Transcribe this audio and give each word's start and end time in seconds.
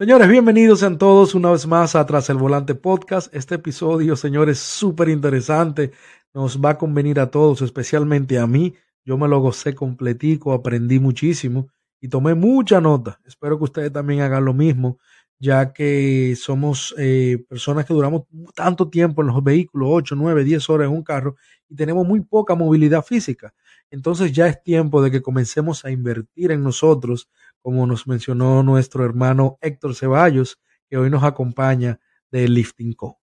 Señores, 0.00 0.28
bienvenidos 0.28 0.78
sean 0.78 0.96
todos 0.96 1.34
una 1.34 1.50
vez 1.50 1.66
más 1.66 1.96
a 1.96 2.06
Tras 2.06 2.30
el 2.30 2.36
Volante 2.36 2.76
Podcast. 2.76 3.34
Este 3.34 3.56
episodio, 3.56 4.14
señores, 4.14 4.60
súper 4.60 5.08
interesante. 5.08 5.90
Nos 6.32 6.64
va 6.64 6.70
a 6.70 6.78
convenir 6.78 7.18
a 7.18 7.32
todos, 7.32 7.62
especialmente 7.62 8.38
a 8.38 8.46
mí. 8.46 8.76
Yo 9.04 9.18
me 9.18 9.26
lo 9.26 9.40
gocé 9.40 9.74
completico, 9.74 10.52
aprendí 10.52 11.00
muchísimo 11.00 11.70
y 12.00 12.06
tomé 12.06 12.36
mucha 12.36 12.80
nota. 12.80 13.20
Espero 13.26 13.58
que 13.58 13.64
ustedes 13.64 13.92
también 13.92 14.20
hagan 14.20 14.44
lo 14.44 14.54
mismo, 14.54 15.00
ya 15.40 15.72
que 15.72 16.36
somos 16.36 16.94
eh, 16.96 17.44
personas 17.48 17.84
que 17.84 17.92
duramos 17.92 18.22
tanto 18.54 18.88
tiempo 18.88 19.22
en 19.22 19.26
los 19.26 19.42
vehículos, 19.42 19.88
8, 19.90 20.14
9, 20.14 20.44
10 20.44 20.70
horas 20.70 20.86
en 20.86 20.94
un 20.94 21.02
carro, 21.02 21.34
y 21.68 21.74
tenemos 21.74 22.06
muy 22.06 22.20
poca 22.20 22.54
movilidad 22.54 23.04
física. 23.04 23.52
Entonces 23.90 24.30
ya 24.30 24.46
es 24.46 24.62
tiempo 24.62 25.02
de 25.02 25.10
que 25.10 25.22
comencemos 25.22 25.84
a 25.84 25.90
invertir 25.90 26.52
en 26.52 26.62
nosotros, 26.62 27.28
como 27.62 27.86
nos 27.86 28.06
mencionó 28.06 28.62
nuestro 28.62 29.04
hermano 29.04 29.58
Héctor 29.60 29.94
Ceballos, 29.94 30.58
que 30.88 30.96
hoy 30.96 31.10
nos 31.10 31.24
acompaña 31.24 32.00
de 32.30 32.48
Lifting 32.48 32.92
Co. 32.92 33.18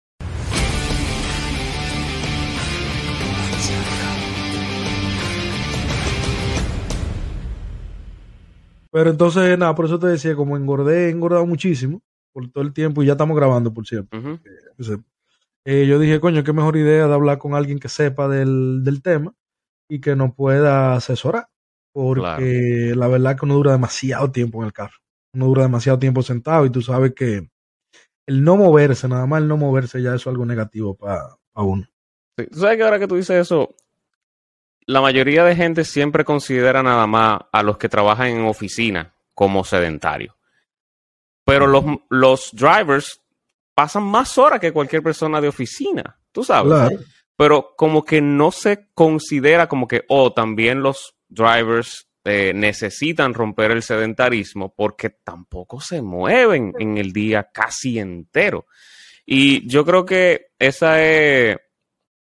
Pero 8.95 9.09
entonces, 9.09 9.57
nada, 9.57 9.76
por 9.76 9.85
eso 9.85 9.99
te 9.99 10.07
decía, 10.07 10.38
como 10.38 10.55
engordé, 10.55 11.07
he 11.07 11.09
engordado 11.09 11.45
muchísimo 11.45 12.02
por 12.31 12.49
todo 12.49 12.63
el 12.63 12.71
tiempo 12.71 13.04
y 13.04 13.07
ya 13.07 13.12
estamos 13.12 13.35
grabando, 13.35 13.73
por 13.73 13.85
cierto. 13.85 14.17
Eh, 15.65 15.85
yo 15.85 15.99
dije, 15.99 16.21
coño, 16.21 16.45
qué 16.45 16.54
mejor 16.54 16.77
idea 16.77 17.05
de 17.05 17.13
hablar 17.13 17.38
con 17.38 17.55
alguien 17.55 17.79
que 17.79 17.90
sepa 17.90 18.29
del, 18.29 18.85
del 18.85 19.02
tema 19.02 19.34
y 19.90 19.99
que 19.99 20.15
nos 20.15 20.34
pueda 20.34 20.95
asesorar. 20.95 21.49
Porque 21.95 22.91
la 22.94 23.08
verdad 23.08 23.31
es 23.31 23.40
que 23.40 23.45
uno 23.45 23.54
dura 23.54 23.72
demasiado 23.72 24.30
tiempo 24.30 24.59
en 24.59 24.66
el 24.66 24.73
carro. 24.73 24.98
Uno 25.34 25.45
dura 25.45 25.63
demasiado 25.63 25.98
tiempo 25.98 26.21
sentado 26.23 26.66
y 26.66 26.70
tú 26.70 26.81
sabes 26.81 27.13
que 27.16 27.49
el 28.26 28.44
no 28.44 28.58
moverse, 28.58 29.08
nada 29.08 29.26
más 29.26 29.41
el 29.41 29.48
no 29.48 29.55
moverse 29.55 30.02
ya 30.02 30.13
es 30.13 30.27
algo 30.27 30.46
negativo 30.46 30.98
para 30.98 31.37
uno. 31.54 31.87
Tú 32.35 32.60
sabes 32.60 32.76
que 32.76 32.84
ahora 32.84 32.99
que 32.99 33.07
tú 33.07 33.15
dices 33.15 33.37
eso, 33.37 33.74
la 34.85 34.99
mayoría 34.99 35.46
de 35.46 35.55
gente 35.55 35.85
siempre 35.85 36.26
considera 36.26 36.84
nada 36.84 37.07
más 37.07 37.40
a 37.49 37.63
los 37.63 37.77
que 37.77 37.87
trabajan 37.87 38.27
en 38.27 38.43
oficina 38.43 39.15
como 39.34 39.63
sedentarios. 39.63 40.35
Pero 41.46 41.65
los, 41.65 41.85
los 42.09 42.49
drivers 42.52 43.21
pasan 43.74 44.04
más 44.04 44.37
horas 44.37 44.59
que 44.59 44.74
cualquier 44.74 45.02
persona 45.02 45.40
de 45.40 45.48
oficina, 45.48 46.20
tú 46.34 46.43
sabes. 46.43 46.74
Claro 46.74 46.98
pero 47.35 47.74
como 47.76 48.04
que 48.04 48.21
no 48.21 48.52
se 48.52 48.87
considera 48.93 49.68
como 49.68 49.87
que, 49.87 50.04
oh, 50.07 50.34
también 50.34 50.82
los 50.82 51.15
drivers 51.35 52.07
eh, 52.23 52.53
necesitan 52.55 53.35
romper 53.35 53.69
el 53.69 53.83
sedentarismo 53.83 54.73
porque 54.73 55.11
tampoco 55.11 55.79
se 55.79 56.01
mueven 56.01 56.73
en 56.79 56.97
el 56.97 57.13
día 57.13 57.51
casi 57.53 57.99
entero. 57.99 58.65
Y 59.25 59.67
yo 59.67 59.85
creo 59.85 60.05
que 60.05 60.47
esa 60.57 61.03
es 61.03 61.57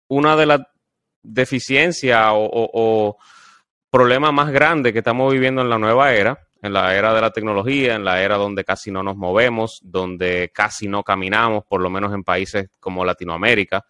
una 0.07 0.35
de 0.35 0.45
las 0.45 0.61
deficiencias 1.23 2.27
o, 2.31 2.47
o 2.51 3.17
problemas 3.89 4.33
más 4.33 4.51
grandes 4.51 4.93
que 4.93 4.99
estamos 4.99 5.33
viviendo 5.33 5.63
en 5.63 5.69
la 5.69 5.79
nueva 5.79 6.13
era, 6.13 6.47
en 6.61 6.73
la 6.73 6.95
era 6.95 7.13
de 7.13 7.21
la 7.21 7.31
tecnología, 7.31 7.95
en 7.95 8.05
la 8.05 8.21
era 8.21 8.37
donde 8.37 8.63
casi 8.63 8.91
no 8.91 9.01
nos 9.01 9.17
movemos, 9.17 9.79
donde 9.81 10.51
casi 10.53 10.87
no 10.87 11.03
caminamos, 11.03 11.63
por 11.65 11.81
lo 11.81 11.89
menos 11.89 12.13
en 12.13 12.23
países 12.23 12.69
como 12.79 13.03
Latinoamérica 13.03 13.83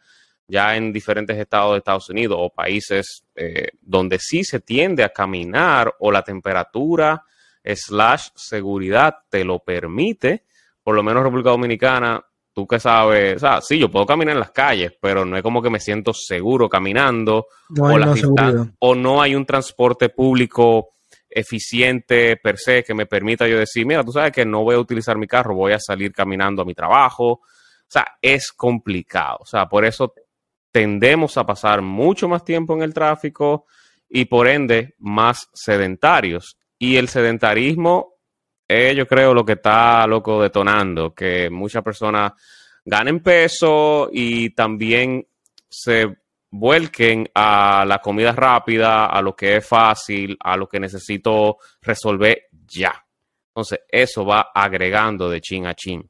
ya 0.48 0.76
en 0.76 0.94
diferentes 0.94 1.38
estados 1.38 1.74
de 1.74 1.78
Estados 1.80 2.10
Unidos 2.10 2.38
o 2.40 2.50
países 2.50 3.24
eh, 3.36 3.70
donde 3.82 4.18
sí 4.20 4.44
se 4.44 4.60
tiende 4.60 5.04
a 5.04 5.10
caminar 5.10 5.94
o 6.00 6.12
la 6.12 6.24
temperatura 6.24 7.24
slash 7.64 8.30
seguridad 8.36 9.16
te 9.30 9.44
lo 9.44 9.60
permite, 9.60 10.46
por 10.82 10.96
lo 10.96 11.04
menos 11.04 11.24
República 11.24 11.50
Dominicana, 11.50 12.24
tú 12.54 12.66
que 12.66 12.80
sabes, 12.80 13.36
o 13.36 13.40
sea, 13.40 13.62
sí, 13.62 13.78
yo 13.78 13.92
puedo 13.92 14.06
caminar 14.06 14.34
en 14.36 14.40
las 14.40 14.52
calles, 14.52 14.94
pero 15.02 15.26
no 15.26 15.36
es 15.36 15.44
como 15.44 15.62
que 15.62 15.70
me 15.70 15.80
siento 15.80 16.14
seguro 16.14 16.70
caminando 16.70 17.48
o, 17.78 18.00
o 18.80 18.96
no 18.96 19.22
hay 19.22 19.36
un 19.36 19.46
transporte 19.46 20.10
público 20.10 20.94
eficiente 21.30 22.38
per 22.38 22.58
se 22.58 22.84
que 22.84 22.94
me 22.94 23.06
permita 23.06 23.48
yo 23.48 23.60
decir, 23.60 23.86
mira, 23.86 24.04
tú 24.04 24.12
sabes 24.12 24.32
que 24.32 24.46
no 24.46 24.64
voy 24.64 24.76
a 24.76 24.80
utilizar 24.80 25.18
mi 25.18 25.28
carro, 25.28 25.56
voy 25.56 25.74
a 25.74 25.80
salir 25.80 26.12
caminando 26.12 26.62
a 26.62 26.66
mi 26.66 26.74
trabajo. 26.74 27.32
O 27.32 27.90
sea, 27.90 28.18
es 28.22 28.52
complicado. 28.52 29.38
O 29.42 29.46
sea, 29.46 29.68
por 29.68 29.86
eso 29.86 30.14
tendemos 30.72 31.38
a 31.38 31.46
pasar 31.46 31.82
mucho 31.82 32.28
más 32.28 32.44
tiempo 32.44 32.74
en 32.74 32.82
el 32.82 32.94
tráfico 32.94 33.66
y 34.10 34.26
por 34.26 34.48
ende 34.48 34.96
más 35.00 35.50
sedentarios. 35.54 36.58
Y 36.78 36.98
el 36.98 37.08
sedentarismo 37.08 38.18
yo 38.96 39.08
creo, 39.08 39.34
lo 39.34 39.46
que 39.46 39.54
está 39.54 40.06
loco 40.08 40.42
detonando, 40.42 41.14
que 41.14 41.50
muchas 41.50 41.84
personas 41.84 42.34
ganen 42.84 43.22
peso 43.22 44.10
y 44.12 44.50
también 44.52 45.26
se 45.70 46.18
vuelquen 46.50 47.30
a 47.34 47.86
la 47.86 48.00
comida 48.00 48.32
rápida, 48.32 49.06
a 49.06 49.22
lo 49.22 49.36
que 49.36 49.58
es 49.58 49.68
fácil, 49.68 50.38
a 50.40 50.58
lo 50.58 50.68
que 50.68 50.80
necesito 50.80 51.58
resolver 51.82 52.48
ya. 52.52 52.94
Entonces, 53.50 53.80
eso 53.90 54.26
va 54.26 54.52
agregando 54.54 55.30
de 55.30 55.42
chin 55.42 55.66
a 55.66 55.74
chin. 55.74 56.10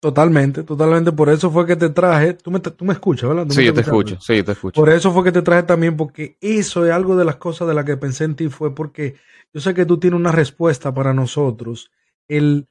Totalmente, 0.00 0.62
totalmente. 0.62 1.12
Por 1.12 1.28
eso 1.28 1.50
fue 1.50 1.66
que 1.66 1.76
te 1.76 1.90
traje. 1.90 2.32
Tú 2.32 2.50
me, 2.50 2.58
tú 2.58 2.86
me 2.86 2.94
escuchas, 2.94 3.28
¿verdad? 3.28 3.46
sí, 3.50 3.62
yo 3.62 3.74
te 3.74 3.82
escucho, 3.82 4.18
sí, 4.18 4.42
te 4.42 4.52
escucho. 4.52 4.80
Por 4.80 4.88
eso 4.88 5.12
fue 5.12 5.22
que 5.24 5.32
te 5.32 5.42
traje 5.42 5.64
también, 5.64 5.94
porque 5.96 6.38
eso 6.40 6.86
es 6.86 6.92
algo 6.92 7.16
de 7.16 7.26
las 7.26 7.36
cosas 7.36 7.68
de 7.68 7.74
las 7.74 7.84
que 7.84 7.98
pensé 7.98 8.24
en 8.24 8.34
ti, 8.34 8.48
fue 8.48 8.74
porque 8.74 9.16
yo 9.52 9.60
sé 9.60 9.74
que 9.74 9.84
tú 9.84 9.98
tienes 9.98 10.18
una 10.18 10.32
respuesta 10.32 10.94
para 10.94 11.12
nosotros. 11.12 11.90
El, 12.28 12.66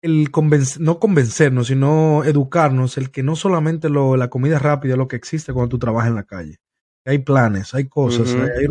el 0.00 0.30
no 0.78 0.98
convencernos, 0.98 1.66
sino 1.66 2.24
educarnos, 2.24 2.96
el 2.96 3.10
que 3.10 3.22
no 3.22 3.36
solamente 3.36 3.90
lo, 3.90 4.16
la 4.16 4.30
comida 4.30 4.58
rápida 4.58 4.94
es 4.94 4.98
lo 4.98 5.08
que 5.08 5.16
existe 5.16 5.52
cuando 5.52 5.68
tú 5.68 5.78
trabajas 5.78 6.08
en 6.08 6.14
la 6.14 6.24
calle. 6.24 6.56
Hay 7.04 7.18
planes, 7.18 7.74
hay 7.74 7.88
cosas, 7.88 8.34
hay, 8.34 8.66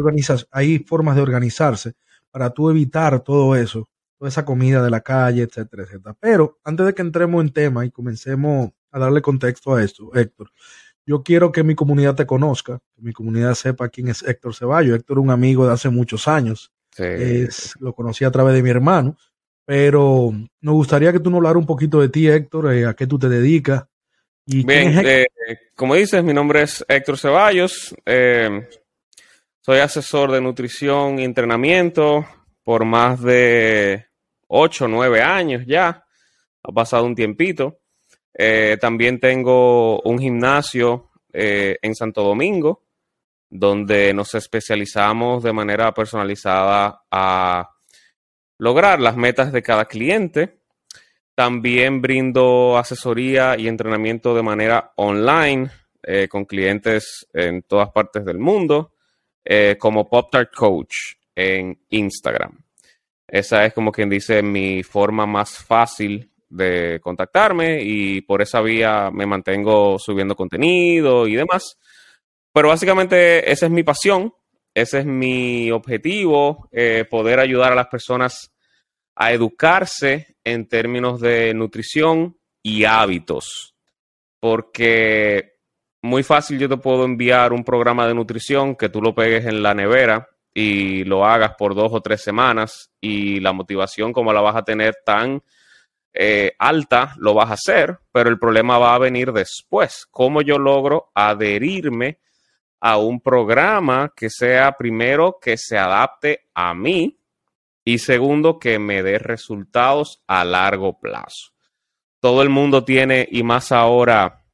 hay 0.52 0.80
formas 0.80 1.16
de 1.16 1.22
organizarse 1.22 1.94
para 2.32 2.50
tú 2.50 2.72
evitar 2.72 3.20
todo 3.20 3.56
eso 3.56 3.88
toda 4.20 4.30
esa 4.30 4.44
comida 4.44 4.84
de 4.84 4.90
la 4.90 5.00
calle, 5.00 5.44
etcétera, 5.44 5.84
etcétera. 5.84 6.16
Pero 6.20 6.60
antes 6.66 6.86
de 6.86 6.94
que 6.94 7.02
entremos 7.02 7.42
en 7.42 7.52
tema 7.52 7.86
y 7.86 7.90
comencemos 7.90 8.72
a 8.92 9.00
darle 9.00 9.22
contexto 9.22 9.74
a 9.74 9.82
esto, 9.82 10.14
Héctor, 10.14 10.52
yo 11.06 11.24
quiero 11.24 11.54
que 11.54 11.64
mi 11.64 11.74
comunidad 11.74 12.16
te 12.16 12.26
conozca, 12.26 12.80
que 12.96 13.02
mi 13.02 13.14
comunidad 13.14 13.56
sepa 13.56 13.88
quién 13.88 14.10
es 14.10 14.22
Héctor 14.22 14.54
Ceballos. 14.54 14.96
Héctor 14.96 15.18
es 15.18 15.24
un 15.24 15.32
amigo 15.32 15.66
de 15.66 15.74
hace 15.74 15.90
muchos 15.90 16.28
años. 16.28 16.72
Es, 16.98 17.76
lo 17.80 17.94
conocí 17.94 18.26
a 18.26 18.32
través 18.32 18.54
de 18.54 18.62
mi 18.62 18.70
hermano, 18.70 19.16
pero 19.64 20.34
nos 20.60 20.76
gustaría 20.76 21.14
que 21.14 21.22
tú 21.22 21.30
nos 21.30 21.38
hablara 21.38 21.58
un 21.58 21.66
poquito 21.66 22.02
de 22.02 22.10
ti, 22.10 22.28
Héctor, 22.28 22.74
eh, 22.74 22.86
a 22.86 22.94
qué 22.94 23.08
tú 23.08 23.18
te 23.18 23.30
dedicas. 23.30 23.86
Y 24.46 24.66
Bien, 24.66 25.00
eh, 25.06 25.28
como 25.76 25.96
dices, 25.96 26.22
mi 26.24 26.34
nombre 26.34 26.64
es 26.64 26.84
Héctor 26.90 27.18
Ceballos. 27.18 27.96
Eh, 28.06 28.68
soy 29.62 29.80
asesor 29.80 30.32
de 30.32 30.42
nutrición 30.42 31.20
y 31.20 31.24
entrenamiento 31.24 32.26
por 32.64 32.84
más 32.84 33.22
de 33.22 34.09
8, 34.50 34.88
9 34.88 35.22
años 35.22 35.64
ya. 35.66 36.04
Ha 36.64 36.72
pasado 36.72 37.06
un 37.06 37.16
tiempito. 37.16 37.80
Eh, 38.34 38.78
también 38.80 39.20
tengo 39.20 40.02
un 40.02 40.20
gimnasio 40.20 41.12
eh, 41.32 41.78
en 41.82 41.96
Santo 41.96 42.24
Domingo, 42.24 42.86
donde 43.50 44.14
nos 44.14 44.36
especializamos 44.36 45.44
de 45.44 45.54
manera 45.54 45.94
personalizada 45.94 47.02
a 47.10 47.70
lograr 48.58 49.00
las 49.00 49.16
metas 49.16 49.52
de 49.52 49.64
cada 49.64 49.86
cliente. 49.86 50.60
También 51.36 52.02
brindo 52.02 52.78
asesoría 52.78 53.58
y 53.58 53.68
entrenamiento 53.68 54.36
de 54.36 54.44
manera 54.44 54.92
online 54.98 55.70
eh, 56.04 56.28
con 56.28 56.46
clientes 56.46 57.28
en 57.34 57.62
todas 57.64 57.90
partes 57.92 58.26
del 58.26 58.40
mundo, 58.40 58.94
como 59.80 60.08
Pop 60.08 60.30
Tart 60.32 60.54
Coach 60.54 60.96
en 61.36 61.82
Instagram. 61.90 62.69
Esa 63.32 63.66
es 63.66 63.74
como 63.74 63.92
quien 63.92 64.10
dice 64.10 64.42
mi 64.42 64.82
forma 64.82 65.26
más 65.26 65.58
fácil 65.58 66.32
de 66.50 67.00
contactarme 67.02 67.80
y 67.84 68.22
por 68.22 68.42
esa 68.42 68.60
vía 68.62 69.12
me 69.12 69.28
mantengo 69.28 70.00
subiendo 70.00 70.36
contenido 70.36 71.28
y 71.28 71.36
demás. 71.36 71.78
Pero 72.52 72.70
básicamente 72.70 73.52
esa 73.52 73.68
es 73.68 73.72
mi 73.72 73.84
pasión, 73.84 74.34
ese 74.74 75.00
es 75.00 75.06
mi 75.06 75.70
objetivo, 75.70 76.68
eh, 76.72 77.06
poder 77.10 77.40
ayudar 77.40 77.72
a 77.72 77.76
las 77.76 77.88
personas 77.88 78.52
a 79.16 79.32
educarse 79.32 80.36
en 80.44 80.68
términos 80.68 81.22
de 81.22 81.54
nutrición 81.54 82.38
y 82.64 82.86
hábitos. 82.86 83.76
Porque 84.40 85.58
muy 86.02 86.24
fácil 86.24 86.58
yo 86.58 86.68
te 86.68 86.78
puedo 86.78 87.06
enviar 87.06 87.54
un 87.54 87.64
programa 87.64 88.08
de 88.08 88.16
nutrición 88.16 88.76
que 88.76 88.90
tú 88.90 89.02
lo 89.02 89.14
pegues 89.14 89.46
en 89.46 89.62
la 89.62 89.76
nevera 89.76 90.28
y 90.60 91.06
lo 91.06 91.26
hagas 91.26 91.56
por 91.56 91.74
dos 91.74 91.90
o 91.94 92.02
tres 92.02 92.22
semanas 92.22 92.92
y 93.00 93.40
la 93.40 93.54
motivación 93.54 94.12
como 94.12 94.34
la 94.34 94.42
vas 94.42 94.58
a 94.58 94.64
tener 94.64 94.98
tan 95.06 95.42
eh, 96.14 96.52
alta, 96.60 97.14
lo 97.18 97.34
vas 97.34 97.50
a 97.50 97.54
hacer, 97.54 98.00
pero 98.12 98.30
el 98.30 98.38
problema 98.38 98.78
va 98.78 98.94
a 98.94 99.00
venir 99.00 99.32
después. 99.32 100.06
¿Cómo 100.12 100.42
yo 100.42 100.60
logro 100.60 101.12
adherirme 101.16 102.20
a 102.82 102.98
un 102.98 103.22
programa 103.22 104.12
que 104.14 104.30
sea 104.30 104.74
primero 104.74 105.38
que 105.42 105.56
se 105.58 105.78
adapte 105.78 106.50
a 106.54 106.74
mí 106.74 107.18
y 107.86 108.00
segundo 108.00 108.60
que 108.60 108.80
me 108.80 109.02
dé 109.02 109.18
resultados 109.18 110.22
a 110.28 110.44
largo 110.44 111.00
plazo. 111.00 111.54
Todo 112.20 112.42
el 112.42 112.50
mundo 112.50 112.84
tiene, 112.84 113.28
y 113.32 113.44
más 113.44 113.72
ahora, 113.72 114.46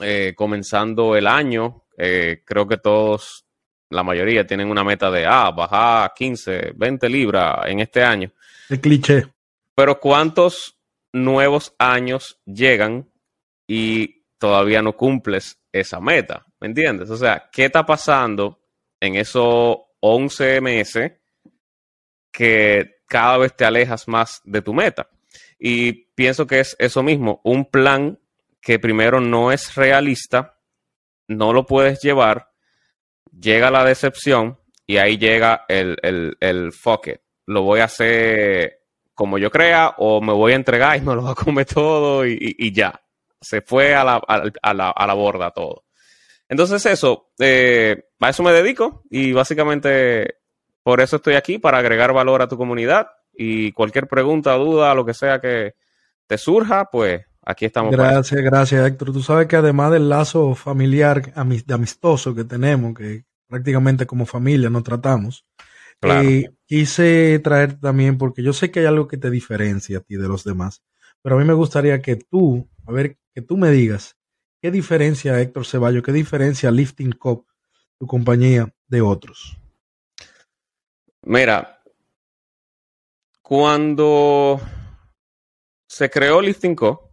eh, 0.00 0.34
comenzando 0.36 1.14
el 1.14 1.28
año, 1.28 1.84
eh, 1.96 2.42
creo 2.44 2.66
que 2.66 2.78
todos, 2.78 3.46
la 3.90 4.02
mayoría, 4.02 4.46
tienen 4.46 4.70
una 4.70 4.84
meta 4.84 5.10
de, 5.10 5.26
ah, 5.26 5.50
bajar 5.50 6.12
15, 6.14 6.72
20 6.74 7.08
libras 7.08 7.66
en 7.66 7.80
este 7.80 8.02
año. 8.02 8.30
El 8.68 8.80
cliché. 8.80 9.26
Pero 9.74 9.98
¿cuántos 9.98 10.78
nuevos 11.12 11.74
años 11.78 12.40
llegan 12.46 13.10
y 13.66 14.24
todavía 14.38 14.80
no 14.80 14.96
cumples 14.96 15.58
esa 15.72 16.00
meta? 16.00 16.46
¿Me 16.60 16.68
entiendes? 16.68 17.10
O 17.10 17.16
sea, 17.16 17.48
¿qué 17.52 17.66
está 17.66 17.84
pasando 17.84 18.60
en 19.00 19.16
esos 19.16 19.76
11 20.00 20.60
meses 20.60 21.12
que 22.30 23.02
cada 23.06 23.38
vez 23.38 23.56
te 23.56 23.64
alejas 23.64 24.06
más 24.06 24.40
de 24.44 24.62
tu 24.62 24.72
meta? 24.72 25.08
Y 25.58 25.92
pienso 26.14 26.46
que 26.46 26.60
es 26.60 26.76
eso 26.78 27.02
mismo, 27.02 27.40
un 27.44 27.64
plan 27.64 28.18
que 28.60 28.78
primero 28.78 29.20
no 29.20 29.52
es 29.52 29.74
realista, 29.74 30.58
no 31.28 31.52
lo 31.52 31.66
puedes 31.66 32.00
llevar, 32.00 32.49
llega 33.40 33.70
la 33.70 33.84
decepción 33.84 34.58
y 34.86 34.98
ahí 34.98 35.18
llega 35.18 35.64
el, 35.68 35.96
el, 36.02 36.36
el 36.40 36.72
fuck. 36.72 37.08
Lo 37.46 37.62
voy 37.62 37.80
a 37.80 37.84
hacer 37.84 38.80
como 39.14 39.38
yo 39.38 39.50
crea 39.50 39.94
o 39.98 40.20
me 40.20 40.32
voy 40.32 40.52
a 40.52 40.56
entregar 40.56 40.96
y 40.96 41.00
me 41.00 41.14
lo 41.14 41.22
va 41.22 41.32
a 41.32 41.34
comer 41.34 41.66
todo 41.66 42.26
y, 42.26 42.56
y 42.58 42.72
ya. 42.72 43.02
Se 43.40 43.62
fue 43.62 43.94
a 43.94 44.04
la, 44.04 44.16
a, 44.16 44.74
la, 44.74 44.90
a 44.90 45.06
la 45.06 45.14
borda 45.14 45.50
todo. 45.50 45.84
Entonces 46.48 46.84
eso, 46.86 47.30
eh, 47.38 48.08
a 48.18 48.28
eso 48.28 48.42
me 48.42 48.52
dedico 48.52 49.04
y 49.10 49.32
básicamente 49.32 50.38
por 50.82 51.00
eso 51.00 51.16
estoy 51.16 51.34
aquí, 51.34 51.58
para 51.58 51.78
agregar 51.78 52.12
valor 52.12 52.42
a 52.42 52.48
tu 52.48 52.56
comunidad 52.56 53.08
y 53.32 53.72
cualquier 53.72 54.08
pregunta, 54.08 54.54
duda, 54.54 54.94
lo 54.94 55.04
que 55.06 55.14
sea 55.14 55.40
que 55.40 55.74
te 56.26 56.38
surja, 56.38 56.86
pues 56.90 57.24
aquí 57.42 57.66
estamos. 57.66 57.92
Gracias, 57.92 58.40
gracias 58.42 58.86
Héctor. 58.86 59.12
Tú 59.12 59.22
sabes 59.22 59.46
que 59.46 59.56
además 59.56 59.92
del 59.92 60.08
lazo 60.08 60.54
familiar 60.54 61.32
amistoso 61.36 62.34
que 62.34 62.44
tenemos, 62.44 62.94
que 62.94 63.24
prácticamente 63.50 64.06
como 64.06 64.24
familia 64.24 64.70
nos 64.70 64.84
tratamos, 64.84 65.44
claro. 65.98 66.28
eh, 66.28 66.50
quise 66.66 67.38
traer 67.40 67.78
también, 67.78 68.16
porque 68.16 68.42
yo 68.42 68.52
sé 68.52 68.70
que 68.70 68.80
hay 68.80 68.86
algo 68.86 69.08
que 69.08 69.18
te 69.18 69.30
diferencia 69.30 69.98
a 69.98 70.00
ti 70.00 70.16
de 70.16 70.28
los 70.28 70.44
demás, 70.44 70.82
pero 71.20 71.36
a 71.36 71.38
mí 71.38 71.44
me 71.44 71.52
gustaría 71.52 72.00
que 72.00 72.16
tú, 72.16 72.70
a 72.86 72.92
ver, 72.92 73.18
que 73.34 73.42
tú 73.42 73.56
me 73.56 73.70
digas, 73.70 74.16
¿qué 74.62 74.70
diferencia 74.70 75.40
Héctor 75.40 75.66
Ceballos, 75.66 76.02
qué 76.02 76.12
diferencia 76.12 76.70
Lifting 76.70 77.12
Cop, 77.12 77.46
tu 77.98 78.06
compañía, 78.06 78.72
de 78.86 79.02
otros? 79.02 79.58
Mira, 81.22 81.82
cuando 83.42 84.60
se 85.88 86.08
creó 86.08 86.40
Lifting 86.40 86.74
Co, 86.76 87.12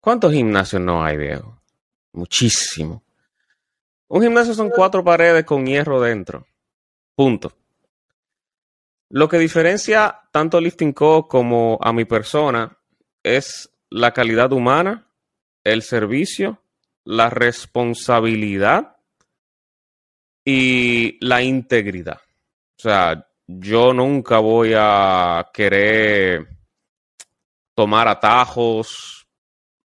¿cuántos 0.00 0.32
gimnasios 0.32 0.82
no 0.82 1.02
hay, 1.02 1.16
viejo? 1.16 1.62
Muchísimo. 2.12 3.01
Un 4.12 4.20
gimnasio 4.20 4.52
son 4.52 4.68
cuatro 4.68 5.02
paredes 5.02 5.42
con 5.46 5.64
hierro 5.64 5.98
dentro. 5.98 6.46
Punto. 7.14 7.50
Lo 9.08 9.26
que 9.26 9.38
diferencia 9.38 10.20
tanto 10.30 10.58
a 10.58 10.60
Lifting 10.60 10.92
Co 10.92 11.26
como 11.26 11.78
a 11.80 11.94
mi 11.94 12.04
persona 12.04 12.76
es 13.22 13.70
la 13.88 14.12
calidad 14.12 14.52
humana, 14.52 15.06
el 15.64 15.80
servicio, 15.80 16.62
la 17.04 17.30
responsabilidad 17.30 18.98
y 20.44 21.16
la 21.24 21.40
integridad. 21.42 22.20
O 22.76 22.82
sea, 22.82 23.26
yo 23.46 23.94
nunca 23.94 24.40
voy 24.40 24.74
a 24.76 25.48
querer 25.54 26.48
tomar 27.74 28.08
atajos 28.08 29.26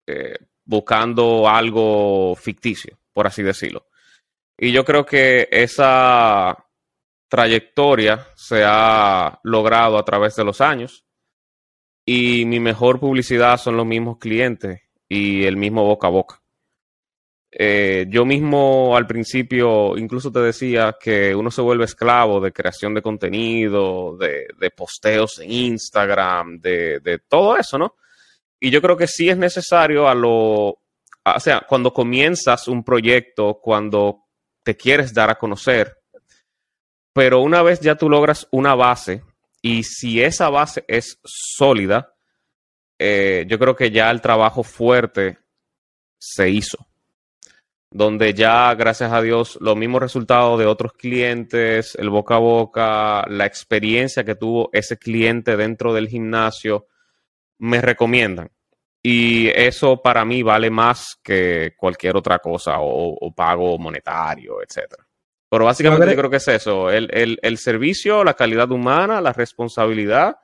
eh, 0.07 0.39
buscando 0.65 1.49
algo 1.49 2.37
ficticio, 2.37 2.97
por 3.13 3.27
así 3.27 3.43
decirlo. 3.43 3.87
Y 4.59 4.73
yo 4.73 4.85
creo 4.85 5.05
que 5.05 5.49
esa 5.51 6.57
trayectoria 7.29 8.27
se 8.35 8.63
ha 8.65 9.41
logrado 9.43 9.99
a 9.99 10.05
través 10.05 10.37
de 10.37 10.45
los 10.45 10.61
años 10.61 11.07
y 12.05 12.45
mi 12.45 12.61
mejor 12.61 13.01
publicidad 13.01 13.57
son 13.59 13.77
los 13.77 13.87
mismos 13.87 14.19
clientes 14.19 14.83
y 15.09 15.45
el 15.45 15.57
mismo 15.57 15.85
boca 15.85 16.09
a 16.09 16.11
boca. 16.11 16.43
Eh, 17.55 18.07
yo 18.09 18.25
mismo 18.25 18.97
al 18.97 19.07
principio 19.07 19.97
incluso 19.99 20.33
te 20.33 20.41
decía 20.41 20.97
que 20.99 21.35
uno 21.35 21.51
se 21.51 21.61
vuelve 21.61 21.85
esclavo 21.85 22.41
de 22.41 22.51
creación 22.51 22.95
de 22.95 23.03
contenido, 23.03 24.17
de, 24.17 24.47
de 24.59 24.71
posteos 24.71 25.39
en 25.39 25.53
Instagram, 25.53 26.61
de, 26.61 27.01
de, 27.01 27.19
todo 27.19 27.59
eso, 27.59 27.77
¿no? 27.77 27.97
Y 28.59 28.71
yo 28.71 28.81
creo 28.81 28.97
que 28.97 29.07
sí 29.07 29.29
es 29.29 29.37
necesario 29.37 30.09
a 30.09 30.15
lo, 30.15 30.79
o 31.25 31.41
sea, 31.41 31.61
cuando 31.69 31.93
comienzas 31.93 32.69
un 32.69 32.83
proyecto, 32.83 33.61
cuando 33.63 34.22
te 34.63 34.77
quieres 34.77 35.13
dar 35.13 35.31
a 35.31 35.37
conocer, 35.37 35.99
pero 37.13 37.41
una 37.41 37.63
vez 37.63 37.81
ya 37.81 37.95
tú 37.97 38.09
logras 38.09 38.49
una 38.51 38.75
base 38.75 39.23
y 39.61 39.83
si 39.83 40.23
esa 40.23 40.49
base 40.49 40.85
es 40.89 41.19
sólida, 41.25 42.15
eh, 42.99 43.45
yo 43.49 43.59
creo 43.59 43.77
que 43.77 43.91
ya 43.91 44.11
el 44.11 44.21
trabajo 44.21 44.63
fuerte 44.63 45.39
se 46.19 46.49
hizo 46.49 46.87
donde 47.93 48.33
ya, 48.33 48.75
gracias 48.75 49.13
a 49.13 49.21
Dios, 49.21 49.59
los 49.61 49.77
mismos 49.77 50.01
resultados 50.01 50.59
de 50.59 50.67
otros 50.67 50.95
clientes, 50.95 51.95
el 51.97 52.09
boca 52.09 52.37
a 52.37 52.39
boca, 52.39 53.25
la 53.29 53.45
experiencia 53.45 54.25
que 54.25 54.35
tuvo 54.35 54.71
ese 54.73 54.97
cliente 54.97 55.57
dentro 55.57 55.93
del 55.93 56.09
gimnasio, 56.09 56.87
me 57.59 57.81
recomiendan. 57.81 58.51
Y 59.03 59.49
eso 59.49 60.01
para 60.01 60.25
mí 60.25 60.43
vale 60.43 60.71
más 60.71 61.19
que 61.23 61.75
cualquier 61.77 62.17
otra 62.17 62.39
cosa 62.39 62.79
o, 62.81 63.17
o 63.21 63.35
pago 63.35 63.77
monetario, 63.79 64.63
etcétera. 64.63 65.05
Pero 65.51 65.65
básicamente 65.65 66.11
yo 66.11 66.17
creo 66.17 66.31
que 66.31 66.37
es 66.37 66.49
eso, 66.49 66.89
el, 66.91 67.11
el, 67.13 67.39
el 67.43 67.59
servicio, 67.59 68.25
la 68.25 68.35
calidad 68.35 68.71
humana, 68.71 69.21
la 69.21 69.33
responsabilidad 69.33 70.37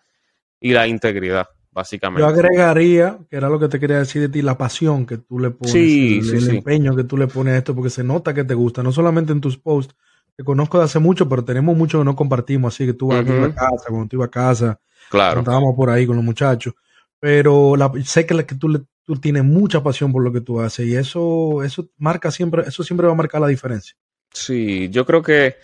y 0.61 0.73
la 0.73 0.87
integridad 0.87 1.47
básicamente. 1.71 2.21
Yo 2.21 2.27
agregaría, 2.37 3.19
que 3.31 3.37
era 3.37 3.49
lo 3.49 3.59
que 3.61 3.69
te 3.69 3.79
quería 3.79 3.99
decir 3.99 4.23
de 4.23 4.29
ti, 4.29 4.43
la 4.43 4.59
pasión 4.59 5.07
que 5.07 5.19
tú 5.19 5.39
le 5.39 5.51
pones, 5.51 5.75
sí, 5.75 6.21
el, 6.21 6.31
sí, 6.31 6.37
el 6.39 6.45
sí. 6.45 6.51
empeño 6.57 6.97
que 6.97 7.05
tú 7.05 7.17
le 7.17 7.29
pones 7.29 7.55
a 7.55 7.59
esto, 7.59 7.75
porque 7.75 7.91
se 7.91 8.03
nota 8.03 8.35
que 8.35 8.45
te 8.45 8.55
gusta, 8.55 8.83
no 8.83 8.93
solamente 8.93 9.33
en 9.33 9.41
tus 9.41 9.57
posts, 9.57 9.95
te 10.37 10.45
conozco 10.45 10.79
de 10.79 10.85
hace 10.85 10.99
mucho, 10.99 11.29
pero 11.29 11.45
tenemos 11.45 11.77
mucho 11.77 11.99
que 11.99 12.05
no 12.05 12.17
compartimos, 12.17 12.75
así 12.75 12.87
que 12.87 12.93
tú 12.93 13.09
vas 13.09 13.25
Ujú. 13.25 13.45
a 13.45 13.55
casa, 13.55 13.85
cuando 13.89 14.09
tú 14.09 14.17
ibas 14.17 14.29
a 14.29 14.31
casa, 14.31 14.81
Claro. 15.11 15.41
estábamos 15.41 15.75
por 15.77 15.91
ahí 15.91 16.07
con 16.07 16.17
los 16.17 16.25
muchachos, 16.25 16.75
pero 17.21 17.77
la- 17.77 17.93
sé 18.05 18.27
que, 18.27 18.35
la, 18.35 18.47
que 18.47 18.55
tú, 18.55 18.69
le, 18.69 18.81
tú 19.05 19.17
tienes 19.17 19.45
mucha 19.45 19.83
pasión 19.83 20.13
por 20.13 20.23
lo 20.23 20.33
que 20.33 20.41
tú 20.41 20.61
haces 20.61 20.87
y 20.87 20.95
eso, 20.97 21.63
eso 21.63 21.89
marca 21.97 22.31
siempre, 22.31 22.63
eso 22.67 22.83
siempre 22.83 23.07
va 23.07 23.13
a 23.13 23.17
marcar 23.17 23.41
la 23.41 23.47
diferencia. 23.49 23.97
Sí, 24.33 24.89
yo 24.91 25.05
creo 25.07 25.23
que 25.23 25.57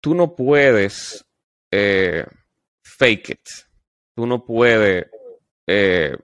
tú 0.00 0.14
no 0.14 0.34
puedes 0.34 1.24
eh, 1.70 2.26
fake 2.82 3.30
it. 3.30 3.48
Tú 4.14 4.26
no 4.26 4.44
puedes 4.44 5.06
eh, 5.66 6.16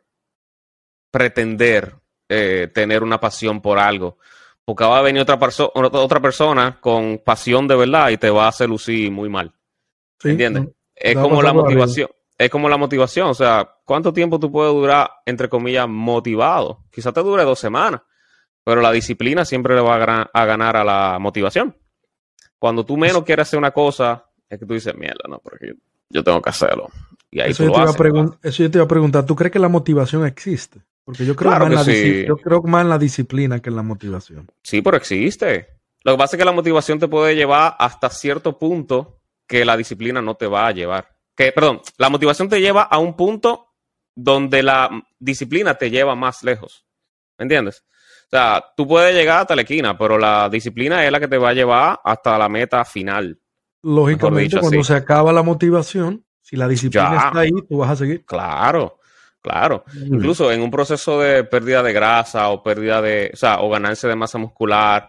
pretender 1.10 1.94
eh, 2.28 2.68
tener 2.74 3.02
una 3.02 3.18
pasión 3.20 3.60
por 3.60 3.78
algo. 3.78 4.18
Porque 4.64 4.84
va 4.84 4.98
a 4.98 5.02
venir 5.02 5.22
otra, 5.22 5.38
perso- 5.38 5.72
otra 5.74 6.20
persona 6.20 6.78
con 6.80 7.18
pasión 7.24 7.66
de 7.66 7.76
verdad 7.76 8.10
y 8.10 8.18
te 8.18 8.28
va 8.28 8.44
a 8.44 8.48
hacer 8.48 8.68
lucir 8.68 9.10
muy 9.10 9.28
mal. 9.30 9.52
¿sí? 10.20 10.30
¿Entiendes? 10.30 10.64
¿No? 10.64 10.70
Es 10.94 11.14
como 11.16 11.42
la 11.42 11.52
motivación. 11.54 12.10
Es 12.38 12.50
como 12.50 12.68
la 12.68 12.76
motivación. 12.76 13.28
O 13.28 13.34
sea, 13.34 13.68
¿cuánto 13.84 14.12
tiempo 14.12 14.38
tú 14.38 14.50
puedes 14.52 14.72
durar, 14.72 15.10
entre 15.26 15.48
comillas, 15.48 15.88
motivado? 15.88 16.84
Quizás 16.90 17.12
te 17.12 17.20
dure 17.22 17.42
dos 17.44 17.58
semanas. 17.58 18.00
Pero 18.64 18.80
la 18.80 18.92
disciplina 18.92 19.44
siempre 19.44 19.74
le 19.74 19.80
va 19.80 19.96
a, 20.32 20.44
ganar 20.46 20.76
a 20.76 20.84
la 20.84 21.18
motivación. 21.18 21.76
Cuando 22.58 22.84
tú 22.84 22.96
menos 22.96 23.24
quieres 23.24 23.48
hacer 23.48 23.58
una 23.58 23.70
cosa, 23.70 24.24
es 24.48 24.58
que 24.58 24.66
tú 24.66 24.74
dices, 24.74 24.94
mierda, 24.94 25.24
no, 25.28 25.38
porque 25.38 25.68
yo, 25.68 25.74
yo 26.10 26.22
tengo 26.24 26.40
que 26.42 26.50
hacerlo. 26.50 26.88
Y 27.30 27.40
ahí 27.40 27.50
Eso 27.50 27.64
tú 27.64 27.70
yo, 27.72 27.78
lo 27.78 27.84
haces. 27.84 28.38
eso 28.42 28.62
yo 28.62 28.70
te 28.70 28.78
iba 28.78 28.84
a 28.84 28.88
preguntar, 28.88 29.24
¿tú 29.26 29.34
crees 29.34 29.52
que 29.52 29.58
la 29.58 29.68
motivación 29.68 30.26
existe? 30.26 30.80
Porque 31.04 31.24
yo 31.24 31.34
creo, 31.34 31.50
Claro 31.50 31.66
más 31.66 31.86
en 31.88 31.92
que 31.92 31.92
la 31.92 31.98
disci- 31.98 32.20
sí. 32.20 32.26
yo 32.28 32.36
creo 32.36 32.62
más 32.62 32.82
en 32.82 32.88
la 32.90 32.98
disciplina 32.98 33.60
que 33.60 33.70
en 33.70 33.76
la 33.76 33.82
motivación. 33.82 34.50
Sí, 34.62 34.82
pero 34.82 34.96
existe. 34.98 35.68
Lo 36.04 36.12
que 36.12 36.18
pasa 36.18 36.36
es 36.36 36.38
que 36.38 36.44
la 36.44 36.52
motivación 36.52 36.98
te 36.98 37.08
puede 37.08 37.34
llevar 37.34 37.74
hasta 37.78 38.10
cierto 38.10 38.58
punto 38.58 39.18
que 39.46 39.64
la 39.64 39.76
disciplina 39.76 40.20
no 40.20 40.34
te 40.34 40.46
va 40.46 40.66
a 40.66 40.72
llevar. 40.72 41.16
Que, 41.38 41.52
perdón, 41.52 41.80
la 41.98 42.08
motivación 42.08 42.48
te 42.48 42.60
lleva 42.60 42.82
a 42.82 42.98
un 42.98 43.14
punto 43.16 43.68
donde 44.12 44.60
la 44.60 44.90
disciplina 45.20 45.76
te 45.76 45.88
lleva 45.88 46.16
más 46.16 46.42
lejos. 46.42 46.84
¿Me 47.38 47.44
entiendes? 47.44 47.84
O 48.26 48.30
sea, 48.30 48.64
tú 48.76 48.88
puedes 48.88 49.14
llegar 49.14 49.42
hasta 49.42 49.54
la 49.54 49.62
esquina, 49.62 49.96
pero 49.96 50.18
la 50.18 50.48
disciplina 50.50 51.06
es 51.06 51.12
la 51.12 51.20
que 51.20 51.28
te 51.28 51.38
va 51.38 51.50
a 51.50 51.54
llevar 51.54 52.00
hasta 52.02 52.36
la 52.36 52.48
meta 52.48 52.84
final. 52.84 53.38
Lógicamente, 53.84 54.42
dicho, 54.42 54.58
cuando 54.58 54.80
así. 54.80 54.88
se 54.88 54.94
acaba 54.96 55.32
la 55.32 55.44
motivación, 55.44 56.26
si 56.42 56.56
la 56.56 56.66
disciplina 56.66 57.12
Ya. 57.12 57.26
está 57.28 57.38
ahí, 57.38 57.52
tú 57.68 57.78
vas 57.78 57.90
a 57.90 57.96
seguir. 57.96 58.24
Claro, 58.26 58.98
claro. 59.40 59.84
Mm. 59.94 60.14
Incluso 60.16 60.50
en 60.50 60.60
un 60.60 60.72
proceso 60.72 61.20
de 61.20 61.44
pérdida 61.44 61.84
de 61.84 61.92
grasa 61.92 62.48
o 62.48 62.64
pérdida 62.64 63.00
de, 63.00 63.30
o 63.32 63.36
sea, 63.36 63.60
o 63.60 63.70
ganancia 63.70 64.08
de 64.08 64.16
masa 64.16 64.38
muscular, 64.38 65.08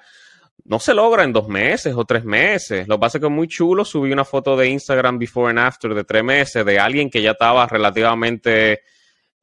no 0.69 0.79
se 0.79 0.93
logra 0.93 1.23
en 1.23 1.33
dos 1.33 1.47
meses 1.47 1.95
o 1.95 2.05
tres 2.05 2.23
meses. 2.23 2.87
Lo 2.87 2.97
que 2.97 2.99
pasa 2.99 3.17
es 3.17 3.21
que 3.21 3.25
es 3.25 3.33
muy 3.33 3.47
chulo. 3.47 3.83
Subí 3.83 4.11
una 4.11 4.23
foto 4.23 4.55
de 4.55 4.67
Instagram 4.69 5.17
before 5.17 5.49
and 5.49 5.57
after 5.57 5.95
de 5.95 6.03
tres 6.03 6.23
meses 6.23 6.63
de 6.63 6.77
alguien 6.77 7.09
que 7.09 7.23
ya 7.23 7.31
estaba 7.31 7.65
relativamente 7.65 8.83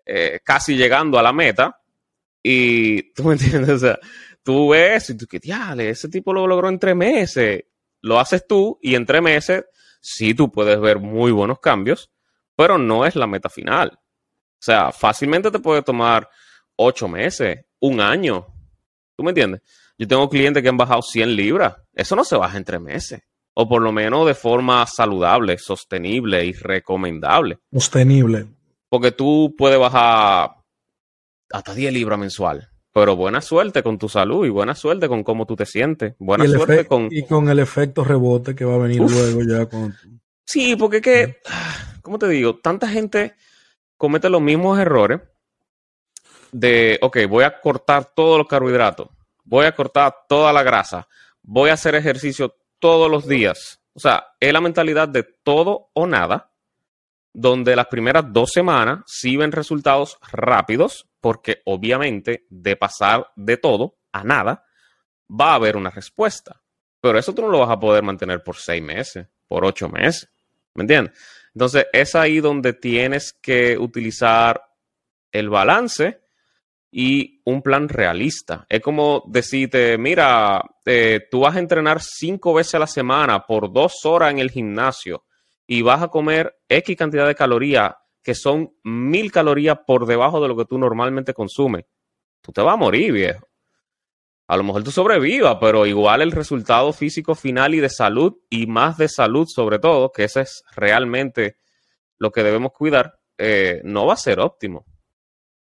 eh, 0.04 0.38
casi 0.44 0.76
llegando 0.76 1.18
a 1.18 1.24
la 1.24 1.32
meta. 1.32 1.82
Y 2.40 3.12
tú 3.14 3.24
me 3.24 3.32
entiendes, 3.32 3.70
o 3.70 3.78
sea, 3.80 3.98
tú 4.44 4.68
ves 4.68 5.10
y 5.10 5.16
tú 5.16 5.26
que, 5.26 5.40
diale, 5.40 5.90
ese 5.90 6.08
tipo 6.08 6.32
lo 6.32 6.46
logró 6.46 6.68
en 6.68 6.78
tres 6.78 6.94
meses. 6.94 7.64
Lo 8.02 8.20
haces 8.20 8.46
tú 8.46 8.78
y 8.80 8.94
en 8.94 9.04
tres 9.04 9.20
meses 9.20 9.64
sí 10.00 10.32
tú 10.32 10.52
puedes 10.52 10.80
ver 10.80 11.00
muy 11.00 11.32
buenos 11.32 11.58
cambios, 11.58 12.08
pero 12.54 12.78
no 12.78 13.04
es 13.04 13.16
la 13.16 13.26
meta 13.26 13.48
final. 13.48 13.98
O 13.98 14.60
sea, 14.60 14.92
fácilmente 14.92 15.50
te 15.50 15.58
puede 15.58 15.82
tomar 15.82 16.30
ocho 16.76 17.08
meses, 17.08 17.64
un 17.80 18.00
año. 18.00 18.46
¿Tú 19.16 19.24
me 19.24 19.30
entiendes? 19.30 19.62
Yo 19.98 20.06
tengo 20.06 20.28
clientes 20.28 20.62
que 20.62 20.68
han 20.68 20.76
bajado 20.76 21.02
100 21.02 21.36
libras. 21.36 21.74
Eso 21.94 22.16
no 22.16 22.24
se 22.24 22.36
baja 22.36 22.56
en 22.56 22.64
tres 22.64 22.80
meses. 22.80 23.22
O 23.54 23.66
por 23.66 23.80
lo 23.80 23.92
menos 23.92 24.26
de 24.26 24.34
forma 24.34 24.86
saludable, 24.86 25.56
sostenible 25.56 26.44
y 26.44 26.52
recomendable. 26.52 27.58
Sostenible. 27.72 28.46
Porque 28.90 29.12
tú 29.12 29.54
puedes 29.56 29.78
bajar 29.78 30.56
hasta 31.50 31.74
10 31.74 31.92
libras 31.92 32.18
mensual. 32.18 32.68
Pero 32.92 33.16
buena 33.16 33.40
suerte 33.40 33.82
con 33.82 33.98
tu 33.98 34.08
salud 34.08 34.46
y 34.46 34.50
buena 34.50 34.74
suerte 34.74 35.08
con 35.08 35.22
cómo 35.22 35.46
tú 35.46 35.56
te 35.56 35.64
sientes. 35.64 36.14
Buena 36.18 36.46
suerte 36.46 36.86
con. 36.86 37.08
Y 37.10 37.24
con 37.26 37.48
el 37.48 37.58
efecto 37.58 38.04
rebote 38.04 38.54
que 38.54 38.64
va 38.64 38.74
a 38.74 38.78
venir 38.78 39.00
luego 39.00 39.42
ya 39.42 39.66
con. 39.66 39.94
Sí, 40.44 40.76
porque 40.76 40.98
es 40.98 41.02
que, 41.02 41.36
¿cómo 42.02 42.18
te 42.18 42.28
digo? 42.28 42.58
Tanta 42.58 42.88
gente 42.88 43.34
comete 43.96 44.28
los 44.28 44.42
mismos 44.42 44.78
errores 44.78 45.20
de, 46.52 46.98
ok, 47.00 47.18
voy 47.28 47.44
a 47.44 47.60
cortar 47.60 48.12
todos 48.14 48.38
los 48.38 48.46
carbohidratos 48.46 49.08
voy 49.46 49.64
a 49.64 49.74
cortar 49.74 50.14
toda 50.28 50.52
la 50.52 50.62
grasa, 50.62 51.08
voy 51.42 51.70
a 51.70 51.74
hacer 51.74 51.94
ejercicio 51.94 52.54
todos 52.78 53.10
los 53.10 53.26
días. 53.26 53.80
O 53.94 54.00
sea, 54.00 54.26
es 54.38 54.52
la 54.52 54.60
mentalidad 54.60 55.08
de 55.08 55.22
todo 55.22 55.90
o 55.94 56.06
nada, 56.06 56.52
donde 57.32 57.74
las 57.74 57.86
primeras 57.86 58.24
dos 58.32 58.50
semanas 58.52 59.00
sí 59.06 59.36
ven 59.36 59.52
resultados 59.52 60.18
rápidos, 60.30 61.08
porque 61.20 61.62
obviamente 61.64 62.46
de 62.50 62.76
pasar 62.76 63.30
de 63.36 63.56
todo 63.56 63.96
a 64.12 64.24
nada, 64.24 64.64
va 65.28 65.52
a 65.52 65.54
haber 65.54 65.76
una 65.76 65.90
respuesta. 65.90 66.60
Pero 67.00 67.18
eso 67.18 67.34
tú 67.34 67.42
no 67.42 67.48
lo 67.48 67.60
vas 67.60 67.70
a 67.70 67.80
poder 67.80 68.02
mantener 68.02 68.42
por 68.42 68.56
seis 68.56 68.82
meses, 68.82 69.26
por 69.46 69.64
ocho 69.64 69.88
meses. 69.88 70.28
¿Me 70.74 70.82
entiendes? 70.82 71.18
Entonces, 71.54 71.86
es 71.92 72.14
ahí 72.14 72.40
donde 72.40 72.74
tienes 72.74 73.32
que 73.32 73.78
utilizar 73.78 74.62
el 75.32 75.48
balance 75.48 76.20
y 76.90 77.42
un 77.44 77.62
plan 77.62 77.88
realista. 77.88 78.66
Es 78.68 78.80
como 78.80 79.24
decirte, 79.26 79.98
mira, 79.98 80.62
eh, 80.84 81.26
tú 81.30 81.40
vas 81.40 81.56
a 81.56 81.60
entrenar 81.60 82.00
cinco 82.00 82.54
veces 82.54 82.76
a 82.76 82.80
la 82.80 82.86
semana 82.86 83.44
por 83.44 83.72
dos 83.72 84.04
horas 84.04 84.30
en 84.30 84.38
el 84.38 84.50
gimnasio 84.50 85.24
y 85.66 85.82
vas 85.82 86.02
a 86.02 86.08
comer 86.08 86.56
X 86.68 86.96
cantidad 86.96 87.26
de 87.26 87.34
calorías 87.34 87.92
que 88.22 88.34
son 88.34 88.74
mil 88.82 89.30
calorías 89.30 89.78
por 89.86 90.04
debajo 90.04 90.40
de 90.40 90.48
lo 90.48 90.56
que 90.56 90.64
tú 90.64 90.78
normalmente 90.78 91.32
consumes. 91.32 91.84
Tú 92.40 92.50
te 92.50 92.60
vas 92.60 92.74
a 92.74 92.76
morir, 92.76 93.12
viejo. 93.12 93.46
A 94.48 94.56
lo 94.56 94.64
mejor 94.64 94.82
tú 94.82 94.90
sobrevivas, 94.90 95.58
pero 95.60 95.86
igual 95.86 96.22
el 96.22 96.32
resultado 96.32 96.92
físico 96.92 97.36
final 97.36 97.74
y 97.76 97.80
de 97.80 97.88
salud, 97.88 98.34
y 98.50 98.66
más 98.66 98.96
de 98.96 99.08
salud 99.08 99.46
sobre 99.48 99.78
todo, 99.78 100.10
que 100.10 100.24
ese 100.24 100.40
es 100.40 100.64
realmente 100.74 101.56
lo 102.18 102.32
que 102.32 102.42
debemos 102.42 102.72
cuidar, 102.72 103.18
eh, 103.38 103.80
no 103.84 104.06
va 104.06 104.14
a 104.14 104.16
ser 104.16 104.40
óptimo. 104.40 104.86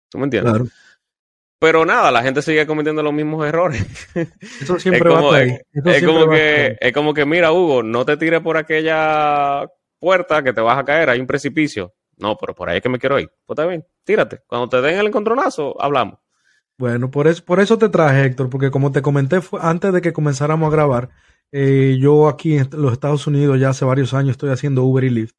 ¿Tú 0.08 0.18
me 0.18 0.24
entiendes? 0.24 0.52
Claro. 0.52 0.68
Pero 1.60 1.84
nada, 1.84 2.12
la 2.12 2.22
gente 2.22 2.40
sigue 2.40 2.66
cometiendo 2.66 3.02
los 3.02 3.12
mismos 3.12 3.46
errores. 3.46 3.84
Eso 4.60 4.78
siempre 4.78 5.10
va 5.10 5.36
a 5.36 5.42
es, 5.42 5.60
es 5.72 6.04
como 6.04 6.28
que, 6.30 6.76
es 6.80 6.92
como 6.92 7.14
que, 7.14 7.26
mira, 7.26 7.52
Hugo, 7.52 7.82
no 7.82 8.04
te 8.04 8.16
tires 8.16 8.40
por 8.40 8.56
aquella 8.56 9.68
puerta 9.98 10.42
que 10.42 10.52
te 10.52 10.60
vas 10.60 10.78
a 10.78 10.84
caer, 10.84 11.10
hay 11.10 11.20
un 11.20 11.26
precipicio. 11.26 11.94
No, 12.16 12.36
pero 12.36 12.54
por 12.54 12.68
ahí 12.68 12.76
es 12.78 12.82
que 12.82 12.88
me 12.88 12.98
quiero 12.98 13.18
ir. 13.18 13.30
Pues 13.46 13.58
está 13.58 13.66
bien, 13.66 13.84
tírate. 14.04 14.40
Cuando 14.46 14.68
te 14.68 14.80
den 14.80 14.98
el 14.98 15.06
encontronazo, 15.06 15.80
hablamos. 15.80 16.18
Bueno, 16.76 17.10
por 17.10 17.26
eso, 17.26 17.44
por 17.44 17.58
eso 17.58 17.76
te 17.76 17.88
traje, 17.88 18.24
Héctor, 18.24 18.50
porque 18.50 18.70
como 18.70 18.92
te 18.92 19.02
comenté 19.02 19.40
antes 19.60 19.92
de 19.92 20.00
que 20.00 20.12
comenzáramos 20.12 20.68
a 20.68 20.76
grabar, 20.76 21.10
eh, 21.50 21.96
yo 22.00 22.28
aquí 22.28 22.56
en 22.56 22.68
los 22.72 22.92
Estados 22.92 23.26
Unidos 23.26 23.58
ya 23.58 23.70
hace 23.70 23.84
varios 23.84 24.14
años 24.14 24.32
estoy 24.32 24.50
haciendo 24.50 24.84
Uber 24.84 25.02
y 25.02 25.10
Lyft. 25.10 25.34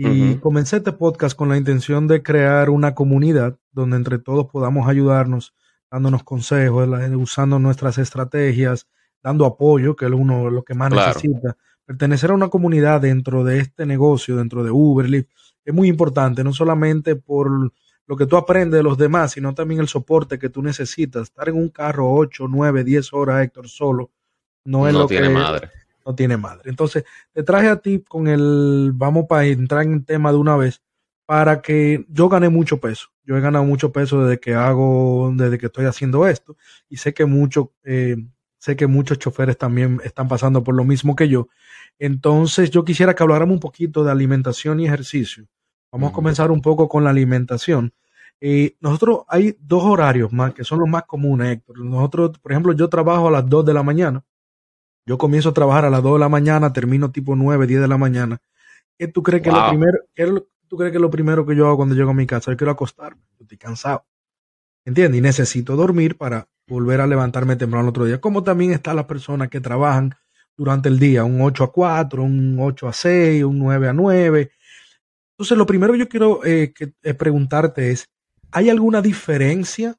Y 0.00 0.36
comencé 0.36 0.76
este 0.76 0.92
podcast 0.92 1.36
con 1.36 1.48
la 1.48 1.56
intención 1.56 2.06
de 2.06 2.22
crear 2.22 2.70
una 2.70 2.94
comunidad 2.94 3.58
donde 3.72 3.96
entre 3.96 4.20
todos 4.20 4.46
podamos 4.46 4.88
ayudarnos, 4.88 5.54
dándonos 5.90 6.22
consejos, 6.22 6.88
usando 7.16 7.58
nuestras 7.58 7.98
estrategias, 7.98 8.86
dando 9.20 9.44
apoyo, 9.44 9.96
que 9.96 10.06
es 10.06 10.12
uno 10.12 10.50
lo 10.50 10.62
que 10.62 10.74
más 10.74 10.92
necesita. 10.92 11.56
Pertenecer 11.84 12.30
a 12.30 12.34
una 12.34 12.48
comunidad 12.48 13.00
dentro 13.00 13.42
de 13.42 13.58
este 13.58 13.86
negocio, 13.86 14.36
dentro 14.36 14.62
de 14.62 14.70
Uber, 14.70 15.26
es 15.64 15.74
muy 15.74 15.88
importante, 15.88 16.44
no 16.44 16.52
solamente 16.52 17.16
por 17.16 17.50
lo 18.06 18.16
que 18.16 18.26
tú 18.26 18.36
aprendes 18.36 18.78
de 18.78 18.84
los 18.84 18.98
demás, 18.98 19.32
sino 19.32 19.52
también 19.52 19.80
el 19.80 19.88
soporte 19.88 20.38
que 20.38 20.48
tú 20.48 20.62
necesitas. 20.62 21.24
Estar 21.24 21.48
en 21.48 21.56
un 21.56 21.70
carro 21.70 22.08
8, 22.12 22.46
9, 22.48 22.84
10 22.84 23.12
horas, 23.14 23.42
Héctor, 23.42 23.68
solo, 23.68 24.12
no 24.64 24.86
es 24.86 24.94
lo 24.94 25.08
tiene 25.08 25.28
madre 25.28 25.70
no 26.08 26.14
tiene 26.14 26.38
madre. 26.38 26.70
Entonces, 26.70 27.04
te 27.34 27.42
traje 27.42 27.68
a 27.68 27.76
ti 27.76 28.02
con 28.08 28.28
el, 28.28 28.92
vamos 28.94 29.26
para 29.28 29.44
entrar 29.44 29.82
en 29.82 30.04
tema 30.06 30.32
de 30.32 30.38
una 30.38 30.56
vez, 30.56 30.82
para 31.26 31.60
que 31.60 32.06
yo 32.08 32.30
gane 32.30 32.48
mucho 32.48 32.80
peso. 32.80 33.08
Yo 33.24 33.36
he 33.36 33.42
ganado 33.42 33.66
mucho 33.66 33.92
peso 33.92 34.24
desde 34.24 34.40
que 34.40 34.54
hago, 34.54 35.30
desde 35.34 35.58
que 35.58 35.66
estoy 35.66 35.84
haciendo 35.84 36.26
esto, 36.26 36.56
y 36.88 36.96
sé 36.96 37.12
que 37.12 37.26
mucho, 37.26 37.74
eh, 37.84 38.16
sé 38.56 38.74
que 38.74 38.86
muchos 38.86 39.18
choferes 39.18 39.58
también 39.58 40.00
están 40.02 40.28
pasando 40.28 40.64
por 40.64 40.74
lo 40.74 40.84
mismo 40.84 41.14
que 41.14 41.28
yo. 41.28 41.48
Entonces, 41.98 42.70
yo 42.70 42.86
quisiera 42.86 43.14
que 43.14 43.22
habláramos 43.22 43.52
un 43.54 43.60
poquito 43.60 44.02
de 44.02 44.10
alimentación 44.10 44.80
y 44.80 44.86
ejercicio. 44.86 45.46
Vamos 45.92 46.10
a 46.10 46.14
comenzar 46.14 46.50
un 46.50 46.62
poco 46.62 46.88
con 46.88 47.04
la 47.04 47.10
alimentación. 47.10 47.92
Eh, 48.40 48.76
nosotros 48.80 49.20
hay 49.28 49.58
dos 49.60 49.84
horarios 49.84 50.32
más 50.32 50.54
que 50.54 50.64
son 50.64 50.78
los 50.78 50.88
más 50.88 51.02
comunes, 51.02 51.52
Héctor. 51.52 51.84
Nosotros, 51.84 52.38
por 52.38 52.52
ejemplo, 52.52 52.72
yo 52.72 52.88
trabajo 52.88 53.28
a 53.28 53.30
las 53.30 53.46
2 53.46 53.66
de 53.66 53.74
la 53.74 53.82
mañana 53.82 54.24
yo 55.08 55.16
comienzo 55.16 55.48
a 55.48 55.54
trabajar 55.54 55.86
a 55.86 55.90
las 55.90 56.02
2 56.02 56.16
de 56.16 56.18
la 56.18 56.28
mañana, 56.28 56.70
termino 56.70 57.10
tipo 57.10 57.34
9, 57.34 57.66
10 57.66 57.80
de 57.80 57.88
la 57.88 57.96
mañana. 57.96 58.38
¿Qué 58.98 59.08
tú 59.08 59.22
crees 59.22 59.42
que 59.42 59.50
lo 59.50 59.66
primero, 59.66 59.98
tú 60.68 60.76
crees 60.76 60.92
que 60.92 60.98
lo 60.98 61.10
primero 61.10 61.46
que 61.46 61.56
yo 61.56 61.66
hago 61.66 61.78
cuando 61.78 61.94
llego 61.94 62.10
a 62.10 62.14
mi 62.14 62.26
casa? 62.26 62.50
Yo 62.50 62.58
quiero 62.58 62.72
acostarme, 62.72 63.22
estoy 63.40 63.56
cansado. 63.56 64.04
¿Entiendes? 64.84 65.18
Y 65.18 65.22
necesito 65.22 65.76
dormir 65.76 66.18
para 66.18 66.46
volver 66.66 67.00
a 67.00 67.06
levantarme 67.06 67.56
temprano 67.56 67.84
el 67.84 67.88
otro 67.88 68.04
día. 68.04 68.20
Como 68.20 68.44
también 68.44 68.72
están 68.72 68.96
las 68.96 69.06
personas 69.06 69.48
que 69.48 69.62
trabajan 69.62 70.14
durante 70.58 70.90
el 70.90 70.98
día, 70.98 71.24
un 71.24 71.40
8 71.40 71.64
a 71.64 71.72
4, 71.72 72.22
un 72.22 72.58
8 72.60 72.88
a 72.88 72.92
6, 72.92 73.44
un 73.44 73.58
9 73.60 73.88
a 73.88 73.94
9. 73.94 74.50
Entonces, 75.32 75.56
lo 75.56 75.64
primero 75.64 75.94
que 75.94 76.00
yo 76.00 76.08
quiero 76.10 76.44
eh, 76.44 76.74
que, 76.74 76.92
eh, 77.02 77.14
preguntarte 77.14 77.92
es, 77.92 78.10
¿hay 78.50 78.68
alguna 78.68 79.00
diferencia 79.00 79.96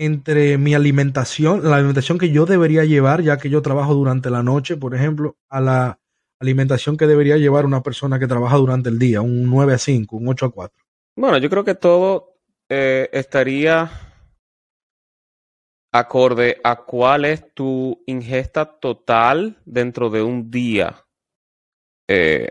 entre 0.00 0.56
mi 0.56 0.72
alimentación, 0.72 1.68
la 1.68 1.76
alimentación 1.76 2.16
que 2.16 2.30
yo 2.30 2.46
debería 2.46 2.86
llevar, 2.86 3.20
ya 3.20 3.36
que 3.36 3.50
yo 3.50 3.60
trabajo 3.60 3.92
durante 3.92 4.30
la 4.30 4.42
noche, 4.42 4.78
por 4.78 4.94
ejemplo, 4.94 5.36
a 5.50 5.60
la 5.60 6.00
alimentación 6.40 6.96
que 6.96 7.06
debería 7.06 7.36
llevar 7.36 7.66
una 7.66 7.82
persona 7.82 8.18
que 8.18 8.26
trabaja 8.26 8.56
durante 8.56 8.88
el 8.88 8.98
día, 8.98 9.20
un 9.20 9.44
9 9.44 9.74
a 9.74 9.78
5, 9.78 10.16
un 10.16 10.28
8 10.28 10.46
a 10.46 10.50
4? 10.52 10.84
Bueno, 11.16 11.36
yo 11.36 11.50
creo 11.50 11.64
que 11.64 11.74
todo 11.74 12.38
eh, 12.70 13.10
estaría 13.12 13.90
acorde 15.92 16.58
a 16.64 16.76
cuál 16.76 17.26
es 17.26 17.52
tu 17.52 18.02
ingesta 18.06 18.64
total 18.64 19.60
dentro 19.66 20.08
de 20.08 20.22
un 20.22 20.50
día 20.50 21.04
eh, 22.08 22.48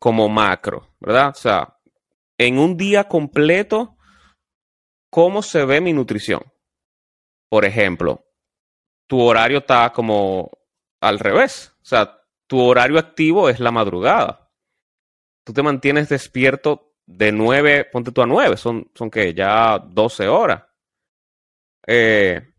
como 0.00 0.28
macro, 0.28 0.88
¿verdad? 0.98 1.28
O 1.28 1.38
sea, 1.38 1.76
en 2.36 2.58
un 2.58 2.76
día 2.76 3.04
completo, 3.04 3.96
¿cómo 5.12 5.42
se 5.42 5.64
ve 5.64 5.80
mi 5.80 5.92
nutrición? 5.92 6.42
Por 7.48 7.64
ejemplo, 7.64 8.24
tu 9.06 9.20
horario 9.20 9.58
está 9.58 9.90
como 9.92 10.50
al 11.00 11.18
revés. 11.18 11.72
O 11.82 11.84
sea, 11.84 12.22
tu 12.46 12.60
horario 12.60 12.98
activo 12.98 13.48
es 13.48 13.60
la 13.60 13.70
madrugada. 13.70 14.50
Tú 15.44 15.52
te 15.52 15.62
mantienes 15.62 16.08
despierto 16.08 16.94
de 17.06 17.32
9, 17.32 17.86
ponte 17.90 18.12
tú 18.12 18.20
a 18.20 18.26
9, 18.26 18.56
son, 18.56 18.90
son 18.94 19.10
que 19.10 19.32
ya 19.32 19.78
12 19.78 20.28
horas. 20.28 20.62
Eh, 21.86 22.52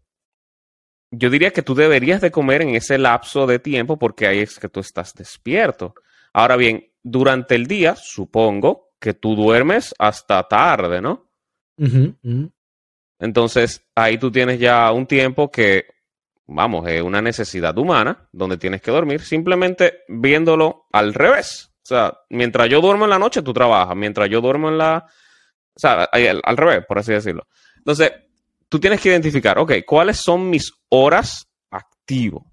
yo 1.11 1.29
diría 1.29 1.51
que 1.51 1.61
tú 1.61 1.75
deberías 1.75 2.21
de 2.21 2.31
comer 2.31 2.63
en 2.63 2.69
ese 2.75 2.97
lapso 2.97 3.45
de 3.45 3.59
tiempo 3.59 3.97
porque 3.97 4.27
ahí 4.27 4.39
es 4.39 4.59
que 4.59 4.69
tú 4.69 4.79
estás 4.79 5.13
despierto. 5.13 5.93
Ahora 6.33 6.55
bien, 6.55 6.91
durante 7.03 7.55
el 7.55 7.67
día, 7.67 7.95
supongo 7.95 8.91
que 8.99 9.13
tú 9.13 9.35
duermes 9.35 9.93
hasta 9.97 10.47
tarde, 10.47 11.01
¿no? 11.01 11.31
Entonces, 13.19 13.85
ahí 13.95 14.17
tú 14.17 14.31
tienes 14.31 14.59
ya 14.59 14.91
un 14.91 15.05
tiempo 15.05 15.51
que, 15.51 15.85
vamos, 16.47 16.87
es 16.87 17.01
una 17.01 17.21
necesidad 17.21 17.77
humana, 17.77 18.29
donde 18.31 18.57
tienes 18.57 18.81
que 18.81 18.91
dormir, 18.91 19.21
simplemente 19.21 19.99
viéndolo 20.07 20.87
al 20.91 21.13
revés. 21.13 21.69
O 21.83 21.85
sea, 21.89 22.17
mientras 22.29 22.69
yo 22.69 22.81
duermo 22.81 23.05
en 23.05 23.09
la 23.09 23.19
noche, 23.19 23.41
tú 23.41 23.51
trabajas. 23.51 23.95
Mientras 23.95 24.29
yo 24.29 24.41
duermo 24.41 24.69
en 24.69 24.77
la... 24.77 25.05
O 25.75 25.79
sea, 25.79 26.03
al, 26.03 26.57
revés, 26.57 26.85
por 26.85 26.99
así 26.99 27.13
decirlo. 27.13 27.47
Entonces, 27.77 28.11
tú 28.69 28.79
tienes 28.79 29.01
que 29.01 29.09
identificar, 29.09 29.57
ok, 29.57 29.73
¿cuáles 29.85 30.17
son 30.17 30.49
mis 30.49 30.71
horas 30.89 31.47
activo? 31.71 32.51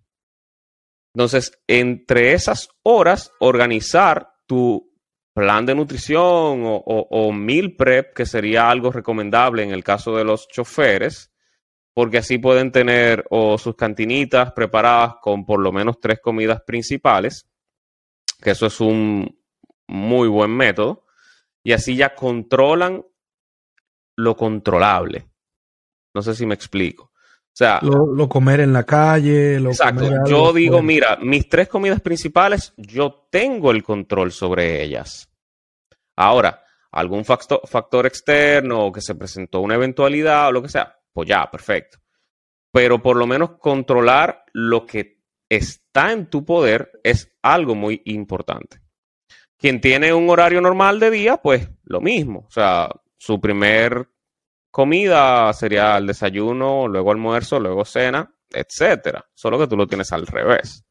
Entonces, 1.15 1.53
entre 1.67 2.33
esas 2.33 2.69
horas, 2.83 3.31
organizar 3.41 4.33
tu 4.47 4.96
plan 5.37 5.67
de 5.67 5.75
nutrición 5.75 6.63
o, 6.65 6.83
o, 6.87 7.31
meal 7.31 7.77
prep, 7.77 8.15
que 8.15 8.25
sería 8.25 8.71
algo 8.71 8.91
recomendable 8.91 9.63
en 9.63 9.71
el 9.71 9.85
caso 9.85 10.17
de 10.17 10.25
los 10.25 10.49
choferes, 10.49 11.31
porque 11.93 12.17
así 12.17 12.39
pueden 12.39 12.73
tener 12.73 13.27
o 13.29 13.59
sus 13.59 13.77
cantinitas 13.77 14.53
preparadas 14.53 15.17
con 15.21 15.45
por 15.45 15.61
lo 15.61 15.73
menos 15.73 16.01
tres 16.01 16.21
comidas 16.23 16.63
principales, 16.67 17.47
que 18.41 18.53
eso 18.53 18.65
es 18.65 18.81
un 18.81 19.39
muy 19.87 20.27
buen 20.27 20.53
método, 20.53 21.05
y 21.63 21.73
así 21.73 21.97
ya 21.97 22.15
controlan 22.15 23.05
lo 24.17 24.37
controlable. 24.37 25.29
No 26.15 26.23
sé 26.23 26.35
si 26.35 26.47
me 26.47 26.55
explico. 26.55 27.13
O 27.57 27.59
sea, 27.59 27.81
lo, 27.81 28.29
comer 28.29 28.61
en 28.61 28.75
la 28.75 28.85
calle. 28.85 29.59
Lo 29.59 29.71
exacto. 29.71 30.05
Yo 30.27 30.53
digo, 30.53 30.83
mira, 30.83 31.17
mis 31.23 31.49
tres 31.49 31.69
comidas 31.69 32.03
principales, 32.03 32.75
yo 32.77 33.27
tengo 33.31 33.71
el 33.71 33.83
control 33.83 34.31
sobre 34.31 34.83
ellas. 34.83 35.31
Ahora, 36.17 36.63
algún 36.93 37.25
factor, 37.25 37.63
factor 37.65 38.05
externo 38.05 38.93
que 38.93 39.01
se 39.01 39.15
presentó 39.15 39.63
una 39.63 39.77
eventualidad 39.77 40.49
o 40.49 40.53
lo 40.53 40.61
que 40.61 40.69
sea, 40.69 40.99
pues 41.11 41.31
ya, 41.31 41.51
perfecto. 41.51 41.97
Pero 42.71 43.01
por 43.01 43.17
lo 43.17 43.27
menos 43.27 43.53
controlar 43.59 44.45
lo 44.53 44.85
que 44.85 45.23
está 45.49 46.13
en 46.13 46.27
tu 46.27 46.45
poder 46.45 47.01
es 47.03 47.33
algo 47.41 47.75
muy 47.75 48.03
importante. 48.05 48.83
Quien 49.57 49.81
tiene 49.81 50.13
un 50.13 50.29
horario 50.29 50.61
normal 50.61 51.01
de 51.01 51.11
día, 51.11 51.39
pues 51.39 51.71
lo 51.85 52.03
mismo. 52.03 52.41
O 52.41 52.51
sea, 52.51 52.91
su 53.17 53.41
primer 53.41 54.11
comida 54.77 55.51
sería 55.55 55.97
el 55.97 56.07
desayuno, 56.07 56.87
luego 56.87 57.11
almuerzo, 57.11 57.59
luego 57.59 57.87
cena, 57.87 58.31
etcétera. 58.53 59.25
Solo 59.33 59.59
que 59.59 59.67
tú 59.67 59.75
lo 59.75 59.87
tienes 59.87 60.13
al 60.13 60.27
revés. 60.27 60.85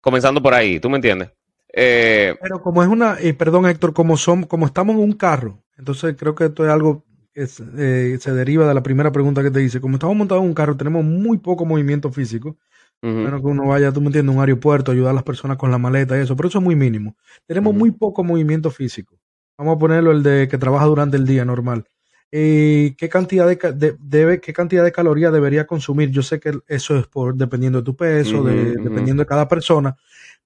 Comenzando 0.00 0.40
por 0.40 0.54
ahí, 0.54 0.80
¿tú 0.80 0.88
me 0.88 0.96
entiendes? 0.96 1.30
Eh, 1.70 2.34
Pero 2.40 2.62
como 2.62 2.82
es 2.82 2.88
una, 2.88 3.18
eh, 3.20 3.34
perdón 3.34 3.66
Héctor, 3.66 3.92
como 3.92 4.16
son, 4.16 4.44
como 4.44 4.64
estamos 4.64 4.96
en 4.96 5.02
un 5.02 5.12
carro, 5.12 5.62
entonces 5.76 6.16
creo 6.18 6.34
que 6.34 6.46
esto 6.46 6.64
es 6.64 6.70
algo 6.70 7.04
que 7.34 7.42
eh, 7.42 8.18
se 8.18 8.32
deriva 8.32 8.66
de 8.66 8.72
la 8.72 8.82
primera 8.82 9.12
pregunta 9.12 9.42
que 9.42 9.50
te 9.50 9.62
hice. 9.62 9.82
Como 9.82 9.96
estamos 9.96 10.16
montados 10.16 10.42
en 10.42 10.48
un 10.48 10.54
carro, 10.54 10.74
tenemos 10.74 11.04
muy 11.04 11.36
poco 11.36 11.66
movimiento 11.66 12.10
físico. 12.12 12.56
Bueno, 13.02 13.42
que 13.42 13.46
uno 13.46 13.66
vaya, 13.66 13.92
tú 13.92 14.00
me 14.00 14.06
entiendes, 14.06 14.34
a 14.34 14.38
un 14.38 14.40
aeropuerto, 14.42 14.90
ayudar 14.90 15.10
a 15.10 15.14
las 15.14 15.22
personas 15.22 15.58
con 15.58 15.70
la 15.70 15.76
maleta 15.76 16.16
y 16.16 16.22
eso, 16.22 16.34
pero 16.34 16.48
eso 16.48 16.60
es 16.60 16.64
muy 16.64 16.76
mínimo. 16.76 17.14
Tenemos 17.46 17.74
muy 17.74 17.90
poco 17.90 18.24
movimiento 18.24 18.70
físico. 18.70 19.18
Vamos 19.58 19.76
a 19.76 19.78
ponerlo 19.78 20.12
el 20.12 20.22
de 20.22 20.48
que 20.48 20.56
trabaja 20.56 20.86
durante 20.86 21.18
el 21.18 21.26
día 21.26 21.44
normal. 21.44 21.84
Eh, 22.32 22.94
¿qué, 22.98 23.08
cantidad 23.08 23.46
de, 23.46 23.96
debe, 24.00 24.40
¿qué 24.40 24.52
cantidad 24.52 24.82
de 24.82 24.90
calorías 24.90 25.32
debería 25.32 25.66
consumir? 25.66 26.10
Yo 26.10 26.22
sé 26.22 26.40
que 26.40 26.52
eso 26.66 26.96
es 26.96 27.06
por 27.06 27.36
dependiendo 27.36 27.78
de 27.78 27.84
tu 27.84 27.94
peso, 27.94 28.42
dependiendo 28.42 29.22
de 29.22 29.26
cada 29.26 29.46
persona, 29.46 29.96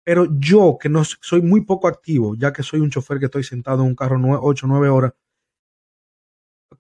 pero 0.05 0.27
yo 0.39 0.77
que 0.81 0.89
no 0.89 1.03
soy 1.05 1.41
muy 1.43 1.63
poco 1.63 1.89
activo, 1.89 2.35
ya 2.37 2.53
que 2.53 2.63
soy 2.63 2.81
un 2.81 2.91
chofer 2.91 3.19
que 3.19 3.27
estoy 3.27 3.45
sentado 3.45 3.83
en 3.83 3.89
un 3.89 3.95
carro 3.95 4.19
8 4.43 4.67
o 4.67 4.69
9 4.69 4.89
horas, 4.89 5.13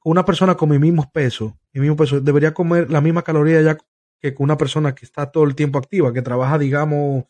una 0.05 0.25
persona 0.25 0.57
con 0.57 0.69
mi 0.69 0.79
mismo 0.79 1.11
peso, 1.13 1.59
mi 1.73 1.81
mismo 1.81 1.97
peso, 1.97 2.21
debería 2.21 2.55
comer 2.55 2.91
la 2.91 3.01
misma 3.01 3.23
caloría 3.23 3.63
ya 3.63 3.79
que 4.21 4.35
con 4.35 4.45
una 4.45 4.57
persona 4.57 4.95
que 4.95 5.05
está 5.05 5.31
todo 5.31 5.45
el 5.45 5.55
tiempo 5.55 5.79
activa, 5.79 6.13
que 6.13 6.23
trabaja, 6.23 6.59
digamos... 6.59 7.25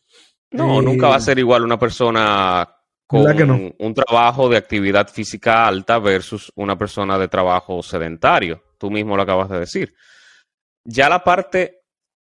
No, 0.51 0.81
nunca 0.81 1.07
va 1.07 1.15
a 1.15 1.19
eh, 1.19 1.21
ser 1.21 1.39
igual 1.39 1.63
una 1.63 1.77
persona 1.77 2.67
con 3.09 3.73
un 3.79 3.93
trabajo 3.95 4.49
de 4.49 4.57
actividad 4.57 5.07
física 5.07 5.67
alta 5.67 5.97
versus 5.97 6.51
una 6.53 6.77
persona 6.77 7.17
de 7.17 7.27
trabajo 7.27 7.81
sedentario. 7.81 8.61
Tú 8.77 8.91
mismo 8.91 9.17
lo 9.17 9.23
acabas 9.23 9.49
de 9.49 9.61
decir. 9.61 9.95
Ya 10.83 11.09
la 11.09 11.23
parte 11.23 11.81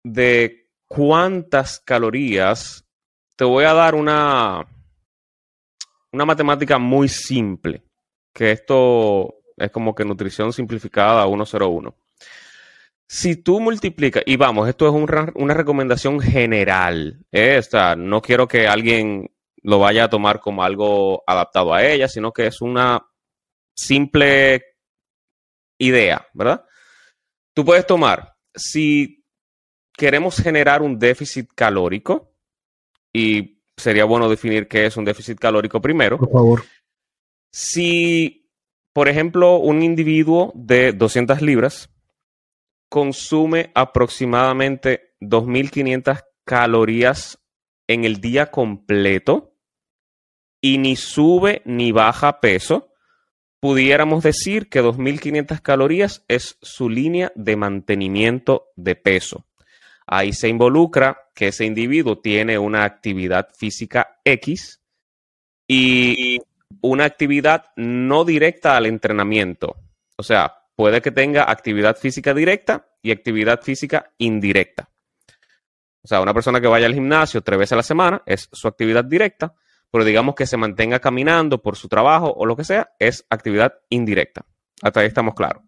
de 0.03 0.67
cuántas 0.85 1.79
calorías, 1.79 2.85
te 3.37 3.45
voy 3.45 3.63
a 3.63 3.73
dar 3.73 3.95
una, 3.95 4.67
una 6.11 6.25
matemática 6.25 6.77
muy 6.77 7.07
simple, 7.07 7.85
que 8.33 8.51
esto 8.51 9.33
es 9.55 9.71
como 9.71 9.95
que 9.95 10.03
nutrición 10.03 10.51
simplificada 10.51 11.25
101. 11.25 11.95
Si 13.07 13.37
tú 13.37 13.61
multiplicas, 13.61 14.23
y 14.25 14.35
vamos, 14.35 14.67
esto 14.67 14.89
es 14.89 15.31
una 15.35 15.53
recomendación 15.53 16.19
general, 16.19 17.25
¿eh? 17.31 17.61
no 17.95 18.21
quiero 18.21 18.45
que 18.45 18.67
alguien 18.67 19.31
lo 19.65 19.79
vaya 19.79 20.03
a 20.03 20.09
tomar 20.09 20.39
como 20.39 20.63
algo 20.63 21.23
adaptado 21.25 21.73
a 21.73 21.83
ella, 21.83 22.07
sino 22.07 22.31
que 22.31 22.47
es 22.47 22.61
una 22.61 23.03
simple 23.75 24.63
idea, 25.79 26.27
¿verdad? 26.33 26.63
Tú 27.53 27.65
puedes 27.65 27.87
tomar, 27.87 28.35
si 28.53 29.25
queremos 29.91 30.37
generar 30.37 30.83
un 30.83 30.99
déficit 30.99 31.49
calórico, 31.55 32.35
y 33.11 33.63
sería 33.75 34.05
bueno 34.05 34.29
definir 34.29 34.67
qué 34.67 34.85
es 34.85 34.97
un 34.97 35.05
déficit 35.05 35.39
calórico 35.39 35.81
primero. 35.81 36.19
Por 36.19 36.31
favor. 36.31 36.63
Si, 37.51 38.51
por 38.93 39.09
ejemplo, 39.09 39.57
un 39.57 39.81
individuo 39.81 40.51
de 40.53 40.91
200 40.91 41.41
libras 41.41 41.89
consume 42.87 43.71
aproximadamente 43.73 45.15
2.500 45.21 46.23
calorías 46.43 47.39
en 47.87 48.05
el 48.05 48.21
día 48.21 48.51
completo, 48.51 49.54
y 50.65 50.79
ni 50.79 50.95
sube 50.95 51.61
ni 51.65 51.91
baja 51.91 52.39
peso, 52.39 52.91
pudiéramos 53.59 54.23
decir 54.23 54.67
que 54.67 54.81
2.500 54.81 55.61
calorías 55.61 56.25
es 56.27 56.57
su 56.59 56.89
línea 56.89 57.31
de 57.35 57.55
mantenimiento 57.55 58.71
de 58.75 58.95
peso. 58.95 59.45
Ahí 60.07 60.33
se 60.33 60.47
involucra 60.47 61.29
que 61.35 61.49
ese 61.49 61.65
individuo 61.65 62.17
tiene 62.17 62.57
una 62.57 62.83
actividad 62.83 63.49
física 63.55 64.19
X 64.25 64.81
y 65.67 66.39
una 66.81 67.05
actividad 67.05 67.65
no 67.75 68.25
directa 68.25 68.75
al 68.75 68.87
entrenamiento. 68.87 69.75
O 70.17 70.23
sea, 70.23 70.51
puede 70.75 70.99
que 70.99 71.11
tenga 71.11 71.51
actividad 71.51 71.95
física 71.95 72.33
directa 72.33 72.87
y 73.03 73.11
actividad 73.11 73.61
física 73.61 74.13
indirecta. 74.17 74.89
O 76.01 76.07
sea, 76.07 76.21
una 76.21 76.33
persona 76.33 76.59
que 76.59 76.67
vaya 76.67 76.87
al 76.87 76.95
gimnasio 76.95 77.41
tres 77.41 77.59
veces 77.59 77.73
a 77.73 77.75
la 77.75 77.83
semana 77.83 78.23
es 78.25 78.49
su 78.51 78.67
actividad 78.67 79.05
directa 79.05 79.53
pero 79.91 80.03
digamos 80.03 80.35
que 80.35 80.45
se 80.45 80.57
mantenga 80.57 80.99
caminando 80.99 81.61
por 81.61 81.75
su 81.77 81.87
trabajo 81.87 82.33
o 82.35 82.45
lo 82.45 82.55
que 82.55 82.63
sea, 82.63 82.91
es 82.99 83.25
actividad 83.29 83.73
indirecta. 83.89 84.45
Hasta 84.81 84.99
ahí 84.99 85.07
estamos 85.07 85.35
claros. 85.35 85.63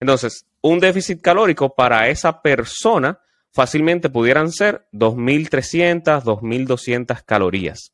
Entonces, 0.00 0.46
un 0.60 0.80
déficit 0.80 1.20
calórico 1.20 1.74
para 1.74 2.08
esa 2.08 2.42
persona 2.42 3.20
fácilmente 3.52 4.10
pudieran 4.10 4.50
ser 4.50 4.86
2.300, 4.92 6.22
2.200 6.22 7.24
calorías. 7.24 7.92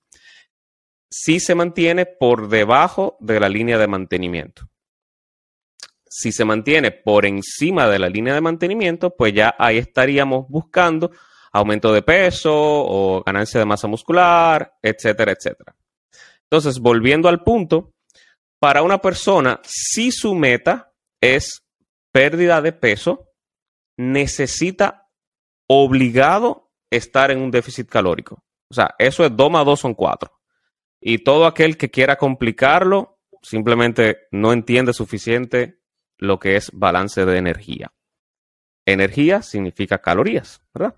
Si 1.11 1.41
se 1.41 1.55
mantiene 1.55 2.07
por 2.07 2.49
debajo 2.49 3.17
de 3.21 3.41
la 3.41 3.49
línea 3.49 3.79
de 3.79 3.89
mantenimiento. 3.89 4.69
Si 6.11 6.33
se 6.33 6.45
mantiene 6.45 6.91
por 6.91 7.27
encima 7.27 7.89
de 7.89 7.99
la 7.99 8.09
línea 8.09 8.35
de 8.35 8.41
mantenimiento, 8.41 9.15
pues 9.15 9.35
ya 9.35 9.55
ahí 9.59 9.79
estaríamos 9.79 10.47
buscando 10.49 11.11
aumento 11.53 11.93
de 11.93 12.03
peso 12.03 12.53
o 12.55 13.23
ganancia 13.25 13.61
de 13.61 13.67
masa 13.67 13.89
muscular, 13.89 14.75
etcétera, 14.83 15.33
etcétera. 15.33 15.75
Entonces, 16.43 16.79
volviendo 16.79 17.29
al 17.29 17.43
punto, 17.43 17.93
para 18.59 18.83
una 18.83 18.99
persona, 18.99 19.61
si 19.65 20.11
su 20.11 20.35
meta 20.35 20.93
es 21.21 21.63
pérdida 22.13 22.61
de 22.63 22.73
peso, 22.73 23.29
necesita 23.97 25.09
obligado 25.69 26.71
estar 26.91 27.31
en 27.31 27.41
un 27.41 27.51
déficit 27.51 27.89
calórico. 27.89 28.45
O 28.71 28.75
sea, 28.75 28.95
eso 28.99 29.25
es 29.25 29.37
2 29.37 29.51
más 29.51 29.65
2 29.65 29.81
son 29.81 29.95
4. 29.95 30.31
Y 31.01 31.19
todo 31.19 31.47
aquel 31.47 31.77
que 31.77 31.91
quiera 31.91 32.17
complicarlo, 32.17 33.19
simplemente 33.43 34.27
no 34.31 34.53
entiende 34.53 34.93
suficiente 34.93 35.81
lo 36.17 36.39
que 36.39 36.57
es 36.57 36.71
balance 36.73 37.25
de 37.25 37.39
energía. 37.39 37.93
Energía 38.93 39.43
significa 39.43 39.99
calorías, 39.99 40.63
¿verdad? 40.73 40.97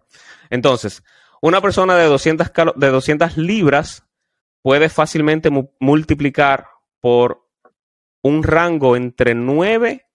Entonces, 0.49 1.03
una 1.43 1.61
persona 1.61 1.97
de 1.97 2.07
200, 2.07 2.51
de 2.77 2.89
200 2.89 3.37
libras 3.37 4.05
puede 4.63 4.89
fácilmente 4.89 5.51
multiplicar 5.79 6.67
por 7.01 7.49
un 8.23 8.43
rango 8.43 8.97
entre 8.97 9.35
9 9.35 10.07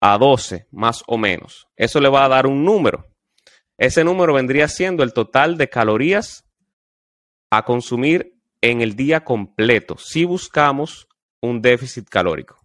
a 0.00 0.18
12, 0.18 0.68
más 0.70 1.02
o 1.06 1.18
menos. 1.18 1.68
Eso 1.76 2.00
le 2.00 2.08
va 2.08 2.24
a 2.24 2.28
dar 2.28 2.46
un 2.46 2.64
número. 2.64 3.06
Ese 3.76 4.04
número 4.04 4.34
vendría 4.34 4.68
siendo 4.68 5.02
el 5.02 5.12
total 5.12 5.56
de 5.56 5.68
calorías 5.68 6.44
a 7.50 7.64
consumir 7.64 8.34
en 8.60 8.82
el 8.82 8.96
día 8.96 9.24
completo 9.24 9.96
si 9.98 10.24
buscamos 10.24 11.08
un 11.40 11.62
déficit 11.62 12.08
calórico. 12.08 12.56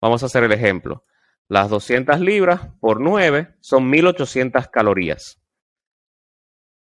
Vamos 0.00 0.22
a 0.22 0.26
hacer 0.26 0.44
el 0.44 0.52
ejemplo. 0.52 1.04
Las 1.50 1.68
200 1.68 2.20
libras 2.20 2.68
por 2.78 3.00
9 3.00 3.56
son 3.60 3.90
1800 3.90 4.68
calorías. 4.68 5.42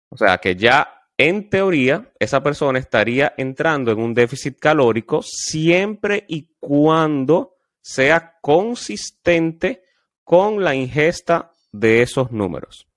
O 0.08 0.16
sea 0.16 0.38
que 0.38 0.56
ya 0.56 1.04
en 1.16 1.48
teoría 1.48 2.12
esa 2.18 2.42
persona 2.42 2.80
estaría 2.80 3.32
entrando 3.36 3.92
en 3.92 4.00
un 4.00 4.12
déficit 4.12 4.58
calórico 4.58 5.22
siempre 5.22 6.24
y 6.26 6.48
cuando 6.58 7.58
sea 7.80 8.38
consistente 8.40 9.84
con 10.24 10.64
la 10.64 10.74
ingesta 10.74 11.52
de 11.70 12.02
esos 12.02 12.32
números. 12.32 12.88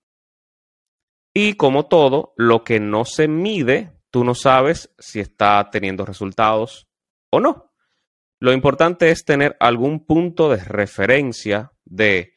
Y 1.35 1.53
como 1.53 1.85
todo, 1.85 2.33
lo 2.35 2.63
que 2.63 2.79
no 2.79 3.05
se 3.05 3.27
mide, 3.27 3.93
tú 4.09 4.23
no 4.23 4.33
sabes 4.33 4.91
si 4.97 5.19
está 5.19 5.69
teniendo 5.71 6.03
resultados 6.03 6.87
o 7.29 7.39
no. 7.39 7.68
Lo 8.41 8.53
importante 8.53 9.11
es 9.11 9.25
tener 9.25 9.57
algún 9.59 10.05
punto 10.05 10.49
de 10.49 10.63
referencia 10.63 11.73
de 11.83 12.35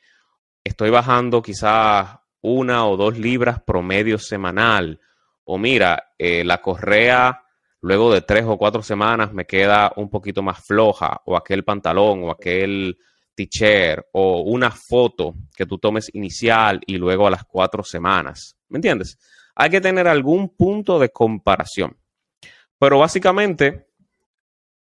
estoy 0.65 0.91
bajando 0.91 1.43
quizás 1.43 2.19
una 2.41 2.89
o 2.89 2.97
dos 2.97 3.17
libras 3.17 3.63
promedio 3.63 4.19
semanal. 4.19 5.01
O 5.45 5.59
mira, 5.59 6.13
eh, 6.19 6.43
la 6.45 6.61
correa 6.61 7.45
luego 7.81 8.13
de 8.13 8.23
tres 8.23 8.45
o 8.47 8.59
cuatro 8.59 8.83
semanas 8.83 9.33
me 9.33 9.45
queda 9.45 9.93
un 9.95 10.11
poquito 10.11 10.43
más 10.43 10.65
floja. 10.67 11.21
O 11.27 11.37
aquel 11.37 11.63
pantalón 11.63 12.25
o 12.25 12.31
aquel 12.33 12.99
t-shirt 13.37 14.07
o 14.13 14.41
una 14.41 14.73
foto 14.73 15.37
que 15.57 15.67
tú 15.67 15.79
tomes 15.79 16.11
inicial 16.15 16.81
y 16.85 16.97
luego 16.97 17.29
a 17.29 17.31
las 17.31 17.45
cuatro 17.45 17.85
semanas. 17.85 18.57
¿Me 18.69 18.79
entiendes? 18.79 19.19
Hay 19.55 19.71
que 19.71 19.81
tener 19.81 20.09
algún 20.09 20.57
punto 20.57 20.99
de 20.99 21.11
comparación. 21.11 21.97
Pero 22.77 22.99
básicamente, 22.99 23.92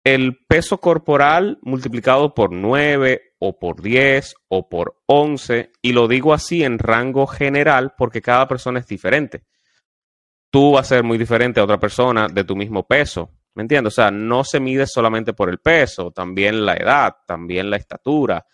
el 0.03 0.37
peso 0.47 0.79
corporal 0.79 1.59
multiplicado 1.61 2.33
por 2.33 2.51
9 2.51 3.33
o 3.39 3.59
por 3.59 3.81
10 3.81 4.35
o 4.47 4.69
por 4.69 5.01
11, 5.05 5.71
y 5.81 5.93
lo 5.93 6.07
digo 6.07 6.33
así 6.33 6.63
en 6.63 6.79
rango 6.79 7.27
general 7.27 7.93
porque 7.97 8.21
cada 8.21 8.47
persona 8.47 8.79
es 8.79 8.87
diferente. 8.87 9.43
Tú 10.51 10.73
vas 10.73 10.87
a 10.87 10.95
ser 10.95 11.03
muy 11.03 11.17
diferente 11.17 11.59
a 11.59 11.63
otra 11.63 11.79
persona 11.79 12.27
de 12.27 12.43
tu 12.43 12.55
mismo 12.55 12.87
peso, 12.87 13.31
¿me 13.53 13.61
entiendes? 13.63 13.93
O 13.93 13.95
sea, 13.95 14.11
no 14.11 14.43
se 14.43 14.59
mide 14.59 14.87
solamente 14.87 15.33
por 15.33 15.49
el 15.49 15.59
peso, 15.59 16.11
también 16.11 16.65
la 16.65 16.75
edad, 16.75 17.17
también 17.27 17.69
la 17.69 17.77
estatura, 17.77 18.45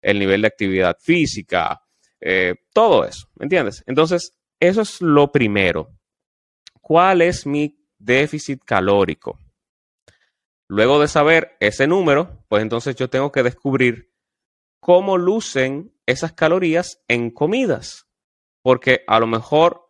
el 0.00 0.18
nivel 0.18 0.42
de 0.42 0.48
actividad 0.48 0.96
física, 1.00 1.80
eh, 2.20 2.54
todo 2.72 3.04
eso, 3.04 3.28
¿me 3.36 3.44
entiendes? 3.44 3.84
Entonces, 3.86 4.32
eso 4.58 4.82
es 4.82 5.00
lo 5.00 5.30
primero. 5.30 5.90
¿Cuál 6.80 7.22
es 7.22 7.46
mi 7.46 7.78
déficit 7.98 8.62
calórico? 8.64 9.38
Luego 10.68 11.00
de 11.00 11.08
saber 11.08 11.56
ese 11.60 11.86
número, 11.86 12.44
pues 12.48 12.62
entonces 12.62 12.96
yo 12.96 13.10
tengo 13.10 13.30
que 13.30 13.42
descubrir 13.42 14.12
cómo 14.80 15.18
lucen 15.18 15.94
esas 16.06 16.32
calorías 16.32 17.02
en 17.08 17.30
comidas. 17.30 18.06
Porque 18.62 19.04
a 19.06 19.20
lo 19.20 19.26
mejor 19.26 19.86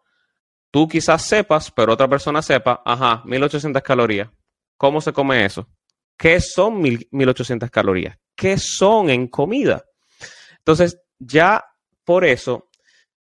tú 0.71 0.89
quizás 0.89 1.23
sepas, 1.23 1.71
pero 1.71 1.93
otra 1.93 2.09
persona 2.09 2.43
sepa, 2.43 2.83
ajá, 2.85 3.23
1800 3.25 3.83
calorías. 3.83 4.31
¿Cómo 4.77 5.01
se 5.01 5.13
come 5.13 5.45
eso? 5.45 5.69
¿Qué 6.17 6.41
son 6.41 6.81
1800 6.81 7.71
calorías? 7.71 8.19
¿Qué 8.37 8.59
son 8.59 9.11
en 9.11 9.29
comida? 9.29 9.85
Entonces, 10.59 11.01
ya 11.19 11.65
por 12.05 12.25
eso 12.25 12.69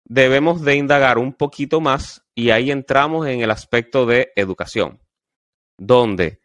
debemos 0.04 0.62
de 0.62 0.76
indagar 0.76 1.18
un 1.18 1.32
poquito 1.32 1.80
más 1.80 2.24
y 2.34 2.50
ahí 2.50 2.70
entramos 2.70 3.26
en 3.26 3.40
el 3.40 3.50
aspecto 3.50 4.06
de 4.06 4.32
educación, 4.36 5.00
donde 5.78 6.40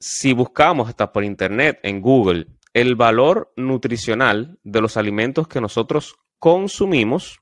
si 0.00 0.32
buscamos 0.32 0.88
hasta 0.88 1.12
por 1.12 1.24
internet, 1.24 1.80
en 1.82 2.00
Google, 2.00 2.46
el 2.72 2.94
valor 2.94 3.52
nutricional 3.56 4.58
de 4.62 4.80
los 4.80 4.96
alimentos 4.96 5.48
que 5.48 5.60
nosotros 5.60 6.16
consumimos, 6.38 7.40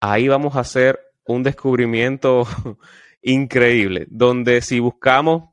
ahí 0.00 0.28
vamos 0.28 0.56
a 0.56 0.60
hacer 0.60 1.00
un 1.26 1.42
descubrimiento 1.42 2.46
increíble, 3.22 4.06
donde 4.10 4.62
si 4.62 4.80
buscamos, 4.80 5.50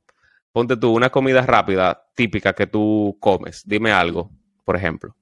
ponte 0.51 0.77
tú, 0.77 0.93
una 0.93 1.09
comida 1.09 1.41
rápida 1.41 2.07
típica 2.15 2.53
que 2.53 2.67
tú 2.67 3.17
comes, 3.19 3.61
dime 3.65 3.91
algo, 3.91 4.31
por 4.63 4.75
ejemplo. 4.75 5.15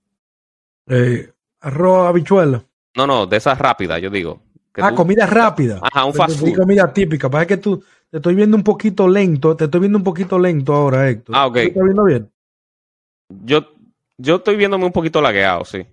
Eh, 0.88 1.31
arroz, 1.60 2.08
habichuela. 2.08 2.63
No, 2.95 3.05
no, 3.05 3.25
de 3.25 3.38
esas 3.38 3.58
rápidas, 3.58 4.01
yo 4.01 4.10
digo. 4.10 4.41
Ah, 4.77 4.93
comida 4.93 5.25
rápida. 5.25 5.79
Ajá, 5.81 6.05
un 6.05 6.13
fast 6.13 6.39
food. 6.39 6.55
Comida 6.55 6.91
típica. 6.91 7.29
Pasa 7.29 7.45
que 7.45 7.58
tú 7.58 7.84
te 8.15 8.19
estoy 8.19 8.36
viendo 8.36 8.56
un 8.56 8.63
poquito 8.63 9.10
lento. 9.10 9.58
Te 9.58 9.65
estoy 9.65 9.82
viendo 9.82 9.97
un 9.97 10.06
poquito 10.06 10.39
lento 10.39 10.73
ahora, 10.73 11.10
Héctor. 11.10 11.36
Ah, 11.36 11.47
ok. 11.47 11.54
¿Te 11.56 11.63
estás 11.65 11.84
viendo 11.84 12.06
bien? 12.06 12.32
Yo, 13.43 13.67
yo 14.17 14.36
estoy 14.38 14.56
viéndome 14.56 14.86
un 14.86 14.93
poquito 14.93 15.21
lagueado, 15.21 15.65
sí. 15.65 15.86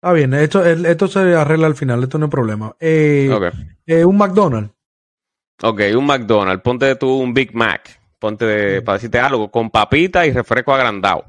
Ah, 0.00 0.14
bien. 0.14 0.32
Esto, 0.32 0.64
esto 0.64 1.08
se 1.08 1.34
arregla 1.34 1.66
al 1.66 1.74
final. 1.74 2.02
Esto 2.02 2.16
no 2.16 2.24
es 2.24 2.30
problema. 2.30 2.74
Eh, 2.80 3.30
eh, 3.84 4.02
un 4.02 4.16
McDonald's. 4.16 4.72
Ok, 5.62 5.82
un 5.94 6.06
McDonald's. 6.06 6.62
Ponte 6.62 6.96
tú 6.96 7.18
un 7.18 7.34
Big 7.34 7.54
Mac. 7.54 8.00
Ponte, 8.18 8.46
de, 8.46 8.80
para 8.80 8.96
decirte 8.96 9.18
algo, 9.18 9.50
con 9.50 9.68
papita 9.68 10.24
y 10.24 10.32
refresco 10.32 10.72
agrandado 10.72 11.26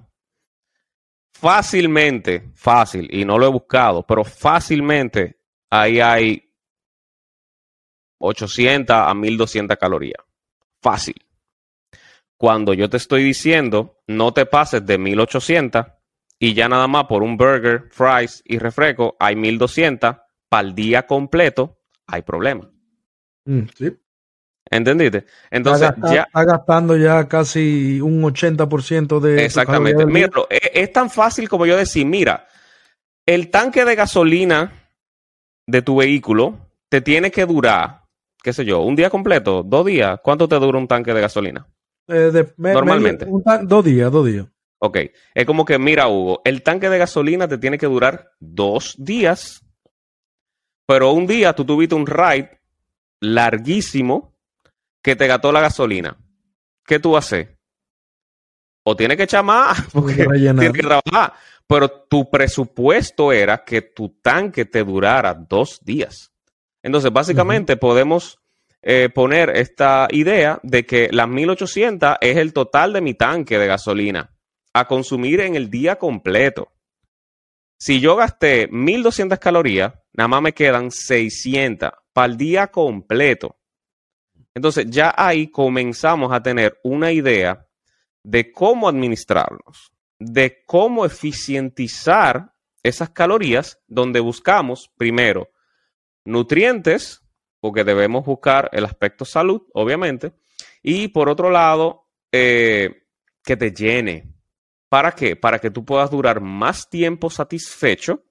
fácilmente, 1.33 2.51
fácil, 2.55 3.09
y 3.11 3.25
no 3.25 3.37
lo 3.37 3.47
he 3.47 3.49
buscado, 3.49 4.03
pero 4.03 4.23
fácilmente 4.23 5.41
ahí 5.69 5.99
hay 5.99 6.52
800 8.23 8.95
a 8.95 9.13
1200 9.13 9.77
calorías. 9.77 10.23
Fácil. 10.81 11.15
Cuando 12.37 12.73
yo 12.73 12.89
te 12.89 12.97
estoy 12.97 13.23
diciendo, 13.23 14.01
no 14.07 14.33
te 14.33 14.45
pases 14.45 14.85
de 14.85 14.97
1800 14.97 15.85
y 16.39 16.53
ya 16.53 16.67
nada 16.67 16.87
más 16.87 17.05
por 17.05 17.23
un 17.23 17.37
burger, 17.37 17.89
fries 17.91 18.41
y 18.45 18.57
refresco 18.57 19.15
hay 19.19 19.35
1200 19.35 20.15
para 20.49 20.67
el 20.67 20.75
día 20.75 21.05
completo, 21.05 21.79
hay 22.07 22.21
problema. 22.21 22.69
Mm, 23.45 23.61
sí. 23.75 23.97
¿Entendiste? 24.69 25.25
Entonces 25.51 25.91
ya. 26.11 26.23
Está 26.23 26.45
gastando 26.45 26.97
ya 26.97 27.27
casi 27.27 27.99
un 28.01 28.23
80% 28.23 29.19
de. 29.19 29.45
Exactamente. 29.45 30.05
Mira, 30.05 30.29
es, 30.49 30.71
es, 30.73 30.93
tan 30.93 31.09
fácil 31.09 31.47
como 31.49 31.65
yo 31.65 31.77
decir: 31.77 32.05
mira, 32.05 32.47
el 33.25 33.49
tanque 33.49 33.85
de 33.85 33.95
gasolina 33.95 34.71
de 35.67 35.81
tu 35.81 35.97
vehículo 35.97 36.71
te 36.89 37.01
tiene 37.01 37.31
que 37.31 37.45
durar, 37.45 38.02
qué 38.43 38.53
sé 38.53 38.65
yo, 38.65 38.81
un 38.81 38.95
día 38.95 39.09
completo, 39.09 39.63
dos 39.63 39.85
días. 39.85 40.19
¿Cuánto 40.21 40.47
te 40.47 40.59
dura 40.59 40.77
un 40.77 40.87
tanque 40.87 41.13
de 41.13 41.21
gasolina? 41.21 41.65
Eh, 42.07 42.53
Normalmente. 42.57 43.25
dos 43.63 43.85
días, 43.85 44.11
dos 44.11 44.25
días. 44.27 44.45
Ok. 44.79 44.97
Es 45.33 45.45
como 45.45 45.63
que, 45.63 45.79
mira, 45.79 46.09
Hugo, 46.09 46.41
el 46.43 46.61
tanque 46.61 46.89
de 46.89 46.97
gasolina 46.97 47.47
te 47.47 47.57
tiene 47.57 47.77
que 47.77 47.85
durar 47.85 48.31
dos 48.39 48.95
días, 48.97 49.65
pero 50.85 51.13
un 51.13 51.25
día 51.25 51.53
tú 51.53 51.63
tuviste 51.63 51.95
un 51.95 52.05
ride 52.05 52.59
larguísimo 53.21 54.35
que 55.01 55.15
te 55.15 55.27
gastó 55.27 55.53
la 55.53 55.61
gasolina, 55.61 56.17
¿qué 56.85 56.99
tú 56.99 57.15
haces? 57.15 57.47
O 58.85 58.97
tienes 58.97 59.15
que 59.15 59.23
echar 59.23 59.45
más, 59.45 59.81
porque 59.93 60.25
tienes 60.25 60.73
que 60.73 60.81
trabajar. 60.81 61.33
Pero 61.65 61.89
tu 61.89 62.29
presupuesto 62.29 63.31
era 63.31 63.63
que 63.63 63.81
tu 63.81 64.09
tanque 64.21 64.65
te 64.65 64.83
durara 64.83 65.33
dos 65.33 65.79
días. 65.81 66.32
Entonces, 66.83 67.11
básicamente 67.11 67.77
podemos 67.77 68.39
eh, 68.81 69.09
poner 69.09 69.49
esta 69.51 70.09
idea 70.11 70.59
de 70.61 70.85
que 70.85 71.07
las 71.11 71.29
1800 71.29 72.17
es 72.19 72.37
el 72.37 72.51
total 72.51 72.91
de 72.91 72.99
mi 73.01 73.13
tanque 73.13 73.57
de 73.57 73.67
gasolina 73.67 74.35
a 74.73 74.85
consumir 74.85 75.39
en 75.39 75.55
el 75.55 75.69
día 75.69 75.95
completo. 75.95 76.73
Si 77.77 78.01
yo 78.01 78.17
gasté 78.17 78.67
1200 78.69 79.39
calorías, 79.39 79.93
nada 80.11 80.27
más 80.27 80.41
me 80.41 80.53
quedan 80.53 80.91
600 80.91 81.91
para 82.11 82.27
el 82.27 82.37
día 82.37 82.67
completo. 82.67 83.57
Entonces 84.53 84.85
ya 84.89 85.13
ahí 85.17 85.47
comenzamos 85.47 86.33
a 86.33 86.43
tener 86.43 86.77
una 86.83 87.13
idea 87.13 87.65
de 88.21 88.51
cómo 88.51 88.89
administrarnos, 88.89 89.93
de 90.19 90.63
cómo 90.65 91.05
eficientizar 91.05 92.53
esas 92.83 93.11
calorías, 93.11 93.79
donde 93.87 94.19
buscamos 94.19 94.91
primero 94.97 95.52
nutrientes, 96.25 97.21
porque 97.59 97.83
debemos 97.83 98.25
buscar 98.25 98.69
el 98.73 98.85
aspecto 98.85 99.25
salud, 99.25 99.63
obviamente, 99.73 100.33
y 100.81 101.07
por 101.09 101.29
otro 101.29 101.49
lado, 101.49 102.09
eh, 102.31 103.03
que 103.43 103.57
te 103.57 103.71
llene. 103.71 104.33
¿Para 104.89 105.11
qué? 105.11 105.35
Para 105.35 105.59
que 105.59 105.71
tú 105.71 105.85
puedas 105.85 106.11
durar 106.11 106.41
más 106.41 106.89
tiempo 106.89 107.29
satisfecho 107.29 108.23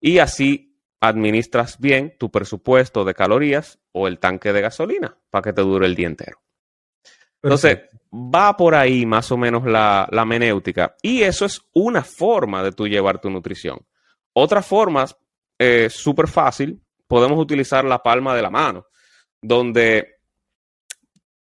y 0.00 0.18
así 0.18 0.80
administras 1.00 1.78
bien 1.78 2.16
tu 2.18 2.30
presupuesto 2.30 3.04
de 3.04 3.14
calorías 3.14 3.78
o 3.92 4.08
el 4.08 4.18
tanque 4.18 4.52
de 4.52 4.60
gasolina 4.62 5.18
para 5.30 5.42
que 5.42 5.52
te 5.52 5.62
dure 5.62 5.86
el 5.86 5.94
día 5.94 6.06
entero. 6.06 6.40
Entonces, 7.42 7.80
va 8.12 8.56
por 8.56 8.74
ahí 8.74 9.04
más 9.04 9.30
o 9.30 9.36
menos 9.36 9.66
la, 9.66 10.08
la 10.10 10.24
menéutica. 10.24 10.96
Y 11.02 11.22
eso 11.22 11.44
es 11.44 11.60
una 11.74 12.02
forma 12.02 12.62
de 12.62 12.72
tú 12.72 12.88
llevar 12.88 13.20
tu 13.20 13.28
nutrición. 13.28 13.86
Otra 14.32 14.62
forma, 14.62 15.06
eh, 15.58 15.88
súper 15.90 16.28
fácil, 16.28 16.80
podemos 17.06 17.38
utilizar 17.38 17.84
la 17.84 18.02
palma 18.02 18.34
de 18.34 18.42
la 18.42 18.50
mano, 18.50 18.86
donde 19.40 20.16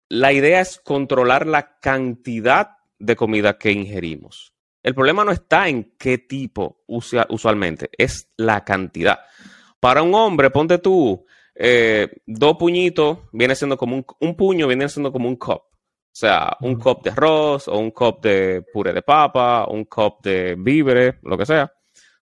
la 0.09 0.33
idea 0.33 0.61
es 0.61 0.81
controlar 0.83 1.47
la 1.47 1.79
cantidad 1.79 2.79
de 2.99 3.17
comida 3.17 3.59
que 3.59 3.73
ingerimos. 3.73 4.55
El 4.83 4.95
problema 4.95 5.25
no 5.25 5.33
está 5.33 5.69
en 5.69 5.95
qué 5.99 6.19
tipo 6.19 6.83
usualmente, 6.87 7.91
es 7.97 8.31
la 8.37 8.65
cantidad. 8.65 9.19
Para 9.81 10.03
un 10.03 10.15
hombre, 10.15 10.51
ponte 10.51 10.79
tú, 10.79 11.27
eh, 11.55 12.09
dos 12.27 12.57
puñitos 12.57 13.19
viene 13.33 13.55
siendo 13.55 13.77
como 13.77 13.97
un, 13.97 14.07
un, 14.21 14.37
puño, 14.37 14.67
viene 14.67 14.89
siendo 14.89 15.13
como 15.13 15.29
un 15.29 15.37
cup. 15.37 15.63
O 15.63 16.21
sea, 16.21 16.57
un 16.61 16.77
cup 16.77 17.03
de 17.03 17.11
arroz 17.11 17.69
o 17.69 17.79
un 17.79 17.91
cup 17.91 18.21
de 18.23 18.63
puré 18.73 18.93
de 18.93 19.03
papa, 19.03 19.67
un 19.69 19.85
cup 19.85 20.23
de 20.23 20.57
víveres, 20.57 21.17
lo 21.23 21.37
que 21.37 21.47
sea. 21.47 21.73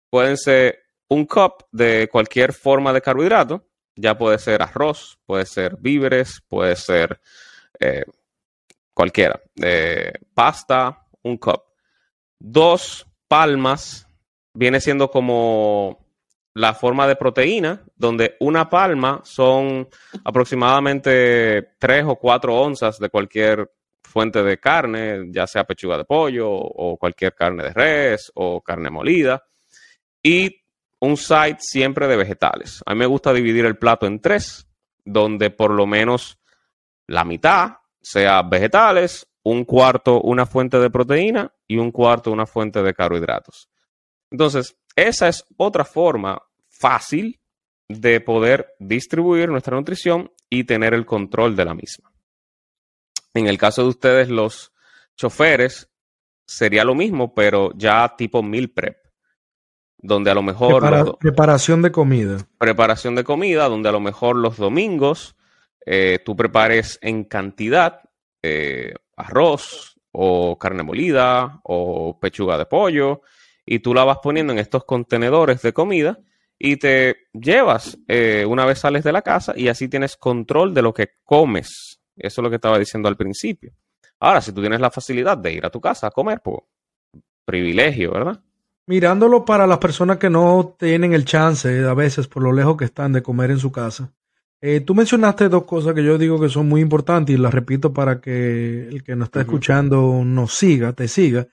Pueden 0.10 0.38
ser 0.38 0.85
un 1.10 1.26
cup 1.26 1.66
de 1.72 2.08
cualquier 2.12 2.54
forma 2.54 2.94
de 2.94 3.02
carbohidrato 3.02 3.68
Ya 3.96 4.18
puede 4.18 4.40
ser 4.40 4.62
arroz, 4.62 5.18
puede 5.26 5.46
ser 5.46 5.78
víveres, 5.80 6.42
puede 6.48 6.76
ser 6.76 7.20
eh, 7.80 8.04
cualquiera. 8.94 9.40
Eh, 9.62 10.12
pasta, 10.34 11.06
un 11.24 11.38
cup. 11.38 11.64
Dos 12.40 13.06
palmas 13.28 14.08
viene 14.54 14.82
siendo 14.82 15.10
como 15.10 16.06
la 16.54 16.74
forma 16.74 17.06
de 17.08 17.18
proteína, 17.18 17.84
donde 17.96 18.38
una 18.40 18.70
palma 18.70 19.22
son 19.24 19.88
aproximadamente 20.24 21.74
tres 21.78 22.06
o 22.08 22.16
cuatro 22.16 22.56
onzas 22.56 22.98
de 22.98 23.10
cualquier 23.10 23.72
fuente 24.02 24.42
de 24.42 24.58
carne, 24.58 25.26
ya 25.32 25.46
sea 25.48 25.66
pechuga 25.66 25.98
de 25.98 26.06
pollo 26.06 26.50
o 26.50 26.98
cualquier 26.98 27.36
carne 27.36 27.64
de 27.64 27.74
res 27.74 28.32
o 28.36 28.62
carne 28.62 28.90
molida. 28.90 29.44
Y 30.24 30.65
un 31.06 31.18
side 31.18 31.58
siempre 31.60 32.08
de 32.08 32.18
vegetales. 32.18 32.82
A 32.86 32.94
mí 32.94 33.00
me 33.00 33.06
gusta 33.06 33.34
dividir 33.34 33.66
el 33.66 33.78
plato 33.78 34.06
en 34.06 34.20
tres, 34.20 34.68
donde 35.04 35.50
por 35.50 35.72
lo 35.72 35.86
menos 35.86 36.40
la 37.08 37.24
mitad 37.24 37.78
sea 38.02 38.42
vegetales, 38.42 39.28
un 39.44 39.64
cuarto 39.64 40.22
una 40.22 40.46
fuente 40.46 40.80
de 40.80 40.90
proteína 40.90 41.54
y 41.68 41.78
un 41.78 41.92
cuarto 41.92 42.32
una 42.32 42.46
fuente 42.46 42.82
de 42.82 42.94
carbohidratos. 42.94 43.70
Entonces, 44.32 44.76
esa 44.96 45.28
es 45.28 45.46
otra 45.58 45.86
forma 45.86 46.42
fácil 46.68 47.40
de 47.88 48.20
poder 48.22 48.74
distribuir 48.80 49.50
nuestra 49.50 49.78
nutrición 49.78 50.32
y 50.50 50.64
tener 50.64 50.94
el 50.94 51.06
control 51.06 51.56
de 51.56 51.66
la 51.66 51.76
misma. 51.76 52.12
En 53.34 53.48
el 53.48 53.58
caso 53.58 53.84
de 53.84 53.90
ustedes, 53.90 54.30
los 54.30 54.74
choferes, 55.16 55.90
sería 56.48 56.84
lo 56.84 56.96
mismo, 56.96 57.34
pero 57.34 57.72
ya 57.76 58.16
tipo 58.18 58.42
meal 58.42 58.70
prep, 58.70 58.98
donde 60.06 60.32
a 60.32 60.36
lo 60.36 60.44
mejor... 60.44 61.18
preparación 61.18 61.82
de 61.82 61.92
comida. 61.92 62.38
Preparación 62.58 63.16
de 63.16 63.24
comida, 63.24 63.68
donde 63.68 63.90
a 63.90 63.92
lo 63.92 64.00
mejor 64.00 64.36
los 64.36 64.58
domingos 64.58 65.36
eh, 65.86 66.20
tú 66.24 66.36
prepares 66.36 67.00
en 67.02 67.24
cantidad 67.24 68.02
eh, 68.42 68.94
arroz 69.18 69.98
o 70.12 70.58
carne 70.58 70.84
molida 70.84 71.60
o 71.64 72.20
pechuga 72.20 72.58
de 72.58 72.66
pollo 72.66 73.22
y 73.66 73.80
tú 73.80 73.94
la 73.94 74.04
vas 74.04 74.20
poniendo 74.22 74.54
en 74.54 74.60
estos 74.60 74.86
contenedores 74.86 75.62
de 75.62 75.74
comida 75.74 76.20
y 76.58 76.78
te 76.78 77.28
llevas 77.34 77.98
eh, 78.08 78.46
una 78.48 78.66
vez 78.66 78.80
sales 78.80 79.04
de 79.04 79.12
la 79.12 79.22
casa 79.22 79.54
y 79.56 79.68
así 79.68 79.90
tienes 79.90 80.16
control 80.16 80.74
de 80.74 80.82
lo 80.84 80.94
que 80.94 81.10
comes. 81.24 82.00
Eso 82.16 82.42
es 82.42 82.44
lo 82.44 82.50
que 82.50 82.56
estaba 82.56 82.80
diciendo 82.80 83.10
al 83.10 83.18
principio. 83.18 83.74
Ahora, 84.20 84.40
si 84.40 84.54
tú 84.54 84.62
tienes 84.62 84.80
la 84.80 84.92
facilidad 84.92 85.38
de 85.38 85.52
ir 85.52 85.66
a 85.66 85.70
tu 85.70 85.82
casa 85.82 86.08
a 86.08 86.12
comer, 86.12 86.42
pues 86.42 86.60
privilegio, 87.44 88.12
¿verdad? 88.12 88.42
Mirándolo 88.88 89.46
para 89.46 89.66
las 89.66 89.80
personas 89.80 90.18
que 90.18 90.30
no 90.30 90.76
tienen 90.78 91.14
el 91.14 91.26
chance, 91.26 91.86
a 91.86 91.94
veces 91.94 92.28
por 92.28 92.44
lo 92.44 92.52
lejos 92.52 92.78
que 92.78 92.86
están 92.86 93.14
de 93.14 93.24
comer 93.24 93.52
en 93.52 93.60
su 93.60 93.72
casa. 93.72 94.14
Eh, 94.62 94.80
tú 94.80 94.96
mencionaste 94.96 95.50
dos 95.50 95.66
cosas 95.66 95.94
que 95.94 96.04
yo 96.04 96.18
digo 96.18 96.40
que 96.40 96.50
son 96.50 96.68
muy 96.68 96.82
importantes 96.82 97.36
y 97.36 97.38
las 97.38 97.54
repito 97.54 97.94
para 97.94 98.22
que 98.22 98.88
el 98.88 99.04
que 99.04 99.16
nos 99.16 99.28
está 99.28 99.42
escuchando 99.42 100.24
nos 100.24 100.54
siga, 100.54 100.94
te 100.94 101.08
siga. 101.08 101.48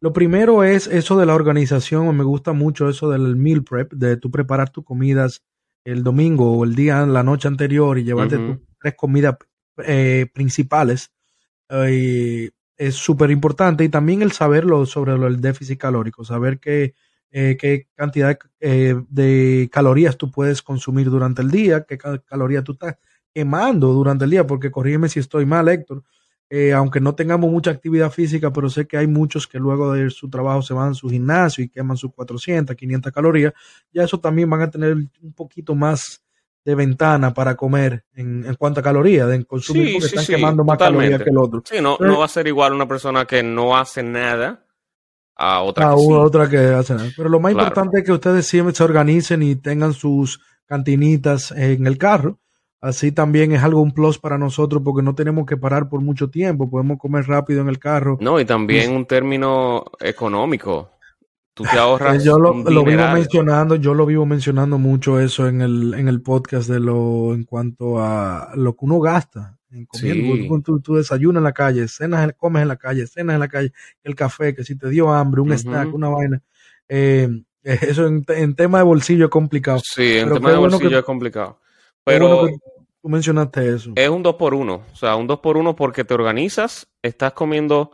Lo 0.00 0.12
primero 0.12 0.62
es 0.62 0.86
eso 0.86 1.18
de 1.18 1.26
la 1.26 1.34
organización, 1.34 2.16
me 2.16 2.24
gusta 2.24 2.52
mucho 2.52 2.88
eso 2.88 3.10
del 3.10 3.36
meal 3.36 3.64
prep, 3.64 3.92
de 3.92 4.16
tú 4.16 4.30
preparar 4.30 4.70
tus 4.70 4.84
comidas 4.84 5.42
el 5.84 6.02
domingo 6.02 6.52
o 6.52 6.64
el 6.64 6.74
día, 6.74 7.04
la 7.06 7.22
noche 7.22 7.48
anterior 7.48 7.98
y 7.98 8.04
llevarte 8.04 8.36
tus 8.36 8.58
tres 8.80 8.94
comidas 8.96 9.36
eh, 9.84 10.26
principales. 10.32 11.10
Eh, 11.70 12.50
es 12.78 12.94
súper 12.94 13.30
importante 13.30 13.84
y 13.84 13.88
también 13.88 14.22
el 14.22 14.32
saberlo 14.32 14.86
sobre 14.86 15.12
el 15.12 15.40
déficit 15.40 15.78
calórico, 15.78 16.24
saber 16.24 16.60
qué, 16.60 16.94
eh, 17.30 17.56
qué 17.60 17.88
cantidad 17.94 18.38
de 18.60 19.68
calorías 19.70 20.16
tú 20.16 20.30
puedes 20.30 20.62
consumir 20.62 21.10
durante 21.10 21.42
el 21.42 21.50
día, 21.50 21.82
qué 21.82 21.98
calorías 21.98 22.64
tú 22.64 22.72
estás 22.72 22.96
quemando 23.34 23.92
durante 23.92 24.24
el 24.24 24.30
día, 24.30 24.46
porque 24.46 24.70
corrígeme 24.70 25.08
si 25.08 25.18
estoy 25.20 25.44
mal, 25.44 25.68
Héctor, 25.68 26.04
eh, 26.50 26.72
aunque 26.72 27.00
no 27.00 27.14
tengamos 27.14 27.50
mucha 27.50 27.70
actividad 27.70 28.10
física, 28.10 28.52
pero 28.52 28.70
sé 28.70 28.86
que 28.86 28.96
hay 28.96 29.06
muchos 29.06 29.46
que 29.46 29.58
luego 29.58 29.92
de 29.92 30.08
su 30.08 30.30
trabajo 30.30 30.62
se 30.62 30.72
van 30.72 30.92
a 30.92 30.94
su 30.94 31.08
gimnasio 31.10 31.62
y 31.64 31.68
queman 31.68 31.96
sus 31.96 32.12
400, 32.14 32.74
500 32.74 33.12
calorías, 33.12 33.52
ya 33.92 34.04
eso 34.04 34.18
también 34.18 34.48
van 34.48 34.62
a 34.62 34.70
tener 34.70 34.96
un 35.20 35.32
poquito 35.34 35.74
más 35.74 36.22
de 36.68 36.74
ventana 36.74 37.32
para 37.32 37.56
comer 37.56 38.04
en, 38.14 38.44
en 38.44 38.54
cuanto 38.56 38.80
a 38.80 38.82
calorías, 38.82 39.26
de 39.28 39.44
consumir 39.44 39.94
porque 39.94 40.06
están 40.06 40.26
quemando 40.26 40.64
más 40.64 40.76
calorías 40.76 41.22
que 41.22 41.30
el 41.30 41.38
otro. 41.38 41.62
Sí, 41.64 41.76
no, 41.80 41.96
no 41.98 42.18
va 42.18 42.26
a 42.26 42.28
ser 42.28 42.46
igual 42.46 42.74
una 42.74 42.86
persona 42.86 43.24
que 43.24 43.42
no 43.42 43.76
hace 43.76 44.02
nada 44.02 44.64
a 45.34 45.62
otra 45.62 45.92
a 45.92 45.94
que 45.94 46.02
otra 46.12 46.48
que 46.50 46.58
hace 46.58 46.94
nada. 46.94 47.08
Pero 47.16 47.28
lo 47.28 47.40
más 47.40 47.52
importante 47.52 47.98
es 47.98 48.04
que 48.04 48.12
ustedes 48.12 48.46
siempre 48.46 48.74
se 48.74 48.84
organicen 48.84 49.42
y 49.42 49.56
tengan 49.56 49.92
sus 49.92 50.40
cantinitas 50.66 51.52
en 51.52 51.86
el 51.86 51.96
carro 51.96 52.38
Así 52.80 53.10
también 53.10 53.50
es 53.50 53.64
algo 53.64 53.82
un 53.82 53.90
plus 53.90 54.18
para 54.18 54.38
nosotros 54.38 54.82
porque 54.84 55.02
no 55.02 55.14
tenemos 55.14 55.46
que 55.46 55.56
parar 55.56 55.88
por 55.88 56.00
mucho 56.00 56.30
tiempo, 56.30 56.70
podemos 56.70 56.98
comer 56.98 57.26
rápido 57.26 57.60
en 57.60 57.68
el 57.68 57.80
carro. 57.80 58.18
No, 58.20 58.38
y 58.38 58.44
también 58.44 58.94
un 58.94 59.04
término 59.04 59.84
económico. 59.98 60.90
Tú 61.58 61.64
te 61.64 61.76
ahorras. 61.76 62.22
yo 62.22 62.38
lo, 62.38 62.54
vivo 62.84 63.08
mencionando, 63.12 63.74
yo 63.74 63.92
lo 63.92 64.06
vivo 64.06 64.24
mencionando 64.24 64.78
mucho 64.78 65.18
eso 65.18 65.48
en 65.48 65.60
el, 65.60 65.92
en 65.94 66.06
el 66.06 66.22
podcast 66.22 66.70
de 66.70 66.78
lo 66.78 67.34
en 67.34 67.42
cuanto 67.42 68.00
a 68.00 68.52
lo 68.54 68.74
que 68.74 68.84
uno 68.84 69.00
gasta 69.00 69.58
en 69.72 69.84
comiendo. 69.86 70.80
Tú, 70.80 70.94
desayunas 70.94 71.40
en 71.40 71.44
la 71.44 71.52
calle, 71.52 71.88
cenas, 71.88 72.32
comes 72.36 72.62
en 72.62 72.68
la 72.68 72.76
calle, 72.76 73.08
cenas 73.08 73.34
en 73.34 73.40
la 73.40 73.48
calle, 73.48 73.72
el 74.04 74.14
café, 74.14 74.54
que 74.54 74.62
si 74.62 74.78
te 74.78 74.88
dio 74.88 75.12
hambre, 75.12 75.40
un 75.40 75.52
snack, 75.52 75.92
una 75.92 76.08
vaina. 76.08 76.40
Eh, 76.88 77.28
eso 77.64 78.06
en, 78.06 78.54
tema 78.54 78.78
de 78.78 78.84
bolsillo 78.84 79.24
es 79.24 79.30
complicado. 79.32 79.80
Sí, 79.82 80.18
en 80.18 80.32
tema 80.32 80.52
de 80.52 80.58
bolsillo 80.58 80.96
es 80.96 81.04
complicado. 81.04 81.58
Pero 82.04 82.46
tú 83.02 83.08
mencionaste 83.08 83.74
eso. 83.74 83.90
Es 83.96 84.08
un 84.08 84.22
2 84.22 84.36
por 84.36 84.54
1 84.54 84.74
O 84.92 84.96
sea, 84.96 85.16
un 85.16 85.26
2 85.26 85.40
por 85.40 85.56
1 85.56 85.74
porque 85.74 86.04
te 86.04 86.14
organizas, 86.14 86.86
estás 87.02 87.32
comiendo 87.32 87.90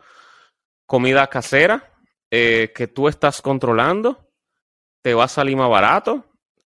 comida 0.85 1.25
casera 1.25 1.94
eh, 2.31 2.71
que 2.75 2.87
tú 2.87 3.07
estás 3.07 3.41
controlando, 3.41 4.29
te 5.01 5.13
va 5.13 5.25
a 5.25 5.29
salir 5.29 5.55
más 5.55 5.69
barato 5.69 6.25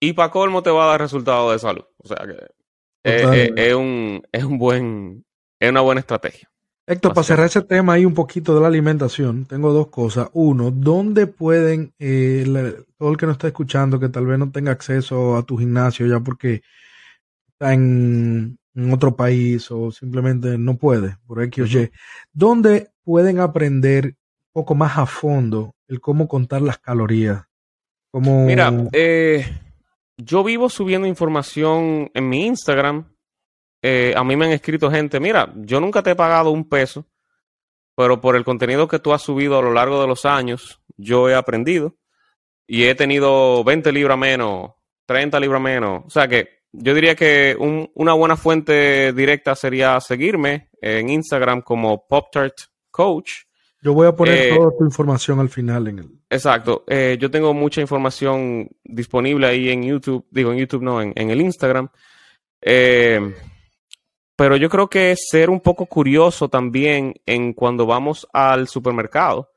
y 0.01 0.13
para 0.13 0.31
colmo 0.31 0.63
te 0.63 0.71
va 0.71 0.85
a 0.85 0.89
dar 0.89 1.01
resultados 1.01 1.53
de 1.53 1.59
salud. 1.59 1.85
O 1.99 2.09
sea 2.09 2.19
que 2.27 3.53
es, 3.57 3.75
un, 3.75 4.23
es 4.33 4.45
un 4.45 4.59
buen, 4.59 5.25
es 5.59 5.71
una 5.71 5.81
buena 5.81 6.01
estrategia. 6.01 6.49
Héctor, 6.87 7.13
para 7.13 7.25
cerrar 7.25 7.47
ese 7.47 7.61
tema 7.61 7.93
ahí 7.93 8.07
un 8.07 8.15
poquito 8.15 8.55
de 8.55 8.63
la 8.63 8.69
alimentación, 8.69 9.45
tengo 9.45 9.75
dos 9.75 9.89
cosas. 9.89 10.31
Uno, 10.33 10.71
¿dónde 10.71 11.27
pueden, 11.27 11.93
eh, 11.99 12.47
todo 12.97 13.11
el 13.11 13.19
que 13.19 13.27
nos 13.27 13.35
está 13.35 13.49
escuchando, 13.49 14.01
que 14.01 14.09
tal 14.09 14.25
vez 14.25 14.39
no 14.39 14.51
tenga 14.51 14.73
acceso 14.73 15.37
a 15.37 15.43
tu 15.43 15.59
gimnasio 15.59 16.07
ya 16.07 16.21
porque 16.21 16.63
está 17.47 17.75
en, 17.75 18.59
otro 18.91 19.17
país 19.17 19.71
o 19.71 19.91
simplemente 19.91 20.57
no 20.57 20.79
puede, 20.79 21.19
por 21.27 21.43
X 21.43 21.65
o 21.65 21.79
Y, 21.79 21.91
donde 22.33 22.91
pueden 23.03 23.41
aprender 23.41 24.15
poco 24.59 24.75
más 24.75 24.99
a 24.99 25.07
fondo 25.07 25.77
el 25.87 26.01
cómo 26.01 26.27
contar 26.27 26.63
las 26.63 26.79
calorías. 26.79 27.45
Como... 28.11 28.45
Mira, 28.45 28.73
eh, 28.91 29.47
yo 30.17 30.43
vivo 30.43 30.69
subiendo 30.69 31.07
información 31.07 32.11
en 32.13 32.29
mi 32.29 32.45
Instagram. 32.45 33.15
Eh, 33.81 34.15
a 34.17 34.25
mí 34.25 34.35
me 34.35 34.47
han 34.47 34.51
escrito 34.51 34.91
gente, 34.91 35.21
mira, 35.21 35.53
yo 35.59 35.79
nunca 35.79 36.03
te 36.03 36.11
he 36.11 36.17
pagado 36.17 36.51
un 36.51 36.69
peso, 36.69 37.07
pero 37.95 38.21
por 38.21 38.35
el 38.35 38.45
contenido 38.45 38.89
que 38.89 38.99
tú 38.99 39.13
has 39.13 39.23
subido 39.23 39.57
a 39.57 39.63
lo 39.63 39.73
largo 39.73 40.01
de 40.01 40.09
los 40.09 40.25
años, 40.25 40.83
yo 40.97 41.29
he 41.29 41.37
aprendido 41.37 41.95
y 42.67 42.83
he 42.87 42.97
tenido 42.97 43.63
20 43.63 43.93
libras 43.93 44.19
menos, 44.19 44.73
30 45.07 45.39
libras 45.39 45.63
menos. 45.63 46.03
O 46.05 46.11
sea 46.11 46.27
que 46.27 46.65
yo 46.73 46.95
diría 46.95 47.15
que 47.15 47.57
una 47.95 48.13
buena 48.15 48.37
fuente 48.37 49.13
directa 49.13 49.55
sería 49.55 50.01
seguirme 50.01 50.69
en 50.83 51.11
Instagram 51.11 51.63
como 51.63 52.09
PopTart 52.09 52.57
Coach. 52.91 53.48
Yo 53.81 53.95
voy 53.95 54.09
a 54.09 54.13
poner 54.13 54.39
eh, 54.39 54.57
toda 54.57 54.71
tu 54.77 54.85
información 54.85 55.39
al 55.39 55.49
final 55.49 55.87
en 55.89 55.99
el. 56.01 56.11
Exacto. 56.29 56.85
Eh, 56.89 57.17
yo 57.21 57.31
tengo 57.31 57.55
mucha 57.55 57.81
información 57.81 58.69
disponible 58.83 59.47
ahí 59.47 59.71
en 59.71 59.85
YouTube, 59.85 60.27
digo 60.31 60.53
en 60.53 60.59
YouTube 60.59 60.83
no, 60.83 61.01
en, 61.01 61.13
el 61.17 61.41
Instagram. 61.41 61.89
Eh, 62.61 63.35
pero 64.37 64.57
yo 64.57 64.69
creo 64.69 64.89
que 64.89 65.15
ser 65.17 65.49
un 65.49 65.61
poco 65.61 65.87
curioso 65.87 66.49
también 66.49 67.15
en 67.25 67.53
cuando 67.53 67.87
vamos 67.87 68.27
al 68.33 68.69
supermercado, 68.69 69.51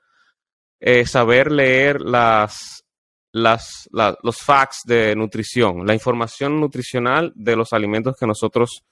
saber 1.06 1.52
leer 1.52 2.02
las, 2.02 2.84
las, 3.32 3.88
los 3.92 4.38
facts 4.38 4.82
de 4.86 5.16
nutrición, 5.16 5.86
la 5.86 5.94
información 5.94 6.60
nutricional 6.60 7.32
de 7.36 7.56
los 7.56 7.74
alimentos 7.74 8.16
que 8.18 8.26
nosotros 8.26 8.84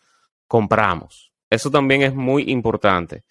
compramos. 0.47 1.31
Eso 1.49 1.71
también 1.71 2.03
es 2.03 2.13
muy 2.13 2.51
importante. 2.51 3.23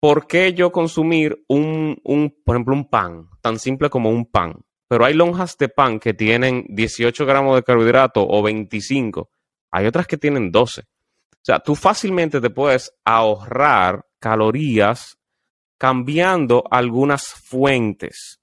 ¿Por 0.00 0.26
qué 0.26 0.54
yo 0.54 0.70
consumir 0.70 1.44
un, 1.48 2.00
un, 2.04 2.36
por 2.44 2.56
ejemplo, 2.56 2.74
un 2.74 2.88
pan, 2.88 3.28
tan 3.40 3.58
simple 3.58 3.90
como 3.90 4.10
un 4.10 4.26
pan? 4.26 4.54
Pero 4.88 5.04
hay 5.04 5.14
lonjas 5.14 5.56
de 5.58 5.68
pan 5.68 5.98
que 5.98 6.14
tienen 6.14 6.64
18 6.68 7.26
gramos 7.26 7.56
de 7.56 7.62
carbohidrato 7.62 8.26
o 8.26 8.42
25. 8.42 9.30
Hay 9.70 9.86
otras 9.86 10.06
que 10.06 10.16
tienen 10.16 10.50
12. 10.50 10.82
O 10.82 10.84
sea, 11.42 11.58
tú 11.58 11.74
fácilmente 11.74 12.40
te 12.40 12.50
puedes 12.50 12.92
ahorrar 13.04 14.06
calorías 14.18 15.18
cambiando 15.78 16.64
algunas 16.70 17.26
fuentes. 17.26 18.40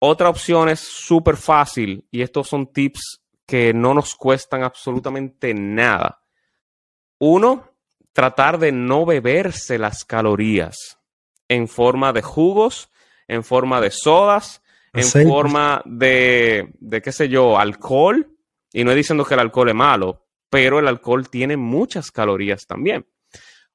Otra 0.00 0.28
opción 0.28 0.68
es 0.68 0.80
súper 0.80 1.36
fácil 1.36 2.06
y 2.10 2.22
estos 2.22 2.48
son 2.48 2.72
tips 2.72 3.22
que 3.46 3.72
no 3.72 3.94
nos 3.94 4.14
cuestan 4.14 4.62
absolutamente 4.62 5.54
nada. 5.54 6.22
Uno, 7.18 7.77
tratar 8.12 8.58
de 8.58 8.72
no 8.72 9.06
beberse 9.06 9.78
las 9.78 10.04
calorías 10.04 10.98
en 11.48 11.68
forma 11.68 12.12
de 12.12 12.22
jugos, 12.22 12.90
en 13.26 13.44
forma 13.44 13.80
de 13.80 13.90
sodas, 13.90 14.62
en 14.92 15.04
forma 15.04 15.82
de, 15.84 16.74
de, 16.80 17.02
qué 17.02 17.12
sé 17.12 17.28
yo, 17.28 17.58
alcohol. 17.58 18.34
Y 18.72 18.84
no 18.84 18.90
es 18.90 18.96
diciendo 18.96 19.24
que 19.24 19.34
el 19.34 19.40
alcohol 19.40 19.68
es 19.68 19.74
malo, 19.74 20.26
pero 20.50 20.78
el 20.78 20.88
alcohol 20.88 21.28
tiene 21.28 21.56
muchas 21.56 22.10
calorías 22.10 22.66
también. 22.66 23.06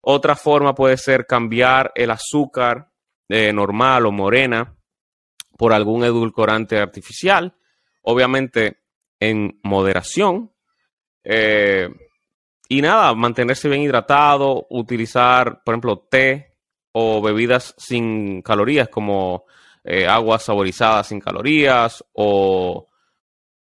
Otra 0.02 0.36
forma 0.36 0.76
puede 0.76 0.98
ser 0.98 1.26
cambiar 1.26 1.91
el 1.96 2.12
azúcar 2.12 2.89
eh, 3.30 3.54
normal 3.54 4.06
o 4.06 4.12
morena 4.12 4.76
por 5.58 5.72
algún 5.72 6.04
edulcorante 6.04 6.78
artificial, 6.78 7.56
obviamente 8.02 8.82
en 9.19 9.60
moderación. 9.63 10.52
Eh, 11.24 11.89
y 12.74 12.82
nada, 12.82 13.14
mantenerse 13.14 13.70
bien 13.70 13.84
hidratado, 13.84 14.66
utilizar, 14.72 15.62
por 15.64 15.74
ejemplo, 15.74 16.00
té 16.10 16.56
o 16.92 17.22
bebidas 17.22 17.76
sin 17.78 18.42
calorías 18.42 18.90
como 18.90 19.46
eh, 19.84 20.08
aguas 20.08 20.44
saborizadas 20.44 21.08
sin 21.08 21.20
calorías 21.20 22.04
o 22.14 22.90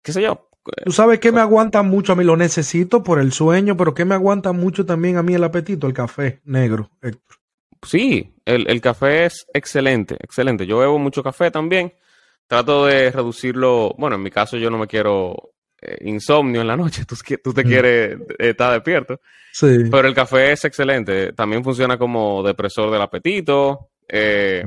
qué 0.02 0.12
sé 0.12 0.24
yo. 0.24 0.50
Tú 0.84 0.91
sabes 0.91 1.20
que 1.20 1.32
me 1.32 1.41
aguanta 1.41 1.84
mucho, 1.84 2.13
a 2.13 2.15
mí 2.15 2.24
lo 2.24 2.36
necesito 2.36 3.04
por 3.04 3.20
el 3.20 3.32
sueño, 3.32 3.78
pero 3.78 3.94
que 3.94 4.06
me 4.06 4.15
aguanta 4.15 4.52
mucho 4.52 4.88
también 4.88 5.18
a 5.18 5.24
mí 5.24 5.36
el 5.36 5.44
apetito, 5.44 5.86
el 5.86 5.94
café 5.94 6.41
negro, 6.44 6.89
Héctor. 7.04 7.38
Sí, 7.84 8.34
el, 8.46 8.82
café 8.82 9.26
es 9.26 9.46
excelente, 9.54 10.15
excelente. 10.20 10.65
Yo 10.65 10.80
bebo 10.80 10.98
mucho 10.98 11.22
café 11.22 11.52
también. 11.52 11.94
Trato 12.48 12.88
de 12.88 13.12
reducirlo. 13.12 13.94
Bueno, 14.00 14.15
en 14.15 14.24
mi 14.24 14.32
caso 14.32 14.58
yo 14.58 14.72
no 14.72 14.80
me 14.80 14.88
quiero 14.88 15.52
eh, 15.86 15.98
insomnio 16.02 16.62
en 16.62 16.67
la 16.67 16.78
noche. 16.78 17.06
Tú, 17.06 17.15
tú 17.43 17.54
te 17.54 17.63
mm. 17.63 17.67
quieres 17.67 18.19
estar 18.39 18.74
despierto. 18.74 19.21
Sí. 19.52 19.84
Pero 19.89 20.08
el 20.08 20.13
café 20.13 20.52
es 20.52 20.65
excelente. 20.65 21.34
También 21.34 21.63
funciona 21.63 21.98
como 21.98 22.41
depresor 22.43 22.91
del 22.91 23.02
apetito. 23.02 23.91
Eh, 24.08 24.63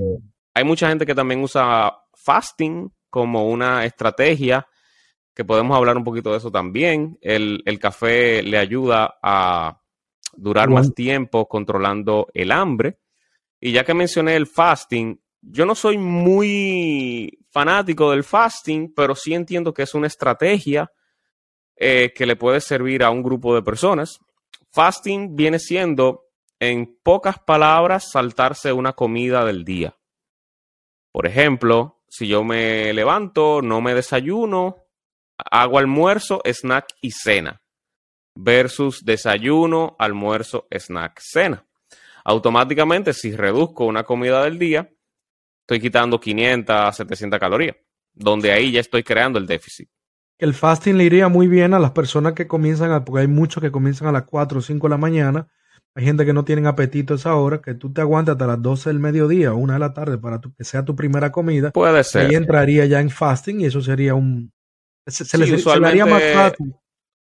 hay 0.54 0.64
mucha 0.64 0.88
gente 0.88 1.04
que 1.04 1.14
también 1.14 1.42
usa 1.42 1.92
fasting 2.14 2.90
como 3.10 3.48
una 3.48 3.84
estrategia 3.84 4.66
que 5.34 5.44
podemos 5.44 5.76
hablar 5.76 5.96
un 5.96 6.04
poquito 6.04 6.30
de 6.30 6.38
eso 6.38 6.50
también. 6.50 7.18
El, 7.20 7.62
el 7.64 7.78
café 7.78 8.42
le 8.42 8.58
ayuda 8.58 9.18
a 9.22 9.80
durar 10.34 10.68
más 10.68 10.94
tiempo 10.94 11.48
controlando 11.48 12.28
el 12.34 12.52
hambre. 12.52 12.98
Y 13.60 13.72
ya 13.72 13.84
que 13.84 13.94
mencioné 13.94 14.36
el 14.36 14.46
fasting, 14.46 15.20
yo 15.40 15.66
no 15.66 15.74
soy 15.74 15.98
muy 15.98 17.38
fanático 17.50 18.10
del 18.10 18.24
fasting, 18.24 18.92
pero 18.94 19.14
sí 19.14 19.34
entiendo 19.34 19.72
que 19.72 19.82
es 19.82 19.94
una 19.94 20.06
estrategia 20.06 20.90
eh, 21.80 22.12
que 22.14 22.26
le 22.26 22.36
puede 22.36 22.60
servir 22.60 23.04
a 23.04 23.10
un 23.10 23.22
grupo 23.22 23.54
de 23.54 23.62
personas. 23.62 24.18
Fasting 24.72 25.36
viene 25.36 25.58
siendo, 25.58 26.24
en 26.58 26.98
pocas 27.02 27.38
palabras, 27.38 28.10
saltarse 28.10 28.72
una 28.72 28.94
comida 28.94 29.44
del 29.44 29.64
día. 29.64 29.96
Por 31.12 31.26
ejemplo, 31.26 32.02
si 32.08 32.26
yo 32.26 32.42
me 32.42 32.92
levanto, 32.92 33.62
no 33.62 33.80
me 33.80 33.94
desayuno, 33.94 34.76
hago 35.36 35.78
almuerzo, 35.78 36.42
snack 36.44 36.94
y 37.00 37.12
cena. 37.12 37.62
Versus 38.34 39.04
desayuno, 39.04 39.96
almuerzo, 39.98 40.66
snack, 40.70 41.20
cena. 41.20 41.64
Automáticamente, 42.24 43.12
si 43.12 43.34
reduzco 43.34 43.84
una 43.84 44.04
comida 44.04 44.42
del 44.44 44.58
día, 44.58 44.90
estoy 45.60 45.80
quitando 45.80 46.18
500, 46.18 46.96
700 46.96 47.38
calorías, 47.38 47.76
donde 48.12 48.52
ahí 48.52 48.72
ya 48.72 48.80
estoy 48.80 49.02
creando 49.02 49.38
el 49.38 49.46
déficit. 49.46 49.88
El 50.38 50.54
fasting 50.54 50.96
le 50.96 51.04
iría 51.04 51.28
muy 51.28 51.48
bien 51.48 51.74
a 51.74 51.78
las 51.78 51.90
personas 51.90 52.32
que 52.32 52.46
comienzan, 52.46 52.92
a, 52.92 53.04
porque 53.04 53.22
hay 53.22 53.28
muchos 53.28 53.62
que 53.62 53.70
comienzan 53.70 54.08
a 54.08 54.12
las 54.12 54.22
4 54.22 54.58
o 54.58 54.62
5 54.62 54.86
de 54.86 54.90
la 54.90 54.96
mañana. 54.96 55.48
Hay 55.94 56.04
gente 56.04 56.24
que 56.24 56.32
no 56.32 56.44
tienen 56.44 56.66
apetito 56.66 57.14
a 57.14 57.16
esa 57.16 57.34
hora, 57.34 57.60
que 57.60 57.74
tú 57.74 57.92
te 57.92 58.00
aguantas 58.00 58.34
hasta 58.34 58.46
las 58.46 58.62
12 58.62 58.90
del 58.90 59.00
mediodía 59.00 59.52
o 59.52 59.56
1 59.56 59.72
de 59.72 59.78
la 59.78 59.92
tarde 59.92 60.18
para 60.18 60.40
que 60.40 60.64
sea 60.64 60.84
tu 60.84 60.94
primera 60.94 61.32
comida. 61.32 61.72
Puede 61.72 62.04
ser. 62.04 62.26
Ahí 62.26 62.36
entraría 62.36 62.86
ya 62.86 63.00
en 63.00 63.10
fasting 63.10 63.60
y 63.60 63.64
eso 63.66 63.80
sería 63.80 64.14
un, 64.14 64.52
se, 65.08 65.38
les, 65.38 65.66
haría 65.66 66.06
más 66.06 66.22
fácil. 66.32 66.74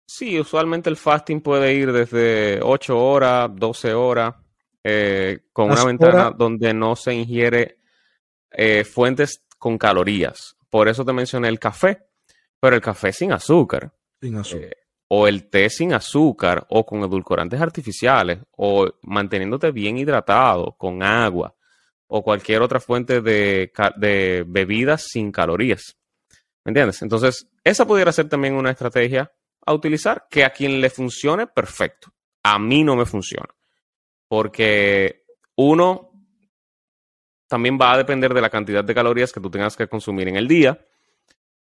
Sí, 0.06 0.40
usualmente 0.40 0.90
el 0.90 0.98
fasting 0.98 1.42
puede 1.42 1.74
ir 1.74 1.92
desde 1.92 2.60
8 2.62 2.98
horas, 2.98 3.50
12 3.54 3.94
horas, 3.94 4.36
eh, 4.84 5.40
con 5.52 5.72
una 5.72 5.86
ventana 5.86 6.32
donde 6.32 6.74
no 6.74 6.96
se 6.96 7.14
ingiere 7.14 7.80
eh, 8.52 8.84
fuentes 8.84 9.44
con 9.58 9.78
calorías. 9.78 10.56
Por 10.70 10.88
eso 10.88 11.06
te 11.06 11.14
mencioné 11.14 11.48
el 11.48 11.60
café, 11.60 12.06
pero 12.64 12.78
el 12.78 12.82
café 12.82 13.12
sin 13.12 13.34
azúcar. 13.34 13.92
Sin 14.22 14.38
azúcar. 14.38 14.70
Eh, 14.70 14.78
o 15.10 15.28
el 15.28 15.50
té 15.50 15.70
sin 15.70 15.92
azúcar, 15.92 16.66
o 16.70 16.86
con 16.86 17.04
edulcorantes 17.04 17.60
artificiales, 17.60 18.40
o 18.52 18.90
manteniéndote 19.02 19.70
bien 19.72 19.98
hidratado 19.98 20.72
con 20.78 21.04
agua, 21.04 21.54
o 22.08 22.24
cualquier 22.24 22.62
otra 22.62 22.80
fuente 22.80 23.20
de, 23.20 23.70
de 23.98 24.46
bebidas 24.48 25.08
sin 25.10 25.30
calorías. 25.30 25.98
¿Me 26.64 26.70
entiendes? 26.70 27.02
Entonces, 27.02 27.50
esa 27.66 27.86
pudiera 27.86 28.14
ser 28.14 28.30
también 28.30 28.54
una 28.54 28.72
estrategia 28.72 29.30
a 29.66 29.74
utilizar 29.74 30.28
que 30.30 30.46
a 30.46 30.52
quien 30.52 30.80
le 30.80 30.90
funcione, 30.90 31.48
perfecto. 31.48 32.14
A 32.44 32.60
mí 32.60 32.82
no 32.86 32.96
me 32.96 33.06
funciona. 33.06 33.54
Porque 34.30 35.26
uno 35.58 36.14
también 37.50 37.78
va 37.78 37.92
a 37.92 37.98
depender 37.98 38.34
de 38.34 38.40
la 38.40 38.50
cantidad 38.50 38.86
de 38.86 38.96
calorías 38.96 39.34
que 39.34 39.42
tú 39.42 39.50
tengas 39.52 39.76
que 39.76 39.90
consumir 39.90 40.30
en 40.30 40.38
el 40.38 40.48
día. 40.48 40.80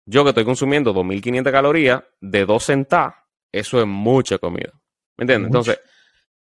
Yo 0.06 0.22
que 0.22 0.30
estoy 0.30 0.44
consumiendo 0.44 0.94
2.500 0.94 1.50
calorías 1.50 2.02
de 2.20 2.46
dos 2.46 2.64
centavos, 2.64 3.14
eso 3.52 3.80
es 3.80 3.86
mucha 3.86 4.38
comida. 4.38 4.72
¿Me 5.16 5.24
entiendes? 5.24 5.48
Entonces, 5.48 5.80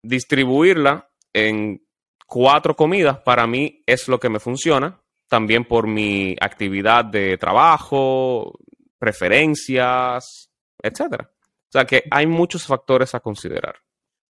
distribuirla 0.02 1.10
en 1.34 1.86
cuatro 2.26 2.76
comidas 2.76 3.20
para 3.20 3.46
mí 3.46 3.84
es 3.86 4.08
lo 4.08 4.20
que 4.20 4.30
me 4.30 4.40
funciona 4.40 5.00
también 5.32 5.64
por 5.64 5.88
mi 5.88 6.36
actividad 6.42 7.06
de 7.06 7.38
trabajo, 7.38 8.60
preferencias, 9.00 10.52
etcétera. 10.82 11.32
O 11.32 11.72
sea 11.72 11.86
que 11.86 12.04
hay 12.12 12.28
muchos 12.28 12.66
factores 12.66 13.16
a 13.16 13.22
considerar. 13.22 13.76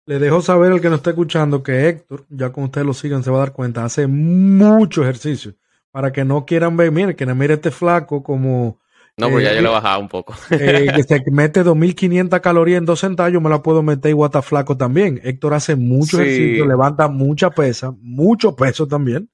Le 0.06 0.20
dejo 0.20 0.42
saber 0.42 0.72
al 0.72 0.82
que 0.82 0.90
nos 0.90 1.00
está 1.00 1.12
escuchando 1.12 1.64
que 1.64 1.88
Héctor, 1.88 2.26
ya 2.30 2.52
con 2.52 2.66
ustedes 2.66 2.86
lo 2.86 2.94
sigan, 2.94 3.24
se 3.24 3.32
va 3.32 3.38
a 3.38 3.40
dar 3.40 3.54
cuenta, 3.54 3.84
hace 3.84 4.08
mucho 4.08 5.04
ejercicio. 5.04 5.56
Para 5.92 6.12
que 6.12 6.24
no 6.24 6.46
quieran 6.46 6.78
ver, 6.78 6.92
mire, 6.92 7.16
que 7.16 7.26
no 7.26 7.36
mire 7.36 7.56
este 7.56 7.72
flaco 7.72 8.24
como. 8.24 8.81
No, 9.22 9.30
pues 9.30 9.44
ya 9.44 9.54
yo 9.54 9.62
lo 9.62 9.70
he 9.70 9.74
bajado 9.74 10.00
un 10.00 10.10
poco. 10.10 10.34
Eh, 10.52 10.88
que 10.96 11.04
se 11.04 11.22
mete 11.32 11.64
2.500 11.64 12.42
calorías 12.42 12.80
en 12.80 12.86
dos 12.86 13.00
centavos, 13.00 13.32
yo 13.32 13.40
me 13.40 13.50
la 13.50 13.62
puedo 13.62 13.84
meter 13.84 14.10
igual 14.10 14.32
a 14.34 14.42
flaco 14.42 14.76
también. 14.76 15.22
Héctor 15.24 15.54
hace 15.54 15.76
mucho 15.76 16.20
ejercicio, 16.20 16.66
levanta 16.66 17.08
mucha 17.08 17.52
pesa, 17.52 17.94
mucho 18.02 18.56
peso 18.56 18.88
también. 18.88 19.30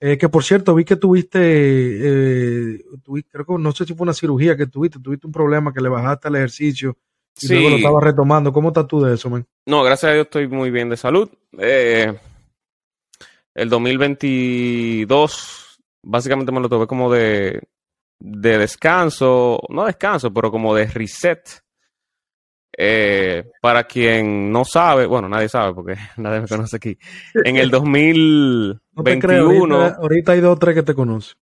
Eh, 0.00 0.18
que 0.18 0.28
por 0.28 0.42
cierto, 0.42 0.74
vi 0.74 0.84
que 0.84 0.96
tuviste, 0.96 1.38
eh, 1.40 2.82
creo 3.30 3.46
que 3.46 3.54
no 3.58 3.72
sé 3.72 3.84
si 3.84 3.94
fue 3.94 4.04
una 4.04 4.14
cirugía 4.14 4.56
que 4.56 4.66
tuviste, 4.66 4.98
tuviste 4.98 5.26
un 5.26 5.32
problema 5.32 5.72
que 5.72 5.80
le 5.80 5.90
bajaste 5.90 6.28
el 6.28 6.36
ejercicio 6.36 6.96
y 7.40 7.48
luego 7.48 7.70
lo 7.70 7.76
estabas 7.76 8.02
retomando. 8.02 8.52
¿Cómo 8.52 8.68
estás 8.68 8.88
tú 8.88 9.00
de 9.00 9.14
eso, 9.14 9.30
man? 9.30 9.46
No, 9.66 9.84
gracias 9.84 10.10
a 10.10 10.14
Dios 10.14 10.24
estoy 10.24 10.48
muy 10.48 10.70
bien 10.70 10.88
de 10.88 10.96
salud. 10.96 11.28
Eh, 11.58 12.12
el 13.54 13.68
2022 13.68 15.80
básicamente 16.02 16.50
me 16.50 16.60
lo 16.60 16.68
tomé 16.68 16.86
como 16.86 17.12
de, 17.12 17.62
de 18.20 18.58
descanso, 18.58 19.60
no 19.70 19.86
descanso, 19.86 20.32
pero 20.32 20.50
como 20.50 20.74
de 20.74 20.86
reset 20.86 21.62
eh, 22.76 23.50
para 23.60 23.84
quien 23.84 24.50
no 24.52 24.64
sabe, 24.64 25.06
bueno, 25.06 25.28
nadie 25.28 25.48
sabe 25.48 25.74
porque 25.74 25.96
nadie 26.16 26.40
me 26.42 26.48
conoce 26.48 26.76
aquí. 26.76 26.96
En 27.44 27.56
el 27.56 27.70
2021. 27.70 29.76
ahorita, 29.76 30.32
hay 30.32 30.40
dos 30.40 30.56
o 30.56 30.58
tres 30.58 30.74
que 30.76 30.82
te 30.82 30.94
conocen. 30.94 31.36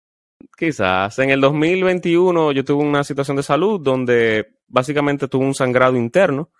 Quizás. 0.56 1.18
En 1.18 1.30
el 1.30 1.40
2021 1.40 2.52
yo 2.52 2.64
tuve 2.64 2.84
una 2.84 3.02
situación 3.04 3.36
de 3.36 3.42
salud 3.42 3.80
donde 3.80 4.54
básicamente 4.68 5.28
tuve 5.28 5.44
un 5.44 5.54
sangrado 5.54 5.96
interno 5.96 6.50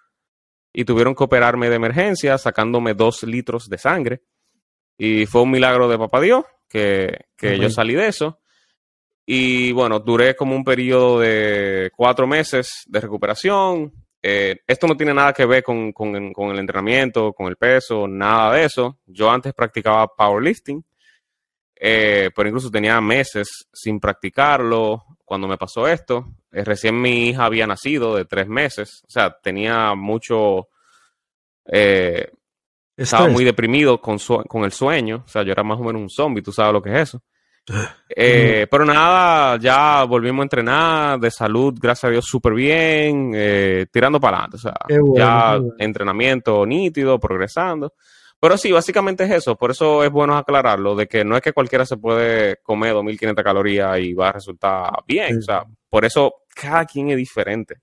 y 0.72 0.84
tuvieron 0.84 1.14
que 1.14 1.24
operarme 1.24 1.70
de 1.70 1.76
emergencia 1.76 2.36
sacándome 2.38 2.94
dos 2.94 3.22
litros 3.22 3.68
de 3.68 3.78
sangre. 3.78 4.22
Y 4.96 5.26
fue 5.26 5.42
un 5.42 5.52
milagro 5.52 5.88
de 5.88 5.96
papá 5.96 6.20
Dios 6.20 6.44
que, 6.68 7.26
que 7.36 7.56
yo 7.58 7.70
salí 7.70 7.94
de 7.94 8.08
eso. 8.08 8.40
Y 9.30 9.72
bueno, 9.72 10.00
duré 10.00 10.34
como 10.34 10.56
un 10.56 10.64
periodo 10.64 11.20
de 11.20 11.92
cuatro 11.94 12.26
meses 12.26 12.84
de 12.86 12.98
recuperación. 12.98 13.92
Eh, 14.22 14.60
esto 14.66 14.86
no 14.86 14.96
tiene 14.96 15.12
nada 15.12 15.34
que 15.34 15.44
ver 15.44 15.62
con, 15.62 15.92
el 15.94 16.58
entrenamiento, 16.58 17.34
con 17.34 17.46
el 17.48 17.56
peso, 17.56 18.08
nada 18.08 18.54
de 18.54 18.64
eso. 18.64 19.00
Yo 19.04 19.30
antes 19.30 19.52
practicaba 19.52 20.06
powerlifting, 20.06 20.82
eh, 21.76 22.30
pero 22.34 22.48
incluso 22.48 22.70
tenía 22.70 22.98
meses 23.02 23.68
sin 23.70 24.00
practicarlo 24.00 25.04
cuando 25.26 25.46
me 25.46 25.58
pasó 25.58 25.86
esto. 25.86 26.32
Eh, 26.50 26.64
recién 26.64 26.98
mi 26.98 27.28
hija 27.28 27.44
había 27.44 27.66
nacido 27.66 28.16
de 28.16 28.24
tres 28.24 28.48
meses, 28.48 29.02
o 29.06 29.10
sea, 29.10 29.36
tenía 29.42 29.94
mucho... 29.94 30.68
estaba 32.96 33.28
muy 33.28 33.44
deprimido 33.44 34.00
con, 34.00 34.16
con 34.48 34.64
el 34.64 34.72
sueño, 34.72 35.22
o 35.26 35.28
sea, 35.28 35.42
yo 35.42 35.52
era 35.52 35.64
más 35.64 35.78
o 35.78 35.82
menos 35.82 36.00
un 36.00 36.08
zombie, 36.08 36.42
tú 36.42 36.50
sabes 36.50 36.72
lo 36.72 36.80
que 36.80 36.94
es 36.94 37.10
eso. 37.10 37.22
Eh, 38.08 38.66
pero 38.70 38.84
nada, 38.84 39.58
ya 39.58 40.04
volvimos 40.04 40.42
a 40.42 40.44
entrenar, 40.44 41.20
de 41.20 41.30
salud, 41.30 41.74
gracias 41.80 42.04
a 42.04 42.10
Dios, 42.10 42.24
súper 42.24 42.54
bien, 42.54 43.32
eh, 43.34 43.86
tirando 43.90 44.20
para 44.20 44.38
adelante. 44.38 44.56
O 44.56 44.60
sea, 44.60 44.76
ya 45.16 45.60
entrenamiento 45.78 46.64
nítido, 46.66 47.18
progresando. 47.18 47.94
Pero 48.40 48.56
sí, 48.56 48.70
básicamente 48.70 49.24
es 49.24 49.30
eso. 49.30 49.56
Por 49.56 49.72
eso 49.72 50.04
es 50.04 50.10
bueno 50.10 50.36
aclararlo, 50.36 50.94
de 50.94 51.08
que 51.08 51.24
no 51.24 51.36
es 51.36 51.42
que 51.42 51.52
cualquiera 51.52 51.84
se 51.84 51.96
puede 51.96 52.58
comer 52.62 52.94
2.500 52.94 53.42
calorías 53.42 53.98
y 53.98 54.14
va 54.14 54.28
a 54.28 54.32
resultar 54.32 54.90
bien. 55.06 55.38
O 55.38 55.42
sea, 55.42 55.64
por 55.88 56.04
eso 56.04 56.34
cada 56.54 56.84
quien 56.84 57.10
es 57.10 57.16
diferente. 57.16 57.76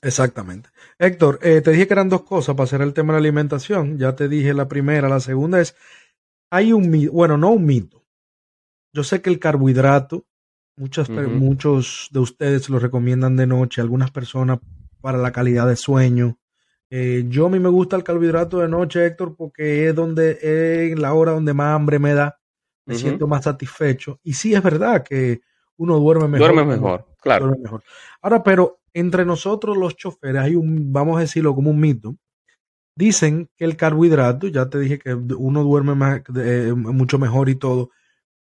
Exactamente. 0.00 0.70
Héctor, 0.98 1.38
eh, 1.42 1.60
te 1.60 1.70
dije 1.70 1.86
que 1.86 1.94
eran 1.94 2.08
dos 2.08 2.22
cosas 2.22 2.56
para 2.56 2.64
hacer 2.64 2.82
el 2.82 2.92
tema 2.92 3.12
de 3.12 3.20
la 3.20 3.28
alimentación. 3.28 3.98
Ya 3.98 4.16
te 4.16 4.28
dije 4.28 4.52
la 4.52 4.66
primera. 4.66 5.08
La 5.08 5.20
segunda 5.20 5.60
es, 5.60 5.76
hay 6.50 6.72
un 6.72 6.90
mito, 6.90 7.12
bueno, 7.12 7.36
no 7.36 7.50
un 7.50 7.64
mito. 7.64 8.01
Yo 8.92 9.04
sé 9.04 9.22
que 9.22 9.30
el 9.30 9.38
carbohidrato, 9.38 10.26
muchas, 10.76 11.08
muchos 11.08 12.08
de 12.12 12.20
ustedes 12.20 12.68
lo 12.68 12.78
recomiendan 12.78 13.36
de 13.36 13.46
noche, 13.46 13.80
algunas 13.80 14.10
personas 14.10 14.58
para 15.00 15.18
la 15.18 15.32
calidad 15.32 15.66
de 15.66 15.76
sueño. 15.76 16.38
Eh, 16.90 17.24
yo 17.28 17.46
a 17.46 17.48
mí 17.50 17.58
me 17.58 17.70
gusta 17.70 17.96
el 17.96 18.04
carbohidrato 18.04 18.58
de 18.58 18.68
noche, 18.68 19.06
Héctor, 19.06 19.34
porque 19.34 19.88
es 19.88 19.94
donde 19.94 20.38
es 20.90 20.98
la 20.98 21.14
hora 21.14 21.32
donde 21.32 21.54
más 21.54 21.74
hambre 21.74 21.98
me 21.98 22.12
da, 22.12 22.38
me 22.84 22.94
siento 22.94 23.26
más 23.26 23.44
satisfecho. 23.44 24.20
Y 24.22 24.34
sí 24.34 24.54
es 24.54 24.62
verdad 24.62 25.02
que 25.02 25.40
uno 25.76 25.98
duerme 25.98 26.28
mejor. 26.28 26.52
Duerme 26.52 26.76
mejor, 26.76 27.06
claro. 27.20 27.46
Duerme 27.46 27.62
mejor. 27.62 27.82
Ahora, 28.20 28.42
pero 28.42 28.80
entre 28.92 29.24
nosotros 29.24 29.76
los 29.76 29.96
choferes 29.96 30.42
hay 30.42 30.54
un, 30.54 30.92
vamos 30.92 31.16
a 31.16 31.20
decirlo 31.20 31.54
como 31.54 31.70
un 31.70 31.80
mito. 31.80 32.16
Dicen 32.94 33.48
que 33.56 33.64
el 33.64 33.76
carbohidrato, 33.76 34.48
ya 34.48 34.68
te 34.68 34.78
dije 34.78 34.98
que 34.98 35.14
uno 35.14 35.64
duerme 35.64 35.94
más, 35.94 36.20
eh, 36.36 36.74
mucho 36.76 37.18
mejor 37.18 37.48
y 37.48 37.54
todo, 37.54 37.90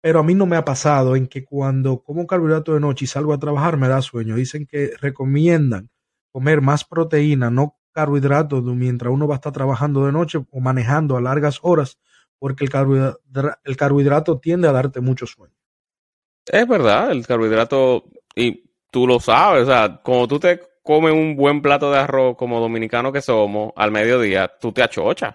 pero 0.06 0.20
a 0.20 0.22
mí 0.22 0.34
no 0.34 0.46
me 0.46 0.54
ha 0.54 0.64
pasado 0.64 1.16
en 1.16 1.26
que 1.26 1.44
cuando 1.44 2.00
como 2.00 2.28
carbohidrato 2.28 2.72
de 2.74 2.78
noche 2.78 3.06
y 3.06 3.08
salgo 3.08 3.32
a 3.32 3.40
trabajar 3.40 3.76
me 3.76 3.88
da 3.88 4.00
sueño. 4.00 4.36
Dicen 4.36 4.64
que 4.64 4.92
recomiendan 5.00 5.90
comer 6.30 6.60
más 6.60 6.84
proteína, 6.84 7.50
no 7.50 7.80
carbohidratos, 7.90 8.62
mientras 8.62 9.12
uno 9.12 9.26
va 9.26 9.34
a 9.34 9.38
estar 9.38 9.52
trabajando 9.52 10.06
de 10.06 10.12
noche 10.12 10.38
o 10.48 10.60
manejando 10.60 11.16
a 11.16 11.20
largas 11.20 11.58
horas, 11.62 11.98
porque 12.38 12.62
el 12.62 12.70
carbohidrato, 12.70 13.18
el 13.64 13.76
carbohidrato 13.76 14.38
tiende 14.38 14.68
a 14.68 14.72
darte 14.72 15.00
mucho 15.00 15.26
sueño. 15.26 15.56
Es 16.46 16.68
verdad, 16.68 17.10
el 17.10 17.26
carbohidrato, 17.26 18.04
y 18.36 18.62
tú 18.92 19.08
lo 19.08 19.18
sabes, 19.18 19.64
o 19.64 19.66
sea, 19.66 20.00
como 20.04 20.28
tú 20.28 20.38
te 20.38 20.60
comes 20.84 21.14
un 21.14 21.34
buen 21.34 21.60
plato 21.60 21.90
de 21.90 21.98
arroz 21.98 22.36
como 22.36 22.60
dominicano 22.60 23.10
que 23.10 23.22
somos 23.22 23.72
al 23.74 23.90
mediodía, 23.90 24.52
tú 24.60 24.70
te 24.70 24.84
achochas. 24.84 25.34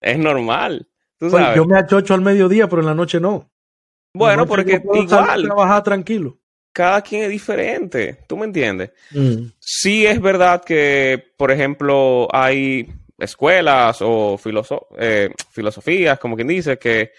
Es 0.00 0.18
normal. 0.18 0.88
Pues, 1.18 1.34
yo 1.54 1.66
me 1.66 1.78
achocho 1.78 2.14
al 2.14 2.22
mediodía, 2.22 2.66
pero 2.66 2.80
en 2.80 2.86
la 2.86 2.94
noche 2.94 3.20
no. 3.20 3.50
Bueno, 4.14 4.46
porque 4.46 4.80
igual. 4.94 5.42
Trabajar 5.42 5.82
tranquilo. 5.82 6.38
Cada 6.72 7.02
quien 7.02 7.24
es 7.24 7.30
diferente, 7.30 8.24
¿tú 8.26 8.36
me 8.36 8.46
entiendes? 8.46 8.90
Mm. 9.12 9.46
Sí 9.60 10.06
es 10.06 10.20
verdad 10.20 10.64
que, 10.64 11.32
por 11.36 11.50
ejemplo, 11.52 12.28
hay 12.32 12.88
escuelas 13.18 13.98
o 14.00 14.40
eh, 14.98 15.30
filosofías, 15.50 16.18
como 16.18 16.34
quien 16.34 16.48
dice, 16.48 16.78
que 16.78 17.12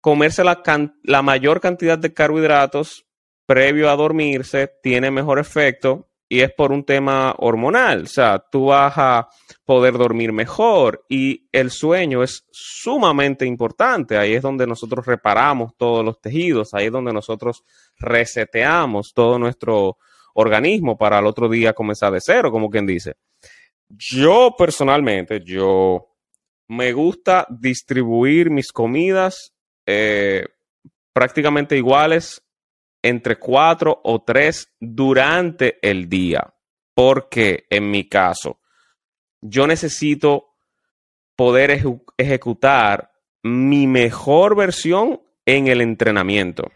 comerse 0.00 0.44
la, 0.44 0.62
la 1.02 1.22
mayor 1.22 1.60
cantidad 1.60 1.98
de 1.98 2.14
carbohidratos 2.14 3.06
previo 3.46 3.90
a 3.90 3.96
dormirse 3.96 4.70
tiene 4.82 5.10
mejor 5.10 5.40
efecto 5.40 6.09
y 6.32 6.42
es 6.42 6.52
por 6.52 6.70
un 6.70 6.84
tema 6.84 7.34
hormonal. 7.38 8.04
O 8.04 8.06
sea, 8.06 8.38
tú 8.38 8.66
vas 8.66 8.94
a 8.96 9.28
poder 9.64 9.94
dormir 9.98 10.32
mejor 10.32 11.04
y 11.08 11.48
el 11.50 11.72
sueño 11.72 12.22
es 12.22 12.46
sumamente 12.52 13.44
importante. 13.44 14.16
Ahí 14.16 14.34
es 14.34 14.42
donde 14.42 14.64
nosotros 14.64 15.04
reparamos 15.04 15.72
todos 15.76 16.04
los 16.04 16.20
tejidos, 16.20 16.72
ahí 16.72 16.86
es 16.86 16.92
donde 16.92 17.12
nosotros 17.12 17.64
reseteamos 17.98 19.12
todo 19.12 19.40
nuestro 19.40 19.98
organismo 20.34 20.96
para 20.96 21.18
el 21.18 21.26
otro 21.26 21.48
día 21.48 21.72
comenzar 21.72 22.12
de 22.12 22.20
cero, 22.20 22.52
como 22.52 22.70
quien 22.70 22.86
dice. 22.86 23.14
Yo 23.88 24.54
personalmente, 24.56 25.42
yo 25.44 26.14
me 26.68 26.92
gusta 26.92 27.44
distribuir 27.50 28.50
mis 28.50 28.70
comidas 28.70 29.52
eh, 29.84 30.46
prácticamente 31.12 31.76
iguales 31.76 32.40
entre 33.02 33.36
cuatro 33.36 34.00
o 34.04 34.22
tres 34.22 34.72
durante 34.78 35.78
el 35.82 36.08
día. 36.08 36.52
Porque 36.94 37.64
en 37.70 37.90
mi 37.90 38.08
caso, 38.08 38.60
yo 39.40 39.66
necesito 39.66 40.50
poder 41.36 41.82
ejecutar 42.18 43.12
mi 43.42 43.86
mejor 43.86 44.56
versión 44.56 45.22
en 45.46 45.68
el 45.68 45.80
entrenamiento. 45.80 46.70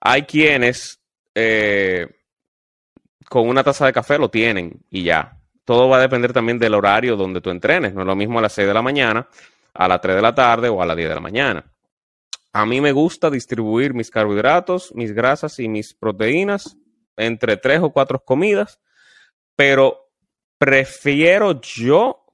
Hay 0.00 0.22
quienes 0.22 1.00
eh, 1.34 2.06
con 3.28 3.48
una 3.48 3.62
taza 3.62 3.86
de 3.86 3.92
café 3.92 4.18
lo 4.18 4.30
tienen 4.30 4.84
y 4.90 5.04
ya. 5.04 5.38
Todo 5.64 5.88
va 5.88 5.98
a 5.98 6.00
depender 6.00 6.32
también 6.32 6.58
del 6.58 6.74
horario 6.74 7.16
donde 7.16 7.40
tú 7.40 7.50
entrenes. 7.50 7.94
No 7.94 8.00
es 8.00 8.06
lo 8.06 8.16
mismo 8.16 8.38
a 8.38 8.42
las 8.42 8.52
6 8.54 8.66
de 8.66 8.74
la 8.74 8.82
mañana, 8.82 9.28
a 9.72 9.88
las 9.88 10.00
3 10.00 10.16
de 10.16 10.22
la 10.22 10.34
tarde 10.34 10.68
o 10.68 10.82
a 10.82 10.86
las 10.86 10.96
10 10.96 11.08
de 11.08 11.14
la 11.14 11.20
mañana. 11.20 11.64
A 12.52 12.66
mí 12.66 12.80
me 12.80 12.92
gusta 12.92 13.30
distribuir 13.30 13.94
mis 13.94 14.10
carbohidratos, 14.10 14.92
mis 14.94 15.12
grasas 15.12 15.58
y 15.60 15.68
mis 15.68 15.94
proteínas 15.94 16.76
entre 17.16 17.56
tres 17.56 17.80
o 17.80 17.92
cuatro 17.92 18.24
comidas, 18.24 18.80
pero 19.56 20.10
prefiero 20.58 21.60
yo 21.60 22.24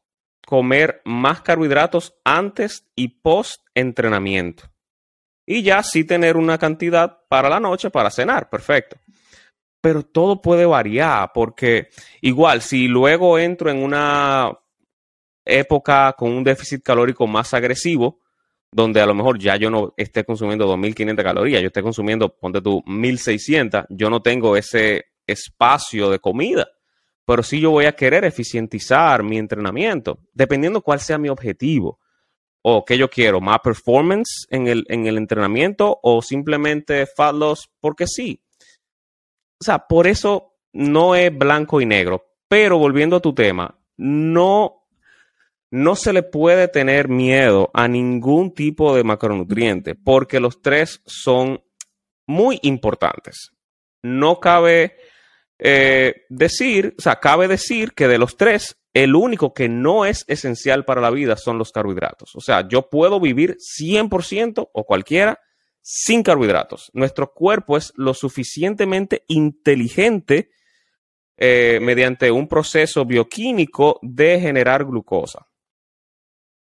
comer 0.47 1.03
más 1.05 1.43
carbohidratos 1.43 2.15
antes 2.25 2.89
y 2.95 3.09
post 3.09 3.67
entrenamiento. 3.75 4.65
Y 5.45 5.63
ya 5.63 5.83
sí 5.83 6.05
tener 6.05 6.37
una 6.37 6.57
cantidad 6.57 7.19
para 7.29 7.49
la 7.49 7.61
noche 7.61 7.91
para 7.91 8.11
cenar, 8.11 8.49
perfecto. 8.49 8.97
Pero 9.81 10.03
todo 10.03 10.41
puede 10.41 10.65
variar 10.65 11.31
porque 11.35 11.91
igual 12.21 12.63
si 12.63 12.89
luego 12.89 13.39
entro 13.39 13.71
en 13.71 13.83
una 13.83 14.59
época 15.45 16.15
con 16.15 16.33
un 16.33 16.43
déficit 16.43 16.83
calórico 16.83 17.27
más 17.27 17.55
agresivo, 17.55 18.21
donde 18.77 19.01
a 19.01 19.07
lo 19.07 19.15
mejor 19.15 19.39
ya 19.39 19.57
yo 19.57 19.71
no 19.71 19.95
esté 19.97 20.23
consumiendo 20.23 20.69
2.500 20.69 21.23
calorías, 21.23 21.63
yo 21.63 21.69
esté 21.69 21.83
consumiendo, 21.83 22.29
ponte 22.29 22.61
tú, 22.61 22.83
1.600, 22.87 23.87
yo 23.89 24.11
no 24.11 24.21
tengo 24.21 24.55
ese 24.55 25.07
espacio 25.27 26.11
de 26.11 26.19
comida, 26.19 26.69
pero 27.25 27.43
sí 27.43 27.59
yo 27.59 27.71
voy 27.71 27.87
a 27.87 27.97
querer 27.97 28.27
eficientizar 28.27 29.23
mi 29.23 29.39
entrenamiento, 29.39 30.19
dependiendo 30.35 30.83
cuál 30.83 31.01
sea 31.01 31.17
mi 31.17 31.31
objetivo 31.31 31.99
o 32.61 32.85
qué 32.85 32.99
yo 32.99 33.09
quiero, 33.09 33.41
más 33.41 33.61
performance 33.61 34.47
en 34.51 34.67
el, 34.67 34.85
en 34.89 35.07
el 35.07 35.17
entrenamiento 35.17 35.99
o 36.03 36.21
simplemente 36.21 37.07
fat 37.07 37.35
loss 37.35 37.71
porque 37.81 38.07
sí. 38.07 38.43
O 39.59 39.65
sea, 39.65 39.87
por 39.87 40.07
eso 40.07 40.59
no 40.75 41.15
es 41.15 41.35
blanco 41.35 41.81
y 41.81 41.87
negro, 41.87 42.27
pero 42.47 42.77
volviendo 42.77 43.17
a 43.17 43.21
tu 43.21 43.35
tema, 43.35 43.81
no 43.97 44.86
no 45.71 45.97
se 45.97 46.13
le 46.13 46.23
puede 46.23 46.69
tener 46.69 47.09
miedo 47.09 47.71
a 47.75 47.89
ningún 47.89 48.53
tipo 48.55 48.95
de 48.95 49.05
macronutriente 49.05 49.95
porque 49.95 50.41
los 50.41 50.63
tres 50.63 51.03
son 51.07 51.63
muy 52.27 52.59
importantes. 52.63 53.51
No 54.03 54.39
cabe 54.41 54.97
eh, 55.59 56.25
decir, 56.29 56.95
o 56.99 57.03
sea, 57.03 57.17
cabe 57.17 57.49
decir 57.49 57.93
que 57.93 58.09
de 58.09 58.19
los 58.19 58.37
tres, 58.37 58.79
el 58.95 59.15
único 59.15 59.53
que 59.53 59.69
no 59.69 60.07
es 60.07 60.25
esencial 60.29 60.85
para 60.85 61.01
la 61.01 61.11
vida 61.11 61.37
son 61.37 61.59
los 61.59 61.73
carbohidratos. 61.73 62.35
O 62.35 62.41
sea, 62.41 62.67
yo 62.69 62.89
puedo 62.89 63.21
vivir 63.21 63.57
100% 63.59 64.71
o 64.73 64.85
cualquiera 64.85 65.41
sin 65.83 66.23
carbohidratos. 66.23 66.91
Nuestro 66.95 67.33
cuerpo 67.33 67.77
es 67.77 67.93
lo 67.97 68.15
suficientemente 68.15 69.25
inteligente 69.29 70.51
eh, 71.37 71.79
mediante 71.83 72.31
un 72.31 72.49
proceso 72.49 73.05
bioquímico 73.05 73.99
de 74.03 74.41
generar 74.41 74.85
glucosa 74.85 75.47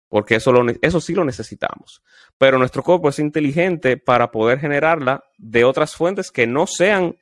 porque 0.09 0.37
eso, 0.37 0.53
eso 0.83 1.01
sí 1.01 1.15
lo 1.15 1.25
necesitamos. 1.25 2.03
Pero 2.39 2.59
nuestro 2.59 2.83
cuerpo 2.83 3.09
es 3.09 3.19
inteligente 3.19 3.97
para 3.97 4.31
poder 4.31 4.59
generarla 4.59 5.25
de 5.37 5.65
otras 5.65 5.95
fuentes 5.95 6.31
que 6.31 6.47
no 6.47 6.67
sean 6.67 7.17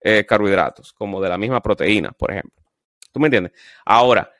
eh, 0.00 0.26
carbohidratos, 0.26 0.92
como 0.92 1.20
de 1.20 1.28
la 1.28 1.38
misma 1.38 1.60
proteína, 1.60 2.12
por 2.12 2.30
ejemplo. 2.30 2.62
¿Tú 3.12 3.20
me 3.20 3.28
entiendes? 3.28 3.52
Ahora, 3.84 4.32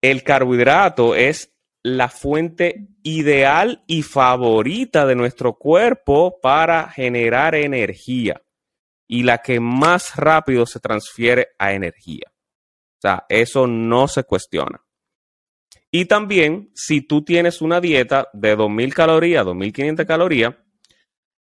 el 0.00 0.22
carbohidrato 0.22 1.14
es 1.14 1.52
la 1.82 2.08
fuente 2.08 2.88
ideal 3.02 3.82
y 3.86 4.02
favorita 4.02 5.06
de 5.06 5.16
nuestro 5.16 5.54
cuerpo 5.54 6.38
para 6.40 6.88
generar 6.88 7.54
energía 7.54 8.40
y 9.06 9.22
la 9.22 9.38
que 9.38 9.60
más 9.60 10.14
rápido 10.16 10.66
se 10.66 10.78
transfiere 10.78 11.48
a 11.58 11.72
energía. 11.72 12.26
O 12.30 13.00
sea, 13.00 13.24
eso 13.28 13.66
no 13.66 14.08
se 14.08 14.24
cuestiona. 14.24 14.80
Y 15.90 16.04
también, 16.04 16.70
si 16.74 17.00
tú 17.00 17.22
tienes 17.22 17.60
una 17.60 17.80
dieta 17.80 18.28
de 18.32 18.56
2.000 18.56 18.92
calorías, 18.92 19.44
2.500 19.44 20.06
calorías, 20.06 20.54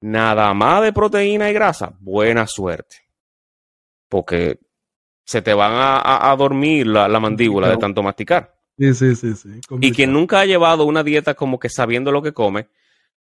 nada 0.01 0.53
más 0.53 0.83
de 0.83 0.93
proteína 0.93 1.49
y 1.49 1.53
grasa, 1.53 1.95
buena 1.99 2.47
suerte. 2.47 2.97
Porque 4.07 4.59
se 5.25 5.41
te 5.41 5.53
van 5.53 5.73
a, 5.75 6.33
dormir 6.37 6.87
la, 6.87 7.19
mandíbula 7.19 7.69
de 7.69 7.77
tanto 7.77 8.01
masticar. 8.01 8.55
Sí, 8.77 8.93
sí, 8.93 9.15
sí, 9.15 9.35
sí. 9.35 9.59
Y 9.81 9.91
quien 9.91 10.13
nunca 10.13 10.39
ha 10.39 10.45
llevado 10.45 10.85
una 10.85 11.03
dieta 11.03 11.33
como 11.33 11.59
que 11.59 11.67
sabiendo 11.67 12.11
lo 12.11 12.21
que 12.21 12.31
come, 12.31 12.69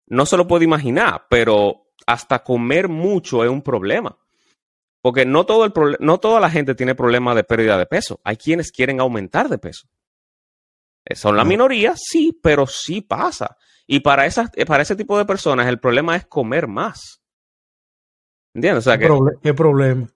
no 0.08 0.26
se 0.26 0.36
lo 0.36 0.48
puede 0.48 0.64
imaginar, 0.64 1.26
pero 1.30 1.92
hasta 2.06 2.42
comer 2.42 2.88
mucho 2.88 3.44
es 3.44 3.50
un 3.50 3.62
problema. 3.62 4.18
Porque 5.00 5.24
no, 5.24 5.46
todo 5.46 5.64
el 5.64 5.72
no 6.00 6.18
toda 6.18 6.40
la 6.40 6.50
gente 6.50 6.74
tiene 6.74 6.96
problema 6.96 7.34
de 7.34 7.44
pérdida 7.44 7.78
de 7.78 7.86
peso. 7.86 8.20
Hay 8.24 8.36
quienes 8.36 8.72
quieren 8.72 9.00
aumentar 9.00 9.48
de 9.48 9.58
peso. 9.58 9.86
Eh, 11.04 11.14
son 11.14 11.36
la 11.36 11.44
minoría, 11.44 11.94
sí, 11.96 12.38
pero 12.42 12.66
sí 12.66 13.00
pasa. 13.00 13.56
Y 13.86 14.00
para, 14.00 14.26
esas, 14.26 14.50
eh, 14.54 14.64
para 14.64 14.82
ese 14.82 14.96
tipo 14.96 15.18
de 15.18 15.24
personas 15.24 15.66
el 15.66 15.78
problema 15.78 16.16
es 16.16 16.26
comer 16.26 16.66
más. 16.66 17.22
¿Entiendes? 18.54 18.86
O 18.86 18.90
sea, 18.90 18.98
¿Qué, 18.98 19.08
¿Qué 19.42 19.54
problema? 19.54 20.06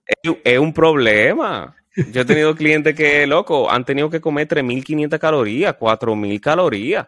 Es, 0.43 0.59
un 0.59 0.73
problema. 0.73 1.75
Yo 2.11 2.21
he 2.21 2.25
tenido 2.25 2.55
clientes 2.55 2.95
que, 2.95 3.25
loco, 3.25 3.69
han 3.69 3.83
tenido 3.83 4.09
que 4.09 4.21
comer 4.21 4.47
3.500 4.47 5.17
calorías, 5.17 5.75
4.000 5.75 6.39
calorías. 6.39 7.07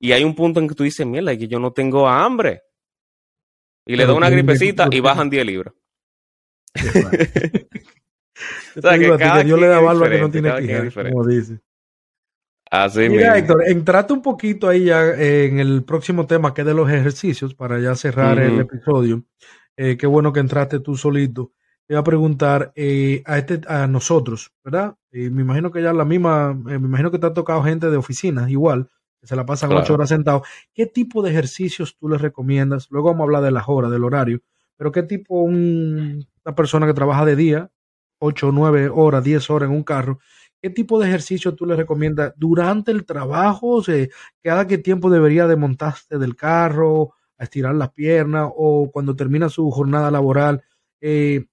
Y 0.00 0.12
hay 0.12 0.24
un 0.24 0.34
punto 0.34 0.58
en 0.60 0.68
que 0.68 0.74
tú 0.74 0.82
dices, 0.82 1.06
mierda, 1.06 1.36
que 1.36 1.46
yo 1.46 1.60
no 1.60 1.72
tengo 1.72 2.08
hambre. 2.08 2.62
Y 3.86 3.96
le 3.96 4.04
da 4.04 4.14
una 4.14 4.28
gripecita 4.28 4.88
y 4.90 5.00
bajan 5.00 5.30
10 5.30 5.46
libras. 5.46 5.74
o 8.76 8.80
sea, 8.80 8.98
que 8.98 9.16
cada 9.16 9.42
Dios 9.42 9.58
le 9.58 9.66
da 9.66 9.80
barba 9.80 10.10
que 10.10 10.18
no 10.18 10.30
tiene 10.30 10.54
que 10.60 10.90
como 11.10 11.26
dice. 11.26 11.60
Así 12.70 13.08
Mira, 13.08 13.38
Héctor, 13.38 13.62
entrate 13.66 14.12
un 14.12 14.20
poquito 14.20 14.68
ahí 14.68 14.84
ya 14.84 15.14
en 15.14 15.58
el 15.58 15.84
próximo 15.84 16.26
tema 16.26 16.52
que 16.52 16.60
es 16.60 16.66
de 16.66 16.74
los 16.74 16.90
ejercicios 16.90 17.54
para 17.54 17.80
ya 17.80 17.94
cerrar 17.94 18.38
el 18.38 18.60
episodio. 18.60 19.24
Eh, 19.76 19.96
qué 19.96 20.06
bueno 20.06 20.32
que 20.32 20.40
entraste 20.40 20.80
tú 20.80 20.96
solito. 20.96 21.52
Te 21.86 21.94
voy 21.94 22.00
a 22.00 22.04
preguntar 22.04 22.72
eh, 22.74 23.22
a, 23.24 23.38
este, 23.38 23.60
a 23.66 23.86
nosotros, 23.86 24.52
¿verdad? 24.62 24.96
Y 25.10 25.30
me 25.30 25.42
imagino 25.42 25.70
que 25.70 25.80
ya 25.80 25.92
la 25.94 26.04
misma, 26.04 26.50
eh, 26.68 26.78
me 26.78 26.88
imagino 26.88 27.10
que 27.10 27.18
te 27.18 27.26
ha 27.26 27.32
tocado 27.32 27.62
gente 27.62 27.88
de 27.88 27.96
oficinas 27.96 28.50
igual, 28.50 28.90
que 29.20 29.26
se 29.26 29.36
la 29.36 29.46
pasan 29.46 29.72
ocho 29.72 29.94
horas 29.94 30.10
sentados. 30.10 30.42
¿Qué 30.74 30.84
tipo 30.84 31.22
de 31.22 31.30
ejercicios 31.30 31.96
tú 31.96 32.08
les 32.08 32.20
recomiendas? 32.20 32.88
Luego 32.90 33.08
vamos 33.08 33.20
a 33.20 33.24
hablar 33.24 33.42
de 33.42 33.52
las 33.52 33.64
horas, 33.68 33.90
del 33.90 34.04
horario, 34.04 34.40
pero 34.76 34.92
¿qué 34.92 35.02
tipo 35.02 35.40
una 35.42 36.26
persona 36.54 36.86
que 36.86 36.92
trabaja 36.92 37.24
de 37.24 37.36
día, 37.36 37.70
ocho, 38.18 38.52
nueve 38.52 38.90
horas, 38.92 39.24
diez 39.24 39.48
horas 39.48 39.70
en 39.70 39.76
un 39.76 39.84
carro, 39.84 40.18
¿Qué 40.60 40.70
tipo 40.70 40.98
de 40.98 41.06
ejercicio 41.08 41.54
tú 41.54 41.66
le 41.66 41.76
recomiendas 41.76 42.34
durante 42.36 42.90
el 42.90 43.04
trabajo? 43.04 43.76
O 43.76 43.82
sea, 43.82 44.06
¿Cada 44.42 44.66
qué 44.66 44.78
tiempo 44.78 45.08
debería 45.10 45.46
de 45.46 45.56
montarse 45.56 46.18
del 46.18 46.34
carro, 46.34 47.14
a 47.38 47.44
estirar 47.44 47.74
las 47.74 47.92
piernas 47.92 48.50
o 48.56 48.90
cuando 48.90 49.14
termina 49.14 49.48
su 49.48 49.70
jornada 49.70 50.10
laboral? 50.10 50.64
Eh, 51.00 51.46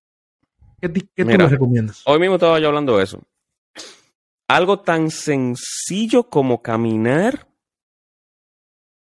¿Qué, 0.81 0.91
qué 1.15 1.25
tú 1.25 1.37
le 1.37 1.47
recomiendas? 1.47 2.01
Hoy 2.05 2.19
mismo 2.19 2.35
estaba 2.35 2.59
yo 2.59 2.67
hablando 2.67 2.97
de 2.97 3.03
eso. 3.03 3.21
Algo 4.47 4.79
tan 4.79 5.09
sencillo 5.09 6.29
como 6.29 6.61
caminar 6.61 7.47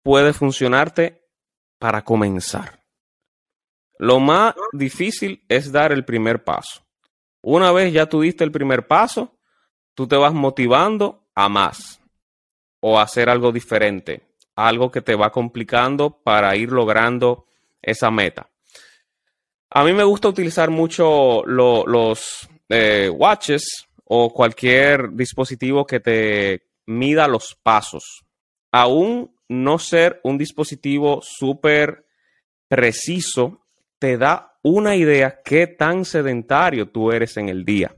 puede 0.04 0.34
funcionarte 0.34 1.28
para 1.80 2.04
comenzar. 2.04 2.84
Lo 4.00 4.20
más 4.20 4.56
difícil 4.74 5.44
es 5.48 5.72
dar 5.72 5.92
el 5.92 6.06
primer 6.06 6.44
paso. 6.44 6.86
Una 7.42 7.72
vez 7.72 7.94
ya 7.94 8.08
tuviste 8.08 8.44
el 8.44 8.52
primer 8.52 8.88
paso, 8.88 9.37
tú 9.98 10.08
te 10.08 10.16
vas 10.16 10.32
motivando 10.32 11.24
a 11.34 11.50
más 11.50 12.00
o 12.82 13.00
a 13.00 13.02
hacer 13.02 13.30
algo 13.30 13.52
diferente, 13.52 14.22
algo 14.56 14.92
que 14.92 15.02
te 15.02 15.16
va 15.16 15.32
complicando 15.32 16.22
para 16.22 16.56
ir 16.56 16.72
logrando 16.72 17.48
esa 17.82 18.12
meta. 18.12 18.48
A 19.72 19.84
mí 19.84 19.94
me 19.94 20.04
gusta 20.04 20.28
utilizar 20.28 20.70
mucho 20.70 21.44
los 21.48 22.48
eh, 22.70 23.10
watches 23.12 23.88
o 24.04 24.32
cualquier 24.32 25.14
dispositivo 25.14 25.88
que 25.88 26.00
te 26.00 26.62
mida 26.86 27.28
los 27.28 27.58
pasos. 27.64 28.24
Aún 28.72 29.36
no 29.50 29.80
ser 29.80 30.22
un 30.24 30.38
dispositivo 30.38 31.22
súper 31.24 32.06
preciso, 32.68 33.66
te 33.98 34.20
da 34.20 34.60
una 34.62 34.96
idea 34.96 35.42
qué 35.44 35.66
tan 35.66 36.06
sedentario 36.06 36.88
tú 36.90 37.12
eres 37.12 37.36
en 37.38 37.50
el 37.50 37.66
día. 37.66 37.96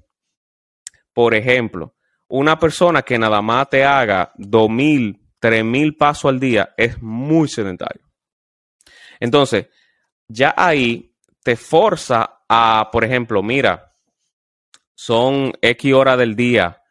Por 1.13 1.33
ejemplo, 1.33 1.95
una 2.27 2.59
persona 2.59 3.01
que 3.01 3.17
nada 3.17 3.41
más 3.41 3.69
te 3.69 3.83
haga 3.83 4.33
2.000, 4.37 5.19
3.000 5.41 5.97
pasos 5.97 6.29
al 6.29 6.39
día 6.39 6.73
es 6.77 7.01
muy 7.01 7.47
sedentario. 7.47 8.03
Entonces, 9.19 9.67
ya 10.27 10.53
ahí 10.55 11.15
te 11.43 11.55
forza 11.55 12.41
a, 12.47 12.89
por 12.91 13.03
ejemplo, 13.03 13.41
mira, 13.41 13.93
son 14.93 15.53
X 15.61 15.93
horas 15.93 16.17
del 16.17 16.35
día, 16.35 16.83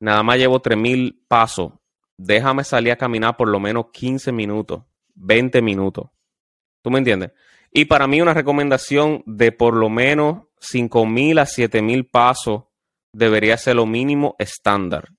nada 0.00 0.22
más 0.22 0.38
llevo 0.38 0.62
3.000 0.62 1.24
pasos, 1.28 1.72
déjame 2.16 2.64
salir 2.64 2.92
a 2.92 2.96
caminar 2.96 3.36
por 3.36 3.48
lo 3.48 3.60
menos 3.60 3.86
15 3.92 4.32
minutos, 4.32 4.82
20 5.14 5.60
minutos. 5.60 6.08
¿Tú 6.82 6.90
me 6.90 6.98
entiendes? 6.98 7.32
Y 7.72 7.84
para 7.84 8.06
mí 8.06 8.20
una 8.20 8.34
recomendación 8.34 9.22
de 9.26 9.52
por 9.52 9.74
lo 9.74 9.90
menos 9.90 10.44
5.000 10.60 11.40
a 11.40 11.44
7.000 11.44 12.10
pasos 12.10 12.64
debería 13.18 13.56
ser 13.56 13.76
lo 13.76 13.86
mínimo 13.86 14.36
estándar 14.38 15.10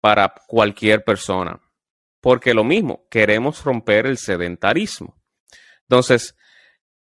para 0.00 0.32
cualquier 0.46 1.04
persona. 1.04 1.60
Porque 2.20 2.54
lo 2.54 2.64
mismo, 2.64 3.06
queremos 3.10 3.64
romper 3.64 4.06
el 4.06 4.16
sedentarismo. 4.16 5.16
Entonces, 5.82 6.36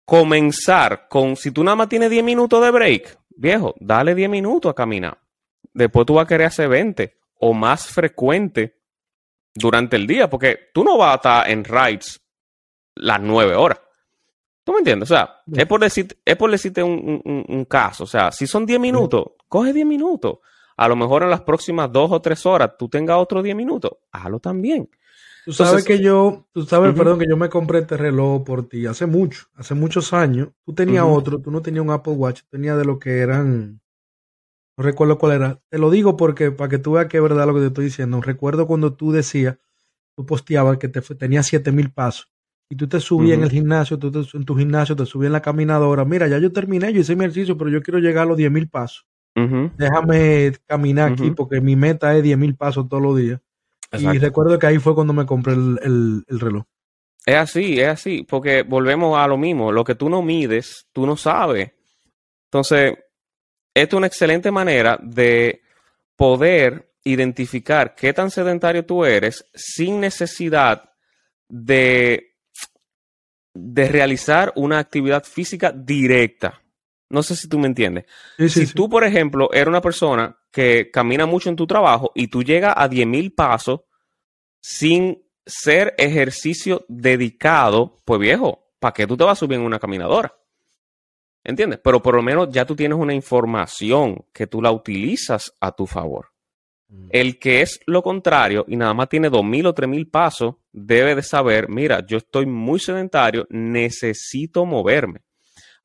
comenzar 0.04 1.08
con, 1.08 1.36
si 1.36 1.50
tú 1.50 1.64
nada 1.64 1.76
más 1.76 1.88
tienes 1.88 2.10
10 2.10 2.22
minutos 2.22 2.62
de 2.62 2.70
break, 2.70 3.18
viejo, 3.30 3.74
dale 3.80 4.14
10 4.14 4.28
minutos 4.28 4.70
a 4.70 4.74
caminar. 4.74 5.18
Después 5.72 6.06
tú 6.06 6.14
vas 6.14 6.24
a 6.24 6.28
querer 6.28 6.46
hacer 6.46 6.68
20 6.68 7.18
o 7.40 7.54
más 7.54 7.86
frecuente 7.86 8.80
durante 9.54 9.96
el 9.96 10.06
día, 10.06 10.28
porque 10.28 10.70
tú 10.74 10.84
no 10.84 10.98
vas 10.98 11.12
a 11.12 11.16
estar 11.16 11.50
en 11.50 11.64
rides 11.64 12.20
las 12.94 13.20
9 13.20 13.54
horas. 13.54 13.80
¿Tú 14.64 14.72
me 14.72 14.78
entiendes? 14.78 15.10
O 15.10 15.14
sea, 15.14 15.40
es 15.50 15.64
por, 15.66 15.80
decir, 15.80 16.18
es 16.22 16.36
por 16.36 16.50
decirte 16.50 16.82
un, 16.82 17.66
caso. 17.66 18.04
O 18.04 18.06
sea, 18.06 18.30
si 18.30 18.46
son 18.46 18.66
10 18.66 18.78
minutos, 18.78 19.28
coge 19.48 19.72
10 19.72 19.86
minutos. 19.86 20.38
A 20.76 20.88
lo 20.88 20.94
mejor 20.94 21.24
en 21.24 21.30
las 21.30 21.40
próximas 21.40 21.90
dos 21.90 22.12
o 22.12 22.20
tres 22.20 22.46
horas 22.46 22.72
tú 22.78 22.88
tengas 22.88 23.16
otros 23.18 23.42
10 23.42 23.56
minutos. 23.56 23.92
Hazlo 24.12 24.38
también. 24.38 24.88
Tú 25.44 25.52
sabes 25.52 25.82
que 25.82 25.98
yo, 25.98 26.46
tú 26.52 26.66
sabes, 26.66 26.94
perdón, 26.94 27.18
que 27.18 27.26
yo 27.26 27.36
me 27.38 27.48
compré 27.48 27.78
este 27.78 27.96
reloj 27.96 28.44
por 28.44 28.68
ti 28.68 28.84
hace 28.84 29.06
mucho, 29.06 29.46
hace 29.54 29.74
muchos 29.74 30.12
años. 30.12 30.50
Tú 30.64 30.74
tenías 30.74 31.04
otro, 31.06 31.40
tú 31.40 31.50
no 31.50 31.62
tenías 31.62 31.82
un 31.82 31.90
Apple 31.90 32.12
Watch, 32.12 32.42
tenías 32.50 32.76
de 32.76 32.84
lo 32.84 32.98
que 32.98 33.20
eran, 33.20 33.80
no 34.76 34.84
recuerdo 34.84 35.16
cuál 35.16 35.32
era. 35.32 35.60
Te 35.70 35.78
lo 35.78 35.90
digo 35.90 36.18
porque 36.18 36.50
para 36.50 36.68
que 36.68 36.76
tú 36.76 36.92
veas 36.92 37.06
que 37.06 37.16
es 37.16 37.22
verdad 37.22 37.46
lo 37.46 37.54
que 37.54 37.60
te 37.60 37.66
estoy 37.68 37.86
diciendo. 37.86 38.20
Recuerdo 38.20 38.66
cuando 38.66 38.92
tú 38.92 39.10
decías, 39.10 39.56
tú 40.14 40.26
posteabas 40.26 40.76
que 40.76 40.88
te 40.88 41.00
tenía 41.00 41.42
7000 41.42 41.92
pasos 41.92 42.30
y 42.68 42.76
tú 42.76 42.86
te 42.86 43.00
subías 43.00 43.38
en 43.38 43.44
el 43.44 43.50
gimnasio, 43.50 43.98
tú 43.98 44.12
en 44.34 44.44
tu 44.44 44.54
gimnasio 44.54 44.94
te 44.94 45.06
subías 45.06 45.28
en 45.28 45.32
la 45.32 45.42
caminadora, 45.42 46.04
mira, 46.04 46.28
ya 46.28 46.38
yo 46.38 46.52
terminé, 46.52 46.92
yo 46.92 47.00
hice 47.00 47.16
mi 47.16 47.24
ejercicio, 47.24 47.56
pero 47.56 47.70
yo 47.70 47.82
quiero 47.82 47.98
llegar 47.98 48.24
a 48.24 48.28
los 48.28 48.36
10 48.36 48.50
Déjame 49.76 50.52
caminar 50.66 51.12
aquí 51.12 51.30
porque 51.30 51.60
mi 51.60 51.76
meta 51.76 52.16
es 52.16 52.22
10 52.22 52.38
mil 52.38 52.56
pasos 52.56 52.88
todos 52.88 53.02
los 53.02 53.16
días. 53.16 53.40
Y 53.92 54.18
recuerdo 54.18 54.58
que 54.58 54.66
ahí 54.66 54.78
fue 54.78 54.94
cuando 54.94 55.12
me 55.12 55.26
compré 55.26 55.54
el, 55.54 56.24
reloj. 56.28 56.64
Es 57.24 57.36
así, 57.36 57.80
es 57.80 57.88
así, 57.88 58.22
porque 58.22 58.62
volvemos 58.62 59.18
a 59.18 59.26
lo 59.26 59.36
mismo, 59.36 59.72
lo 59.72 59.84
que 59.84 59.94
tú 59.94 60.08
no 60.08 60.22
mides, 60.22 60.86
tú 60.92 61.06
no 61.06 61.16
sabes. 61.16 61.72
Entonces, 62.44 62.94
esta 63.74 63.96
es 63.96 63.98
una 63.98 64.06
excelente 64.06 64.50
manera 64.50 64.98
de 65.02 65.62
poder 66.16 66.92
identificar 67.04 67.94
qué 67.94 68.12
tan 68.12 68.30
sedentario 68.30 68.84
tú 68.84 69.04
eres 69.04 69.44
sin 69.54 70.00
necesidad 70.00 70.90
de 71.48 72.28
de 73.60 73.88
realizar 73.88 74.52
una 74.56 74.78
actividad 74.78 75.24
física 75.24 75.72
directa. 75.72 76.62
No 77.10 77.22
sé 77.22 77.36
si 77.36 77.48
tú 77.48 77.58
me 77.58 77.66
entiendes. 77.66 78.04
si 78.48 78.66
tú, 78.66 78.88
por 78.88 79.04
ejemplo, 79.04 79.50
eres 79.52 79.68
una 79.68 79.80
persona 79.80 80.36
que 80.50 80.90
camina 80.90 81.26
mucho 81.26 81.48
en 81.48 81.56
tu 81.56 81.66
trabajo 81.66 82.12
y 82.14 82.28
tú 82.28 82.42
llegas 82.42 82.74
a 82.76 82.88
10.000 82.88 83.34
pasos 83.34 83.80
sin 84.60 85.22
ser 85.46 85.94
ejercicio 85.96 86.84
dedicado, 86.88 87.96
pues 88.04 88.20
viejo, 88.20 88.72
¿para 88.78 88.92
qué 88.92 89.06
tú 89.06 89.16
te 89.16 89.24
vas 89.24 89.38
a 89.38 89.40
subir 89.40 89.58
en 89.58 89.64
una 89.64 89.78
caminadora? 89.78 90.34
¿Entiendes? 91.42 91.80
Pero 91.82 92.02
por 92.02 92.14
lo 92.14 92.22
menos 92.22 92.48
ya 92.50 92.66
tú 92.66 92.76
tienes 92.76 92.98
una 92.98 93.14
información 93.14 94.26
que 94.32 94.46
tú 94.46 94.60
la 94.60 94.70
utilizas 94.70 95.54
a 95.60 95.72
tu 95.72 95.86
favor. 95.86 96.26
Mm. 96.88 97.08
El 97.10 97.38
que 97.38 97.62
es 97.62 97.80
lo 97.86 98.02
contrario 98.02 98.66
y 98.68 98.76
nada 98.76 98.92
más 98.92 99.08
tiene 99.08 99.30
2.000 99.30 99.68
o 99.68 99.74
3.000 99.74 100.10
pasos, 100.10 100.54
debe 100.72 101.14
de 101.14 101.22
saber, 101.22 101.70
mira, 101.70 102.04
yo 102.06 102.18
estoy 102.18 102.44
muy 102.44 102.80
sedentario, 102.80 103.46
necesito 103.48 104.66
moverme. 104.66 105.20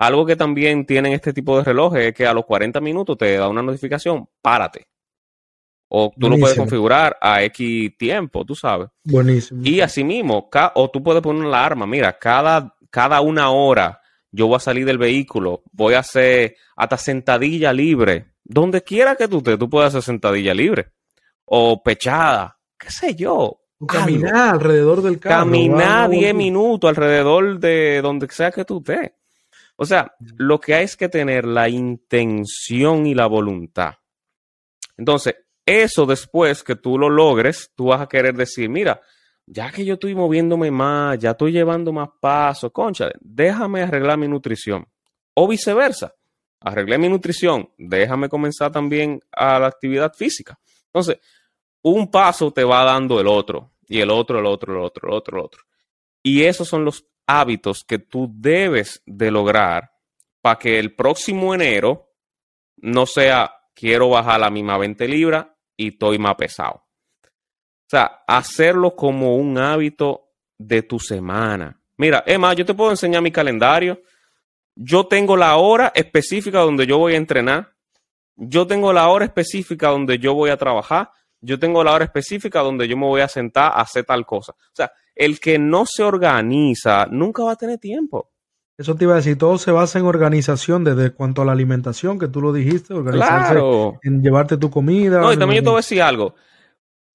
Algo 0.05 0.25
que 0.25 0.35
también 0.35 0.85
tienen 0.85 1.13
este 1.13 1.31
tipo 1.31 1.57
de 1.57 1.63
relojes 1.63 2.07
es 2.07 2.13
que 2.13 2.27
a 2.27 2.33
los 2.33 2.45
40 2.45 2.81
minutos 2.81 3.17
te 3.17 3.37
da 3.37 3.47
una 3.47 3.61
notificación, 3.61 4.27
párate. 4.41 4.87
O 5.87 6.11
tú 6.19 6.29
lo 6.29 6.37
puedes 6.37 6.57
configurar 6.57 7.17
a 7.21 7.43
X 7.43 7.97
tiempo, 7.97 8.43
tú 8.43 8.55
sabes. 8.55 8.89
Buenísimo. 9.03 9.61
Y 9.63 9.79
asimismo, 9.79 10.49
o 10.75 10.89
tú 10.89 11.03
puedes 11.03 11.21
poner 11.21 11.45
una 11.45 11.57
alarma, 11.57 11.85
mira, 11.85 12.17
cada, 12.17 12.75
cada 12.89 13.21
una 13.21 13.51
hora 13.51 14.01
yo 14.31 14.47
voy 14.47 14.57
a 14.57 14.59
salir 14.59 14.85
del 14.85 14.97
vehículo, 14.97 15.61
voy 15.71 15.93
a 15.93 15.99
hacer 15.99 16.55
hasta 16.75 16.97
sentadilla 16.97 17.71
libre 17.71 18.33
donde 18.43 18.81
quiera 18.81 19.15
que 19.15 19.27
tú 19.27 19.37
estés, 19.37 19.57
tú 19.57 19.69
puedes 19.69 19.89
hacer 19.89 20.01
sentadilla 20.01 20.53
libre 20.53 20.91
o 21.45 21.81
pechada, 21.81 22.57
qué 22.77 22.89
sé 22.89 23.15
yo. 23.15 23.59
Caminar 23.87 24.55
alrededor 24.55 25.01
del 25.01 25.19
carro. 25.19 25.45
Caminar 25.45 26.09
10 26.09 26.33
minutos 26.33 26.89
alrededor 26.89 27.59
de 27.59 28.01
donde 28.01 28.27
sea 28.29 28.51
que 28.51 28.65
tú 28.65 28.79
estés. 28.79 29.11
O 29.83 29.85
sea, 29.85 30.15
lo 30.37 30.61
que 30.61 30.75
hay 30.75 30.85
es 30.85 30.95
que 30.95 31.09
tener 31.09 31.43
la 31.43 31.67
intención 31.67 33.05
y 33.05 33.13
la 33.13 33.27
voluntad. 33.27 33.95
Entonces, 34.97 35.35
eso 35.65 36.05
después 36.05 36.63
que 36.63 36.77
tú 36.77 36.97
lo 36.97 37.09
logres, 37.09 37.71
tú 37.75 37.87
vas 37.87 37.99
a 37.99 38.07
querer 38.07 38.33
decir, 38.33 38.69
mira, 38.69 39.01
ya 39.45 39.71
que 39.71 39.83
yo 39.83 39.95
estoy 39.95 40.15
moviéndome 40.15 40.71
más, 40.71 41.19
ya 41.19 41.31
estoy 41.31 41.51
llevando 41.51 41.91
más 41.91 42.07
pasos, 42.21 42.71
concha, 42.71 43.11
déjame 43.19 43.81
arreglar 43.81 44.17
mi 44.17 44.29
nutrición. 44.29 44.87
O 45.33 45.49
viceversa, 45.49 46.15
arreglé 46.61 46.97
mi 46.97 47.09
nutrición, 47.09 47.69
déjame 47.77 48.29
comenzar 48.29 48.71
también 48.71 49.19
a 49.33 49.59
la 49.59 49.67
actividad 49.67 50.13
física. 50.13 50.57
Entonces, 50.85 51.17
un 51.81 52.09
paso 52.09 52.51
te 52.53 52.63
va 52.63 52.85
dando 52.85 53.19
el 53.19 53.27
otro, 53.27 53.73
y 53.85 53.99
el 53.99 54.11
otro, 54.11 54.39
el 54.39 54.45
otro, 54.45 54.73
el 54.73 54.81
otro, 54.81 55.09
el 55.09 55.13
otro, 55.13 55.37
el 55.37 55.43
otro. 55.43 55.63
Y 56.23 56.43
esos 56.43 56.69
son 56.69 56.85
los 56.85 57.05
hábitos 57.27 57.83
que 57.83 57.99
tú 57.99 58.29
debes 58.33 59.01
de 59.05 59.31
lograr 59.31 59.91
para 60.41 60.59
que 60.59 60.79
el 60.79 60.95
próximo 60.95 61.53
enero 61.53 62.11
no 62.77 63.05
sea 63.05 63.53
quiero 63.73 64.09
bajar 64.09 64.39
la 64.39 64.49
misma 64.49 64.77
20 64.77 65.07
libras 65.07 65.47
y 65.77 65.89
estoy 65.89 66.19
más 66.19 66.35
pesado. 66.35 66.83
O 67.23 67.89
sea, 67.89 68.23
hacerlo 68.27 68.95
como 68.95 69.35
un 69.35 69.57
hábito 69.57 70.31
de 70.57 70.83
tu 70.83 70.99
semana. 70.99 71.79
Mira, 71.97 72.23
Emma, 72.25 72.53
yo 72.53 72.65
te 72.65 72.73
puedo 72.73 72.91
enseñar 72.91 73.21
mi 73.21 73.31
calendario. 73.31 74.01
Yo 74.75 75.05
tengo 75.05 75.37
la 75.37 75.55
hora 75.57 75.91
específica 75.93 76.59
donde 76.59 76.87
yo 76.87 76.97
voy 76.97 77.13
a 77.13 77.17
entrenar. 77.17 77.73
Yo 78.35 78.65
tengo 78.65 78.91
la 78.91 79.07
hora 79.07 79.25
específica 79.25 79.89
donde 79.89 80.17
yo 80.17 80.33
voy 80.33 80.49
a 80.49 80.57
trabajar. 80.57 81.11
Yo 81.45 81.59
tengo 81.59 81.83
la 81.83 81.93
hora 81.93 82.05
específica 82.05 82.61
donde 82.61 82.87
yo 82.87 82.95
me 82.95 83.05
voy 83.05 83.21
a 83.21 83.27
sentar 83.27 83.71
a 83.73 83.81
hacer 83.81 84.05
tal 84.05 84.25
cosa. 84.25 84.53
O 84.53 84.75
sea, 84.75 84.91
el 85.13 85.39
que 85.39 85.59
no 85.59 85.85
se 85.85 86.01
organiza 86.01 87.05
nunca 87.07 87.43
va 87.43 87.51
a 87.51 87.55
tener 87.57 87.79
tiempo. 87.79 88.31
Eso 88.77 88.95
te 88.95 89.03
iba 89.03 89.13
a 89.13 89.17
decir, 89.17 89.37
todo 89.37 89.57
se 89.57 89.71
basa 89.71 89.99
en 89.99 90.05
organización 90.05 90.83
desde 90.83 91.11
cuanto 91.11 91.41
a 91.41 91.45
la 91.45 91.51
alimentación, 91.51 92.17
que 92.17 92.27
tú 92.27 92.41
lo 92.41 92.51
dijiste, 92.51 92.93
organizarse 92.93 93.59
en 94.03 94.23
llevarte 94.23 94.57
tu 94.57 94.71
comida. 94.71 95.19
No, 95.19 95.31
y 95.31 95.37
también 95.37 95.61
yo 95.61 95.65
te 95.65 95.69
voy 95.69 95.77
a 95.77 95.85
decir 95.85 96.01
algo. 96.01 96.33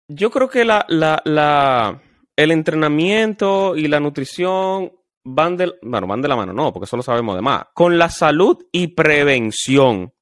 Yo 0.08 0.30
creo 0.30 0.48
que 0.48 0.64
la, 0.64 0.84
la, 0.88 1.20
la, 1.24 2.00
el 2.36 2.50
entrenamiento 2.52 3.76
y 3.76 3.88
la 3.88 3.98
nutrición 3.98 4.92
van 5.24 5.56
de, 5.56 5.74
bueno, 5.82 6.06
van 6.06 6.22
de 6.22 6.28
la 6.28 6.36
mano, 6.36 6.52
no, 6.52 6.72
porque 6.72 6.84
eso 6.84 6.96
lo 6.96 7.02
sabemos 7.02 7.34
de 7.34 7.42
más. 7.42 7.64
Con 7.74 7.98
la 7.98 8.08
salud 8.08 8.58
y 8.70 8.88
prevención. 8.88 10.12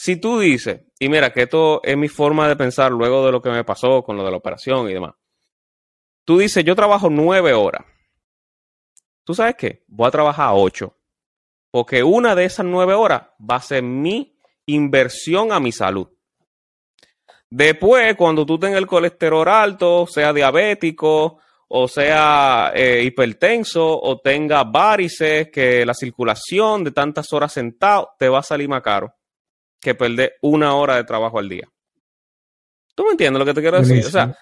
Si 0.00 0.14
tú 0.14 0.38
dices, 0.38 0.82
y 1.00 1.08
mira 1.08 1.32
que 1.32 1.42
esto 1.42 1.80
es 1.82 1.96
mi 1.96 2.06
forma 2.06 2.46
de 2.46 2.54
pensar 2.54 2.92
luego 2.92 3.26
de 3.26 3.32
lo 3.32 3.42
que 3.42 3.50
me 3.50 3.64
pasó 3.64 4.04
con 4.04 4.16
lo 4.16 4.24
de 4.24 4.30
la 4.30 4.36
operación 4.36 4.88
y 4.88 4.92
demás. 4.92 5.14
Tú 6.24 6.38
dices, 6.38 6.64
yo 6.64 6.76
trabajo 6.76 7.10
nueve 7.10 7.52
horas 7.52 7.84
¿tú 9.24 9.34
sabes 9.34 9.56
qué? 9.56 9.82
Voy 9.88 10.06
a 10.06 10.12
trabajar 10.12 10.52
ocho. 10.54 10.96
Porque 11.72 12.04
una 12.04 12.36
de 12.36 12.44
esas 12.44 12.64
nueve 12.64 12.94
horas 12.94 13.22
va 13.38 13.56
a 13.56 13.60
ser 13.60 13.82
mi 13.82 14.38
inversión 14.66 15.50
a 15.50 15.58
mi 15.58 15.72
salud. 15.72 16.08
Después, 17.50 18.14
cuando 18.14 18.46
tú 18.46 18.56
tengas 18.56 18.78
el 18.78 18.86
colesterol 18.86 19.48
alto, 19.48 20.06
sea 20.06 20.32
diabético, 20.32 21.40
o 21.66 21.88
sea 21.88 22.70
eh, 22.72 23.02
hipertenso, 23.02 24.00
o 24.00 24.20
tenga 24.20 24.62
varices, 24.62 25.50
que 25.50 25.84
la 25.84 25.92
circulación 25.92 26.84
de 26.84 26.92
tantas 26.92 27.32
horas 27.32 27.52
sentado 27.52 28.10
te 28.16 28.28
va 28.28 28.38
a 28.38 28.44
salir 28.44 28.68
más 28.68 28.82
caro 28.82 29.17
que 29.80 29.94
perder 29.94 30.34
una 30.42 30.74
hora 30.74 30.96
de 30.96 31.04
trabajo 31.04 31.38
al 31.38 31.48
día. 31.48 31.68
¿Tú 32.94 33.04
me 33.04 33.12
entiendes 33.12 33.38
lo 33.38 33.46
que 33.46 33.54
te 33.54 33.60
quiero 33.60 33.80
decir? 33.80 34.04
O 34.04 34.10
sea, 34.10 34.36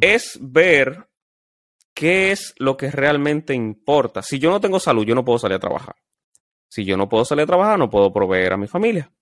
es 0.00 0.38
ver 0.40 1.10
¿qué 1.94 2.32
es 2.32 2.54
lo 2.58 2.76
que 2.76 2.90
realmente 2.90 3.54
importa? 3.54 4.22
Si 4.22 4.38
yo 4.38 4.50
no 4.50 4.60
tengo 4.60 4.80
salud, 4.80 5.04
yo 5.04 5.14
no 5.14 5.24
puedo 5.24 5.38
salir 5.38 5.56
a 5.56 5.60
trabajar. 5.60 5.94
Si 6.68 6.84
yo 6.84 6.96
no 6.96 7.08
puedo 7.08 7.26
salir 7.26 7.42
a 7.42 7.46
trabajar, 7.46 7.78
no 7.78 7.90
puedo 7.90 8.10
proveer 8.12 8.54
a 8.54 8.56
mi 8.56 8.66
familia. 8.66 9.12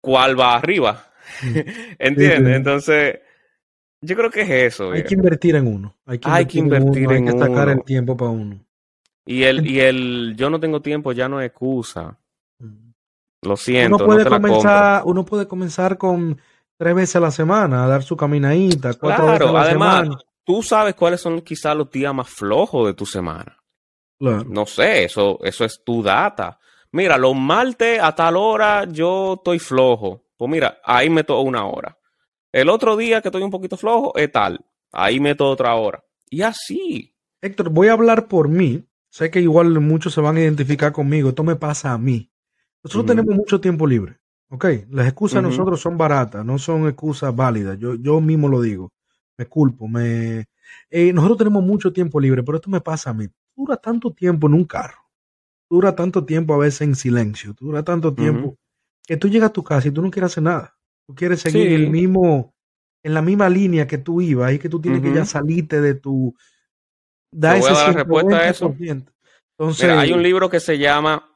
¿Cuál 0.00 0.38
va 0.38 0.56
arriba? 0.56 1.10
¿Entiendes? 1.98 2.56
Entonces, 2.56 3.20
yo 4.02 4.14
creo 4.14 4.30
que 4.30 4.42
es 4.42 4.74
eso. 4.74 4.90
Hay 4.90 5.04
que 5.04 5.14
invertir 5.14 5.56
en 5.56 5.68
uno. 5.68 5.96
Hay 6.04 6.18
que 6.18 6.58
invertir, 6.58 7.10
en, 7.10 7.22
uno. 7.22 7.30
Hay 7.30 7.38
que 7.38 7.38
sacar 7.38 7.68
el 7.70 7.82
tiempo 7.82 8.14
para 8.16 8.30
uno. 8.30 8.62
Y 9.24 9.44
el, 9.44 9.66
y 9.66 9.80
el 9.80 10.34
yo 10.36 10.50
no 10.50 10.60
tengo 10.60 10.82
tiempo 10.82 11.12
ya 11.12 11.28
no 11.30 11.40
es 11.40 11.46
excusa. 11.46 12.18
Lo 13.44 13.56
siento. 13.56 13.96
Uno 13.96 14.06
puede, 14.06 14.24
comenzar, 14.26 15.02
uno 15.04 15.24
puede 15.24 15.46
comenzar 15.46 15.98
con 15.98 16.40
tres 16.76 16.94
veces 16.94 17.16
a 17.16 17.20
la 17.20 17.30
semana, 17.30 17.84
a 17.84 17.88
dar 17.88 18.02
su 18.02 18.16
caminadita, 18.16 18.94
cuatro 18.94 19.26
veces 19.26 19.48
a 19.48 19.52
la 19.52 19.60
además, 19.62 19.96
semana 20.02 20.18
tú 20.44 20.62
sabes 20.62 20.94
cuáles 20.94 21.20
son 21.20 21.40
quizás 21.40 21.76
los 21.76 21.90
días 21.90 22.14
más 22.14 22.28
flojos 22.28 22.86
de 22.86 22.94
tu 22.94 23.06
semana. 23.06 23.58
No 24.20 24.64
sé, 24.64 25.04
eso, 25.04 25.38
eso 25.42 25.64
es 25.64 25.82
tu 25.84 26.02
data. 26.02 26.58
Mira, 26.92 27.18
los 27.18 27.34
martes 27.34 28.00
a 28.00 28.14
tal 28.14 28.36
hora 28.36 28.84
yo 28.84 29.34
estoy 29.34 29.58
flojo. 29.58 30.24
Pues 30.36 30.50
mira, 30.50 30.78
ahí 30.84 31.10
meto 31.10 31.40
una 31.40 31.66
hora. 31.66 31.98
El 32.52 32.68
otro 32.68 32.96
día 32.96 33.20
que 33.20 33.28
estoy 33.28 33.42
un 33.42 33.50
poquito 33.50 33.76
flojo 33.76 34.16
es 34.16 34.30
tal. 34.30 34.64
Ahí 34.92 35.18
meto 35.20 35.48
otra 35.48 35.74
hora. 35.74 36.04
Y 36.30 36.42
así. 36.42 37.16
Héctor, 37.42 37.70
voy 37.70 37.88
a 37.88 37.92
hablar 37.92 38.28
por 38.28 38.48
mí. 38.48 38.84
Sé 39.10 39.30
que 39.30 39.40
igual 39.40 39.78
muchos 39.80 40.14
se 40.14 40.20
van 40.20 40.36
a 40.36 40.40
identificar 40.40 40.92
conmigo. 40.92 41.30
Esto 41.30 41.42
me 41.42 41.56
pasa 41.56 41.92
a 41.92 41.98
mí. 41.98 42.30
Nosotros 42.84 43.06
tenemos 43.06 43.34
mucho 43.34 43.60
tiempo 43.60 43.86
libre. 43.86 44.18
¿Ok? 44.50 44.66
Las 44.90 45.06
excusas 45.06 45.42
nosotros 45.42 45.80
son 45.80 45.98
baratas, 45.98 46.44
no 46.44 46.58
son 46.58 46.86
excusas 46.86 47.34
válidas. 47.34 47.78
Yo, 47.78 47.94
yo 47.96 48.20
mismo 48.20 48.48
lo 48.48 48.60
digo 48.60 48.92
me 49.36 49.46
culpo, 49.46 49.88
me... 49.88 50.46
Eh, 50.90 51.12
nosotros 51.12 51.38
tenemos 51.38 51.62
mucho 51.62 51.92
tiempo 51.92 52.20
libre, 52.20 52.42
pero 52.42 52.56
esto 52.56 52.70
me 52.70 52.80
pasa 52.80 53.10
a 53.10 53.14
mí. 53.14 53.28
Dura 53.56 53.76
tanto 53.76 54.12
tiempo 54.12 54.46
en 54.46 54.54
un 54.54 54.64
carro, 54.64 54.98
dura 55.70 55.94
tanto 55.94 56.24
tiempo 56.24 56.54
a 56.54 56.58
veces 56.58 56.82
en 56.82 56.96
silencio, 56.96 57.54
dura 57.58 57.82
tanto 57.82 58.12
tiempo 58.14 58.56
que 59.06 59.16
tú 59.16 59.28
llegas 59.28 59.50
a 59.50 59.52
tu 59.52 59.62
casa 59.62 59.88
y 59.88 59.90
tú 59.90 60.02
no 60.02 60.10
quieres 60.10 60.32
hacer 60.32 60.42
nada. 60.42 60.76
Tú 61.06 61.14
quieres 61.14 61.40
seguir 61.40 61.72
el 61.72 61.90
mismo, 61.90 62.54
en 63.02 63.14
la 63.14 63.22
misma 63.22 63.48
línea 63.48 63.86
que 63.86 63.98
tú 63.98 64.20
ibas 64.20 64.52
y 64.52 64.58
que 64.58 64.68
tú 64.68 64.80
tienes 64.80 65.02
que 65.02 65.12
ya 65.12 65.24
salirte 65.24 65.80
de 65.80 65.94
tu... 65.94 66.34
Da 67.30 67.56
ese 67.56 67.72
voy 67.72 67.94
respuesta 67.94 68.36
a 68.38 68.48
eso. 68.48 68.74
Entonces, 68.78 69.90
hay 69.90 70.12
un 70.12 70.22
libro 70.22 70.48
que 70.48 70.60
se 70.60 70.78
llama 70.78 71.33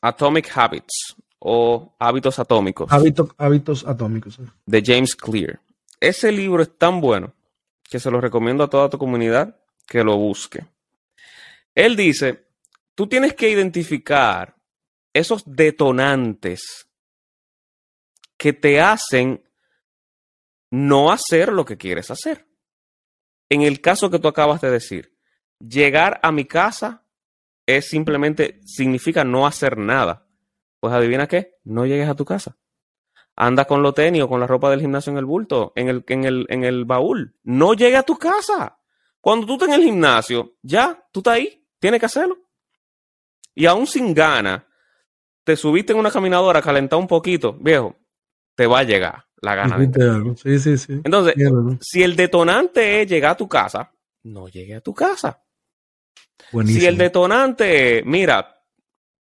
Atomic 0.00 0.50
Habits 0.54 1.16
o 1.38 1.94
Hábitos 1.98 2.38
Atómicos. 2.38 2.90
Hábitos, 2.92 3.30
hábitos 3.38 3.86
atómicos. 3.86 4.38
De 4.66 4.82
James 4.84 5.14
Clear. 5.14 5.60
Ese 5.98 6.32
libro 6.32 6.62
es 6.62 6.76
tan 6.78 7.00
bueno 7.00 7.34
que 7.82 8.00
se 8.00 8.10
lo 8.10 8.20
recomiendo 8.20 8.64
a 8.64 8.70
toda 8.70 8.88
tu 8.88 8.98
comunidad 8.98 9.56
que 9.86 10.04
lo 10.04 10.16
busque. 10.16 10.64
Él 11.74 11.96
dice, 11.96 12.46
tú 12.94 13.06
tienes 13.06 13.34
que 13.34 13.50
identificar 13.50 14.54
esos 15.12 15.42
detonantes 15.44 16.86
que 18.36 18.52
te 18.52 18.80
hacen 18.80 19.42
no 20.70 21.10
hacer 21.10 21.52
lo 21.52 21.64
que 21.64 21.76
quieres 21.76 22.10
hacer. 22.10 22.46
En 23.48 23.62
el 23.62 23.80
caso 23.80 24.10
que 24.10 24.18
tú 24.18 24.28
acabas 24.28 24.60
de 24.60 24.70
decir, 24.70 25.16
llegar 25.58 26.20
a 26.22 26.30
mi 26.30 26.44
casa 26.44 27.04
es 27.76 27.88
simplemente, 27.88 28.60
significa 28.64 29.24
no 29.24 29.46
hacer 29.46 29.78
nada. 29.78 30.26
Pues 30.80 30.92
adivina 30.94 31.26
qué, 31.26 31.58
no 31.64 31.86
llegues 31.86 32.08
a 32.08 32.14
tu 32.14 32.24
casa 32.24 32.56
anda 33.40 33.64
con 33.64 33.82
los 33.82 33.94
tenis 33.94 34.22
o 34.22 34.28
con 34.28 34.38
la 34.38 34.46
ropa 34.46 34.68
del 34.68 34.82
gimnasio 34.82 35.12
en 35.12 35.18
el 35.18 35.24
bulto, 35.24 35.72
en 35.74 35.88
el, 35.88 36.04
en 36.08 36.24
el, 36.24 36.46
en 36.50 36.62
el 36.62 36.84
baúl. 36.84 37.34
No 37.42 37.72
llegue 37.72 37.96
a 37.96 38.02
tu 38.02 38.18
casa. 38.18 38.78
Cuando 39.18 39.46
tú 39.46 39.54
estás 39.54 39.68
en 39.68 39.74
el 39.76 39.82
gimnasio, 39.82 40.56
ya, 40.62 41.06
tú 41.10 41.20
estás 41.20 41.34
ahí, 41.34 41.66
tienes 41.78 42.00
que 42.00 42.06
hacerlo. 42.06 42.36
Y 43.54 43.64
aún 43.64 43.86
sin 43.86 44.12
gana, 44.12 44.66
te 45.42 45.56
subiste 45.56 45.94
en 45.94 45.98
una 45.98 46.10
caminadora, 46.10 46.60
calentado 46.60 47.00
un 47.00 47.08
poquito, 47.08 47.54
viejo, 47.54 47.96
te 48.54 48.66
va 48.66 48.80
a 48.80 48.84
llegar 48.84 49.24
la 49.40 49.54
gana. 49.54 49.78
Sí, 50.36 50.58
sí, 50.58 50.76
sí. 50.76 51.00
Entonces, 51.02 51.34
si 51.80 52.02
el 52.02 52.16
detonante 52.16 53.00
es 53.00 53.08
llegar 53.08 53.32
a 53.32 53.36
tu 53.38 53.48
casa, 53.48 53.90
no 54.24 54.48
llegue 54.48 54.74
a 54.74 54.80
tu 54.82 54.92
casa. 54.92 55.42
Si 56.66 56.84
el 56.86 56.96
detonante, 56.96 58.02
mira, 58.04 58.60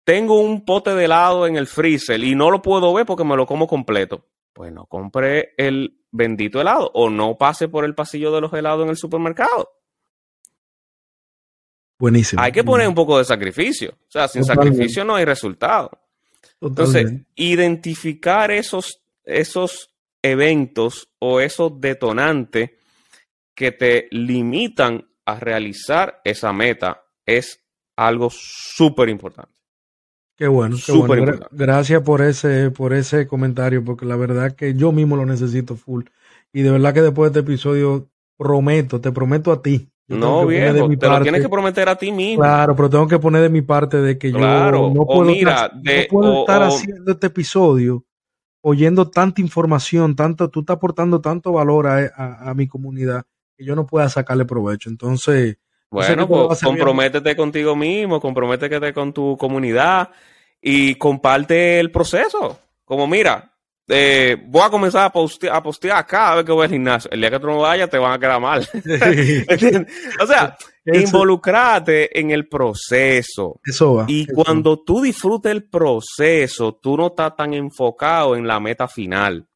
tengo 0.05 0.41
un 0.41 0.65
pote 0.65 0.95
de 0.95 1.07
helado 1.07 1.47
en 1.47 1.57
el 1.57 1.67
freezer 1.67 2.23
y 2.23 2.35
no 2.35 2.51
lo 2.51 2.63
puedo 2.63 2.95
ver 2.95 3.05
porque 3.05 3.25
me 3.25 3.37
lo 3.37 3.47
como 3.47 3.67
completo. 3.67 4.25
Pues 4.53 4.73
no 4.73 4.87
compre 4.87 5.55
el 5.57 6.01
bendito 6.13 6.61
helado 6.61 6.91
o 6.95 7.11
no 7.11 7.37
pase 7.37 7.69
por 7.69 7.85
el 7.85 7.95
pasillo 7.95 8.33
de 8.33 8.41
los 8.41 8.53
helados 8.53 8.85
en 8.85 8.91
el 8.91 8.97
supermercado. 8.97 9.71
Buenísimo. 11.99 12.41
Hay 12.41 12.53
que 12.53 12.63
poner 12.63 12.87
un 12.87 12.95
poco 12.95 13.19
de 13.19 13.25
sacrificio. 13.25 13.91
O 13.91 14.11
sea, 14.11 14.29
sin 14.29 14.45
sacrificio 14.45 15.05
no 15.05 15.17
hay 15.17 15.25
resultado. 15.25 15.91
Entonces, 16.61 17.13
identificar 17.35 18.51
esos, 18.51 19.03
esos 19.25 19.91
eventos 20.23 21.09
o 21.19 21.41
esos 21.41 21.81
detonantes 21.81 22.71
que 23.55 23.73
te 23.73 24.09
limitan 24.11 25.09
a 25.25 25.41
realizar 25.41 26.21
esa 26.25 26.53
meta 26.53 27.06
es 27.27 27.63
algo 27.97 28.31
súper 28.31 29.09
importante. 29.09 29.53
Qué 30.37 30.49
bueno, 30.49 30.77
qué 30.85 30.93
bueno. 30.93 31.33
Gracias 31.51 32.03
por 32.03 32.21
ese, 32.21 32.71
por 32.71 32.93
ese 32.93 33.27
comentario, 33.27 33.83
porque 33.85 34.05
la 34.05 34.17
verdad 34.17 34.55
que 34.55 34.75
yo 34.75 34.93
mismo 34.93 35.17
lo 35.17 35.25
necesito 35.25 35.77
full. 35.77 36.05
Y 36.53 36.63
de 36.63 36.71
verdad 36.71 36.95
que 36.95 37.03
después 37.03 37.33
de 37.33 37.41
este 37.41 37.51
episodio 37.51 38.09
prometo, 38.37 39.01
te 39.01 39.13
prometo 39.13 39.51
a 39.51 39.63
ti. 39.63 39.91
No, 40.09 40.47
viejo, 40.47 40.89
te 40.97 41.09
lo 41.09 41.23
tienes 41.23 41.43
que 41.43 41.49
prometer 41.49 41.89
a 41.89 41.97
ti 41.97 42.13
mismo. 42.13 42.43
Claro, 42.43 42.77
pero 42.77 42.89
tengo 42.89 43.09
que 43.09 43.19
poner 43.19 43.43
de 43.43 43.49
mi 43.49 43.63
parte 43.63 43.97
de 44.01 44.19
que 44.19 44.31
yo 44.31 44.39
no 44.39 45.05
puedo, 45.05 45.31
estar, 45.31 45.73
estar 45.85 46.63
haciendo 46.63 47.13
este 47.13 47.27
episodio 47.27 48.05
oyendo 48.61 49.11
tanta 49.11 49.41
información, 49.41 50.17
tanto, 50.17 50.51
tú 50.51 50.61
estás 50.61 50.77
aportando 50.77 51.21
tanto 51.21 51.53
valor 51.53 51.87
a, 51.87 52.51
a, 52.51 52.55
mi 52.55 52.67
comunidad 52.67 53.25
que 53.57 53.65
yo 53.65 53.77
no 53.77 53.87
pueda 53.87 54.09
sacarle 54.09 54.45
provecho. 54.45 54.91
Entonces, 54.91 55.59
bueno, 55.91 56.27
pues 56.27 56.61
comprométete 56.61 57.37
contigo 57.37 57.77
mismo, 57.77 58.21
comprométete 58.21 58.93
con 58.93 59.13
tu 59.13 59.37
comunidad 59.37 60.11
y 60.61 60.95
comparte 60.97 61.79
el 61.79 61.91
proceso. 61.91 62.59
Como 62.85 63.07
mira, 63.07 63.57
eh, 63.89 64.37
voy 64.47 64.63
a 64.63 64.71
comenzar 64.71 65.05
a 65.05 65.13
postear, 65.13 65.55
a 65.55 65.63
postear 65.63 66.05
cada 66.07 66.37
vez 66.37 66.45
que 66.45 66.53
voy 66.53 66.65
al 66.65 66.71
gimnasio. 66.71 67.11
El 67.11 67.21
día 67.21 67.31
que 67.31 67.39
tú 67.39 67.47
no 67.47 67.61
vayas 67.61 67.89
te 67.89 67.99
van 67.99 68.13
a 68.13 68.19
quedar 68.19 68.41
mal. 68.41 68.69
o 70.21 70.27
sea, 70.27 70.57
involucrate 70.85 72.19
en 72.19 72.33
el 72.33 72.49
proceso. 72.49 73.61
Eso 73.65 73.95
va. 73.95 74.05
Y 74.09 74.27
cuando 74.27 74.83
tú 74.83 75.03
disfrutes 75.03 75.53
el 75.53 75.69
proceso, 75.69 76.75
tú 76.83 76.97
no 76.97 77.09
estás 77.09 77.37
tan 77.37 77.55
enfocado 77.55 78.35
en 78.35 78.47
la 78.47 78.59
meta 78.59 78.89
final. 78.89 79.47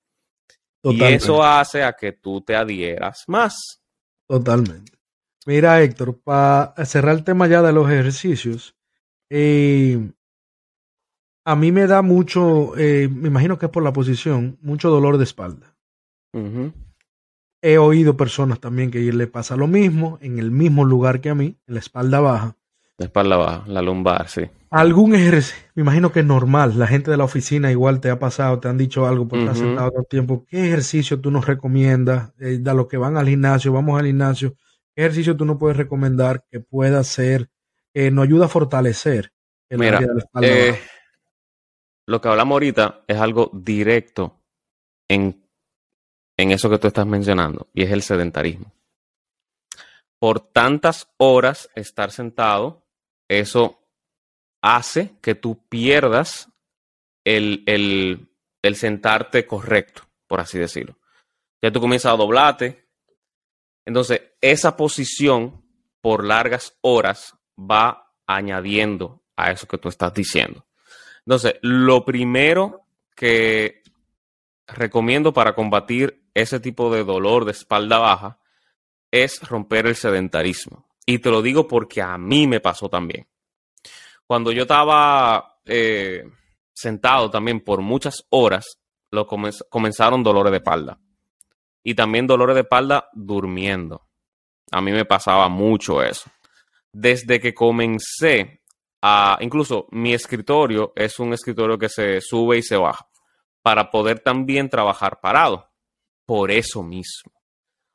Y 0.82 1.02
eso 1.04 1.42
hace 1.42 1.82
a 1.82 1.92
que 1.92 2.12
tú 2.12 2.40
te 2.40 2.56
adhieras 2.56 3.24
más. 3.26 3.82
Totalmente. 4.26 4.92
Mira, 5.46 5.82
Héctor, 5.82 6.18
para 6.22 6.74
cerrar 6.84 7.16
el 7.16 7.24
tema 7.24 7.46
ya 7.46 7.62
de 7.62 7.72
los 7.72 7.90
ejercicios, 7.90 8.76
eh, 9.30 10.10
a 11.44 11.56
mí 11.56 11.72
me 11.72 11.86
da 11.86 12.02
mucho, 12.02 12.76
eh, 12.76 13.08
me 13.08 13.28
imagino 13.28 13.58
que 13.58 13.66
es 13.66 13.72
por 13.72 13.82
la 13.82 13.92
posición, 13.92 14.58
mucho 14.60 14.90
dolor 14.90 15.18
de 15.18 15.24
espalda. 15.24 15.74
He 17.62 17.78
oído 17.78 18.16
personas 18.16 18.60
también 18.60 18.90
que 18.90 19.00
le 19.12 19.26
pasa 19.26 19.56
lo 19.56 19.66
mismo, 19.66 20.18
en 20.20 20.38
el 20.38 20.50
mismo 20.50 20.84
lugar 20.84 21.20
que 21.20 21.30
a 21.30 21.34
mí, 21.34 21.56
en 21.66 21.74
la 21.74 21.80
espalda 21.80 22.20
baja. 22.20 22.56
La 22.98 23.06
espalda 23.06 23.36
baja, 23.36 23.64
la 23.66 23.82
lumbar, 23.82 24.28
sí. 24.28 24.42
Algún 24.70 25.14
ejercicio, 25.14 25.58
me 25.74 25.82
imagino 25.82 26.12
que 26.12 26.20
es 26.20 26.26
normal, 26.26 26.78
la 26.78 26.86
gente 26.86 27.10
de 27.10 27.16
la 27.16 27.24
oficina 27.24 27.72
igual 27.72 28.00
te 28.00 28.10
ha 28.10 28.18
pasado, 28.18 28.60
te 28.60 28.68
han 28.68 28.78
dicho 28.78 29.06
algo 29.06 29.26
por 29.26 29.38
estar 29.40 29.56
sentado 29.56 29.90
todo 29.90 30.00
el 30.00 30.06
tiempo. 30.06 30.44
¿Qué 30.46 30.66
ejercicio 30.66 31.18
tú 31.18 31.30
nos 31.30 31.46
recomiendas? 31.46 32.32
Eh, 32.38 32.58
de 32.60 32.74
los 32.74 32.86
que 32.86 32.96
van 32.96 33.16
al 33.16 33.26
gimnasio, 33.26 33.72
vamos 33.72 33.98
al 33.98 34.06
gimnasio, 34.06 34.54
¿qué 35.00 35.06
ejercicio 35.06 35.34
tú 35.34 35.46
nos 35.46 35.56
puedes 35.56 35.78
recomendar 35.78 36.44
que 36.50 36.60
pueda 36.60 37.02
ser, 37.04 37.48
que 37.94 38.10
nos 38.10 38.26
ayuda 38.26 38.44
a 38.44 38.48
fortalecer 38.48 39.32
el 39.70 39.78
Mira, 39.78 39.98
de 39.98 40.06
la 40.06 40.18
espalda 40.18 40.48
eh, 40.48 40.78
lo 42.06 42.20
que 42.20 42.28
hablamos 42.28 42.56
ahorita 42.56 43.04
es 43.08 43.16
algo 43.16 43.50
directo 43.54 44.42
en, 45.08 45.48
en 46.36 46.50
eso 46.50 46.68
que 46.68 46.78
tú 46.78 46.86
estás 46.86 47.06
mencionando, 47.06 47.70
y 47.72 47.82
es 47.82 47.90
el 47.92 48.02
sedentarismo. 48.02 48.74
Por 50.18 50.40
tantas 50.40 51.08
horas 51.16 51.70
estar 51.74 52.10
sentado, 52.10 52.86
eso 53.26 53.80
hace 54.60 55.14
que 55.22 55.34
tú 55.34 55.66
pierdas 55.70 56.52
el, 57.24 57.62
el, 57.64 58.28
el 58.60 58.76
sentarte 58.76 59.46
correcto, 59.46 60.02
por 60.26 60.40
así 60.40 60.58
decirlo. 60.58 60.98
Ya 61.62 61.72
tú 61.72 61.80
comienzas 61.80 62.12
a 62.12 62.16
doblarte. 62.18 62.89
Entonces, 63.90 64.22
esa 64.40 64.76
posición 64.76 65.64
por 66.00 66.24
largas 66.24 66.78
horas 66.80 67.36
va 67.58 68.14
añadiendo 68.24 69.24
a 69.34 69.50
eso 69.50 69.66
que 69.66 69.78
tú 69.78 69.88
estás 69.88 70.14
diciendo. 70.14 70.64
Entonces, 71.26 71.56
lo 71.62 72.04
primero 72.04 72.86
que 73.16 73.82
recomiendo 74.68 75.32
para 75.32 75.56
combatir 75.56 76.22
ese 76.34 76.60
tipo 76.60 76.94
de 76.94 77.02
dolor 77.02 77.44
de 77.44 77.50
espalda 77.50 77.98
baja 77.98 78.38
es 79.10 79.42
romper 79.48 79.88
el 79.88 79.96
sedentarismo. 79.96 80.88
Y 81.04 81.18
te 81.18 81.32
lo 81.32 81.42
digo 81.42 81.66
porque 81.66 82.00
a 82.00 82.16
mí 82.16 82.46
me 82.46 82.60
pasó 82.60 82.88
también. 82.88 83.26
Cuando 84.24 84.52
yo 84.52 84.62
estaba 84.62 85.58
eh, 85.64 86.30
sentado 86.72 87.28
también 87.28 87.58
por 87.58 87.80
muchas 87.80 88.24
horas, 88.30 88.78
lo 89.10 89.26
comenzaron 89.26 90.22
dolores 90.22 90.52
de 90.52 90.58
espalda. 90.58 91.00
Y 91.82 91.94
también 91.94 92.26
dolores 92.26 92.54
de 92.54 92.62
espalda 92.62 93.08
durmiendo. 93.12 94.08
A 94.70 94.80
mí 94.80 94.92
me 94.92 95.04
pasaba 95.04 95.48
mucho 95.48 96.02
eso. 96.02 96.30
Desde 96.92 97.40
que 97.40 97.54
comencé 97.54 98.60
incluso 99.40 99.86
mi 99.90 100.12
escritorio 100.12 100.92
es 100.94 101.18
un 101.18 101.32
escritorio 101.32 101.78
que 101.78 101.88
se 101.88 102.20
sube 102.20 102.58
y 102.58 102.62
se 102.62 102.76
baja 102.76 103.08
para 103.62 103.90
poder 103.90 104.20
también 104.20 104.68
trabajar 104.68 105.20
parado. 105.20 105.70
Por 106.26 106.50
eso 106.50 106.82
mismo. 106.82 107.32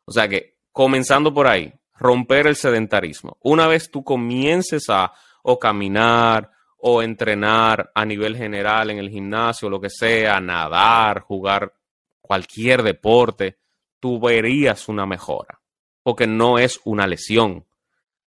O 0.06 0.12
sea 0.12 0.28
que, 0.28 0.58
comenzando 0.72 1.34
por 1.34 1.48
ahí, 1.48 1.74
romper 1.94 2.48
el 2.48 2.56
sedentarismo. 2.56 3.38
Una 3.42 3.68
vez 3.68 3.90
tú 3.90 4.04
comiences 4.04 4.90
a 4.90 5.14
o 5.44 5.58
caminar 5.58 6.52
o 6.78 7.02
entrenar 7.02 7.92
a 7.96 8.06
nivel 8.06 8.36
general 8.36 8.92
en 8.92 9.00
el 9.00 9.10
gimnasio, 9.10 9.70
lo 9.70 9.80
que 9.80 9.90
sea, 9.90 10.40
nadar, 10.40 11.22
jugar 11.22 11.74
cualquier 12.20 12.84
deporte, 12.84 13.60
tú 14.00 14.20
verías 14.20 14.88
una 14.88 15.06
mejora. 15.06 15.60
Porque 16.04 16.28
no 16.28 16.60
es 16.60 16.80
una 16.84 17.08
lesión, 17.08 17.66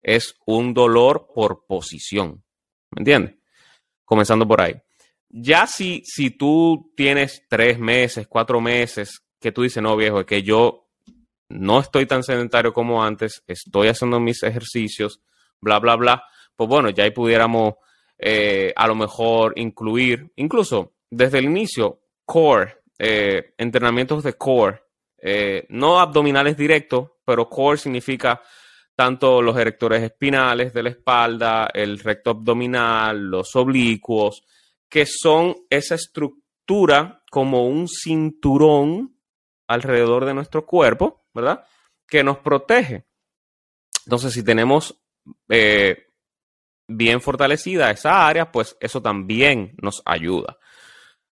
es 0.01 0.35
un 0.45 0.73
dolor 0.73 1.27
por 1.33 1.65
posición. 1.65 2.43
¿Me 2.91 3.01
entiendes? 3.01 3.35
Comenzando 4.05 4.47
por 4.47 4.61
ahí. 4.61 4.75
Ya 5.29 5.67
si, 5.67 6.01
si 6.03 6.31
tú 6.31 6.91
tienes 6.95 7.45
tres 7.47 7.77
meses, 7.77 8.27
cuatro 8.27 8.59
meses, 8.59 9.23
que 9.39 9.51
tú 9.51 9.61
dices, 9.61 9.81
no, 9.81 9.95
viejo, 9.95 10.21
es 10.21 10.25
que 10.25 10.41
yo 10.41 10.87
no 11.49 11.79
estoy 11.79 12.05
tan 12.05 12.23
sedentario 12.23 12.73
como 12.73 13.03
antes, 13.03 13.43
estoy 13.47 13.87
haciendo 13.87 14.19
mis 14.19 14.43
ejercicios, 14.43 15.21
bla, 15.59 15.79
bla, 15.79 15.95
bla, 15.95 16.23
pues 16.55 16.69
bueno, 16.69 16.89
ya 16.89 17.03
ahí 17.03 17.11
pudiéramos 17.11 17.75
eh, 18.17 18.73
a 18.75 18.87
lo 18.87 18.95
mejor 18.95 19.53
incluir, 19.55 20.31
incluso 20.35 20.93
desde 21.09 21.39
el 21.39 21.45
inicio, 21.45 22.01
core, 22.25 22.77
eh, 22.97 23.53
entrenamientos 23.57 24.23
de 24.23 24.33
core, 24.33 24.81
eh, 25.21 25.65
no 25.69 25.99
abdominales 25.99 26.57
directos, 26.57 27.11
pero 27.25 27.49
core 27.49 27.77
significa 27.77 28.41
tanto 28.95 29.41
los 29.41 29.57
erectores 29.57 30.03
espinales 30.03 30.73
de 30.73 30.83
la 30.83 30.89
espalda, 30.89 31.69
el 31.73 31.99
recto 31.99 32.31
abdominal, 32.31 33.29
los 33.29 33.55
oblicuos, 33.55 34.43
que 34.89 35.05
son 35.05 35.55
esa 35.69 35.95
estructura 35.95 37.23
como 37.31 37.67
un 37.67 37.87
cinturón 37.87 39.15
alrededor 39.67 40.25
de 40.25 40.33
nuestro 40.33 40.65
cuerpo, 40.65 41.25
¿verdad? 41.33 41.63
Que 42.07 42.23
nos 42.23 42.39
protege. 42.39 43.05
Entonces, 44.05 44.33
si 44.33 44.43
tenemos 44.43 44.99
eh, 45.47 46.07
bien 46.87 47.21
fortalecida 47.21 47.91
esa 47.91 48.27
área, 48.27 48.51
pues 48.51 48.75
eso 48.79 49.01
también 49.01 49.75
nos 49.81 50.01
ayuda. 50.05 50.58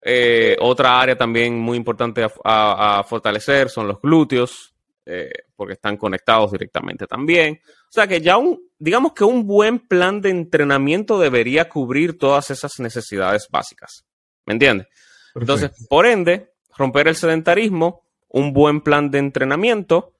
Eh, 0.09 0.55
otra 0.61 1.01
área 1.01 1.17
también 1.17 1.59
muy 1.59 1.75
importante 1.75 2.25
a 2.45 3.03
fortalecer 3.05 3.69
son 3.69 3.89
los 3.89 3.99
glúteos, 3.99 4.73
eh, 5.09 5.31
porque 5.55 5.75
están 5.75 5.95
conectados 5.95 6.51
directamente 6.51 7.07
también. 7.07 7.61
O 7.63 7.91
sea 7.91 8.07
que 8.07 8.19
ya 8.19 8.35
un, 8.35 8.59
digamos 8.77 9.13
que 9.13 9.23
un 9.23 9.47
buen 9.47 9.79
plan 9.79 10.19
de 10.19 10.29
entrenamiento 10.29 11.17
debería 11.17 11.69
cubrir 11.69 12.17
todas 12.17 12.51
esas 12.51 12.77
necesidades 12.79 13.47
básicas. 13.49 14.05
¿Me 14.45 14.53
entiendes? 14.53 14.87
Entonces, 15.33 15.71
por 15.89 16.05
ende, 16.05 16.51
romper 16.77 17.07
el 17.07 17.15
sedentarismo, 17.15 18.03
un 18.27 18.51
buen 18.51 18.81
plan 18.81 19.09
de 19.09 19.19
entrenamiento 19.19 20.13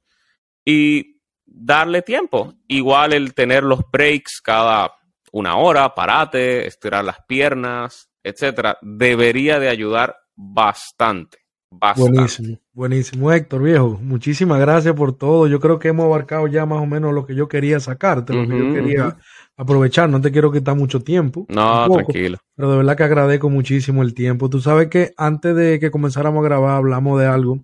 y 0.64 1.20
darle 1.46 2.02
tiempo. 2.02 2.54
Igual 2.68 3.12
el 3.12 3.34
tener 3.34 3.64
los 3.64 3.82
breaks 3.92 4.40
cada 4.42 4.94
una 5.34 5.58
hora, 5.58 5.94
parate, 5.96 6.66
estirar 6.66 7.04
las 7.04 7.18
piernas, 7.28 8.07
etcétera, 8.28 8.78
debería 8.82 9.60
de 9.60 9.70
ayudar 9.70 10.16
bastante. 10.36 11.40
Buenísimo, 11.70 12.58
buenísimo, 12.72 13.32
Héctor, 13.32 13.62
viejo. 13.62 14.00
Muchísimas 14.02 14.60
gracias 14.60 14.96
por 14.96 15.18
todo. 15.18 15.48
Yo 15.48 15.60
creo 15.60 15.80
que 15.80 15.90
hemos 15.90 16.06
abarcado 16.06 16.48
ya 16.48 16.66
más 16.66 16.82
o 16.82 16.86
menos 16.86 17.14
lo 17.14 17.26
que 17.26 17.36
yo 17.36 17.50
quería 17.50 17.80
sacarte, 17.80 18.34
lo 18.34 18.48
que 18.48 18.58
yo 18.58 18.74
quería 18.74 19.18
aprovechar. 19.58 20.10
No 20.10 20.22
te 20.22 20.32
quiero 20.32 20.52
quitar 20.52 20.76
mucho 20.76 21.02
tiempo. 21.02 21.46
No, 21.50 21.90
tranquilo. 21.90 22.38
Pero 22.56 22.72
de 22.72 22.78
verdad 22.78 22.96
que 22.96 23.04
agradezco 23.04 23.50
muchísimo 23.50 24.02
el 24.02 24.14
tiempo. 24.14 24.50
Tú 24.50 24.62
sabes 24.62 24.88
que 24.88 25.14
antes 25.18 25.56
de 25.56 25.80
que 25.80 25.92
comenzáramos 25.92 26.40
a 26.40 26.48
grabar 26.48 26.78
hablamos 26.78 27.20
de 27.20 27.26
algo, 27.26 27.60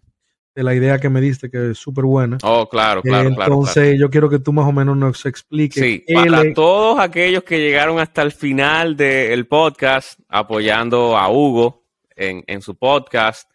de 0.56 0.64
la 0.64 0.76
idea 0.76 1.00
que 1.00 1.10
me 1.10 1.20
diste, 1.20 1.50
que 1.50 1.72
es 1.72 1.78
súper 1.78 2.06
buena. 2.06 2.38
Oh, 2.44 2.70
claro, 2.70 3.02
claro, 3.02 3.34
claro. 3.34 3.54
Entonces 3.54 3.98
yo 4.00 4.10
quiero 4.10 4.30
que 4.30 4.40
tú 4.40 4.54
más 4.54 4.68
o 4.68 4.72
menos 4.72 4.96
nos 4.96 5.26
expliques. 5.26 5.84
Sí, 5.84 6.06
para 6.14 6.54
todos 6.54 7.00
aquellos 7.00 7.44
que 7.44 7.60
llegaron 7.60 8.00
hasta 8.00 8.22
el 8.22 8.32
final 8.32 8.96
del 8.96 9.48
podcast 9.48 10.20
apoyando 10.30 11.18
a 11.18 11.30
Hugo 11.32 11.86
en, 12.16 12.44
en 12.46 12.62
su 12.62 12.76
podcast 12.76 13.50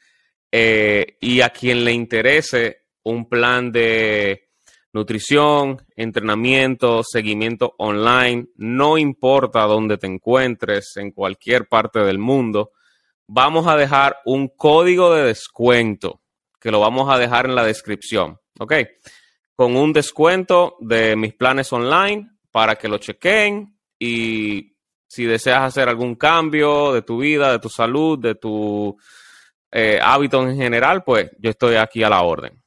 eh, 0.51 1.16
y 1.20 1.40
a 1.40 1.51
quien 1.51 1.84
le 1.84 1.92
interese 1.92 2.86
un 3.05 3.28
plan 3.28 3.70
de 3.70 4.49
nutrición, 4.92 5.80
entrenamiento, 5.94 7.03
seguimiento 7.05 7.74
online, 7.78 8.49
no 8.57 8.99
importa 8.99 9.62
dónde 9.62 9.99
te 9.99 10.07
encuentres, 10.07 10.96
en 10.96 11.12
cualquier 11.12 11.68
parte 11.68 12.01
del 12.01 12.18
mundo, 12.18 12.72
vamos 13.26 13.66
a 13.66 13.76
dejar 13.76 14.16
un 14.24 14.49
código 14.49 15.14
de 15.14 15.24
descuento 15.24 16.20
que 16.61 16.70
lo 16.70 16.80
vamos 16.80 17.12
a 17.12 17.18
dejar 17.18 17.46
en 17.46 17.54
la 17.54 17.64
descripción, 17.64 18.38
¿ok? 18.59 18.74
Con 19.54 19.76
un 19.76 19.92
descuento 19.92 20.76
de 20.80 21.16
mis 21.16 21.34
planes 21.34 21.72
online 21.72 22.30
para 22.50 22.76
que 22.76 22.88
lo 22.88 22.98
chequen 22.98 23.78
y 23.98 24.76
si 25.09 25.24
deseas 25.24 25.62
hacer 25.62 25.88
algún 25.88 26.14
cambio 26.14 26.92
de 26.92 27.02
tu 27.02 27.18
vida, 27.18 27.50
de 27.50 27.59
tu 27.59 27.68
salud, 27.68 28.18
de 28.18 28.34
tu 28.34 28.96
eh, 29.72 29.98
hábito 30.02 30.46
en 30.46 30.56
general, 30.56 31.02
pues 31.04 31.30
yo 31.38 31.50
estoy 31.50 31.76
aquí 31.76 32.02
a 32.02 32.11
la 32.11 32.22
orden. 32.22 32.62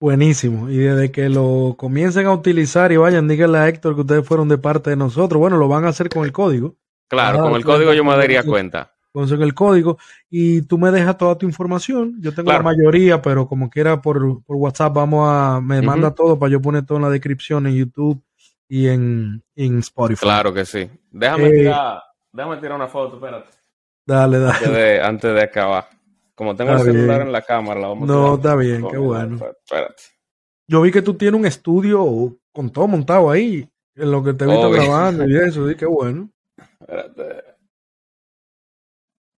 Buenísimo. 0.00 0.68
Y 0.68 0.76
desde 0.76 1.10
que 1.10 1.28
lo 1.28 1.76
comiencen 1.78 2.26
a 2.26 2.32
utilizar 2.32 2.92
y 2.92 2.96
vayan, 2.96 3.28
díganle 3.28 3.58
a 3.58 3.68
Héctor 3.68 3.94
que 3.94 4.00
ustedes 4.02 4.26
fueron 4.26 4.48
de 4.48 4.58
parte 4.58 4.90
de 4.90 4.96
nosotros. 4.96 5.38
Bueno, 5.38 5.56
lo 5.56 5.68
van 5.68 5.84
a 5.84 5.88
hacer 5.88 6.08
con 6.08 6.24
el 6.24 6.32
código. 6.32 6.76
Claro, 7.08 7.40
con 7.40 7.54
el 7.54 7.64
código 7.64 7.92
yo 7.94 8.04
me 8.04 8.16
daría 8.16 8.42
cuenta. 8.42 8.93
Con 9.14 9.30
el 9.30 9.54
código 9.54 9.96
y 10.28 10.62
tú 10.62 10.76
me 10.76 10.90
dejas 10.90 11.16
toda 11.16 11.38
tu 11.38 11.46
información. 11.46 12.16
Yo 12.20 12.34
tengo 12.34 12.50
la 12.50 12.62
mayoría, 12.62 13.22
pero 13.22 13.46
como 13.46 13.70
quiera 13.70 14.02
por, 14.02 14.42
WhatsApp 14.48 14.92
vamos 14.92 15.28
a, 15.30 15.60
me 15.60 15.80
manda 15.82 16.12
todo 16.12 16.36
para 16.36 16.50
yo 16.50 16.60
poner 16.60 16.84
todo 16.84 16.98
en 16.98 17.04
la 17.04 17.10
descripción 17.10 17.64
en 17.68 17.76
YouTube 17.76 18.20
y 18.68 18.88
en, 18.88 19.40
Spotify. 19.54 20.20
Claro 20.20 20.52
que 20.52 20.64
sí. 20.64 20.90
Déjame, 21.12 21.46
eh, 21.46 21.52
tirar, 21.52 22.02
déjame 22.32 22.56
tirar 22.56 22.74
una 22.74 22.88
foto, 22.88 23.14
espérate. 23.14 23.50
Dale, 24.04 24.40
dale. 24.40 24.56
Antes 24.56 24.72
de, 24.72 25.00
antes 25.00 25.34
de 25.34 25.42
acabar. 25.42 25.88
Como 26.34 26.56
tengo 26.56 26.72
el 26.72 26.80
celular 26.80 27.20
en 27.20 27.30
la 27.30 27.42
cámara, 27.42 27.78
la 27.78 27.86
vamos 27.86 28.08
No, 28.08 28.34
está 28.34 28.56
bien, 28.56 28.84
qué 28.90 28.98
bueno. 28.98 29.36
Espérate. 29.36 30.02
Yo 30.66 30.82
vi 30.82 30.90
que 30.90 31.02
tú 31.02 31.14
tienes 31.14 31.38
un 31.38 31.46
estudio 31.46 32.36
con 32.50 32.68
todo 32.68 32.88
montado 32.88 33.30
ahí, 33.30 33.68
en 33.94 34.10
lo 34.10 34.24
que 34.24 34.32
te 34.32 34.44
he 34.44 34.48
visto 34.48 34.70
grabando 34.72 35.24
y 35.24 35.36
eso, 35.36 35.68
sí, 35.68 35.76
qué 35.76 35.86
bueno. 35.86 36.28
Espérate. 36.80 37.53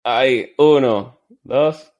Ahí, 0.05 0.53
uno, 0.59 1.19
dos. 1.43 1.91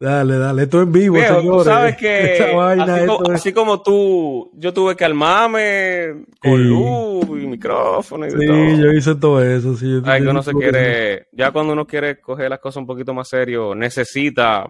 Dale, 0.00 0.38
dale, 0.38 0.62
esto 0.62 0.82
es 0.82 0.90
vivo, 0.90 1.16
señores. 1.16 1.42
Tú 1.42 1.64
sabes 1.64 1.96
que 1.96 2.54
así, 3.32 3.52
como, 3.52 3.82
tú, 3.82 4.50
yo 4.54 4.72
tuve 4.72 4.96
que 4.96 5.04
armarme 5.04 6.24
con 6.40 6.66
luz 6.66 7.26
y 7.28 7.46
micrófono 7.46 8.26
y 8.26 8.30
sí, 8.30 8.46
yo 8.46 8.92
hice 8.92 9.14
todo 9.16 9.42
eso. 9.42 9.76
Sí, 9.76 10.00
Ay, 10.04 10.22
que 10.22 10.28
uno 10.28 10.42
se 10.42 10.52
quiere, 10.52 11.28
ya 11.32 11.50
cuando 11.50 11.74
uno 11.74 11.86
quiere 11.86 12.20
coger 12.22 12.48
las 12.48 12.58
cosas 12.58 12.78
un 12.78 12.86
poquito 12.86 13.12
más 13.12 13.28
serio, 13.28 13.74
necesita 13.74 14.66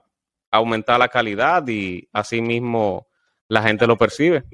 aumentar 0.51 0.99
la 0.99 1.09
calidad 1.09 1.67
y 1.69 2.09
así 2.13 2.41
mismo 2.41 3.07
la 3.49 3.63
gente 3.63 3.87
lo 3.87 3.97
percibe. 3.97 4.45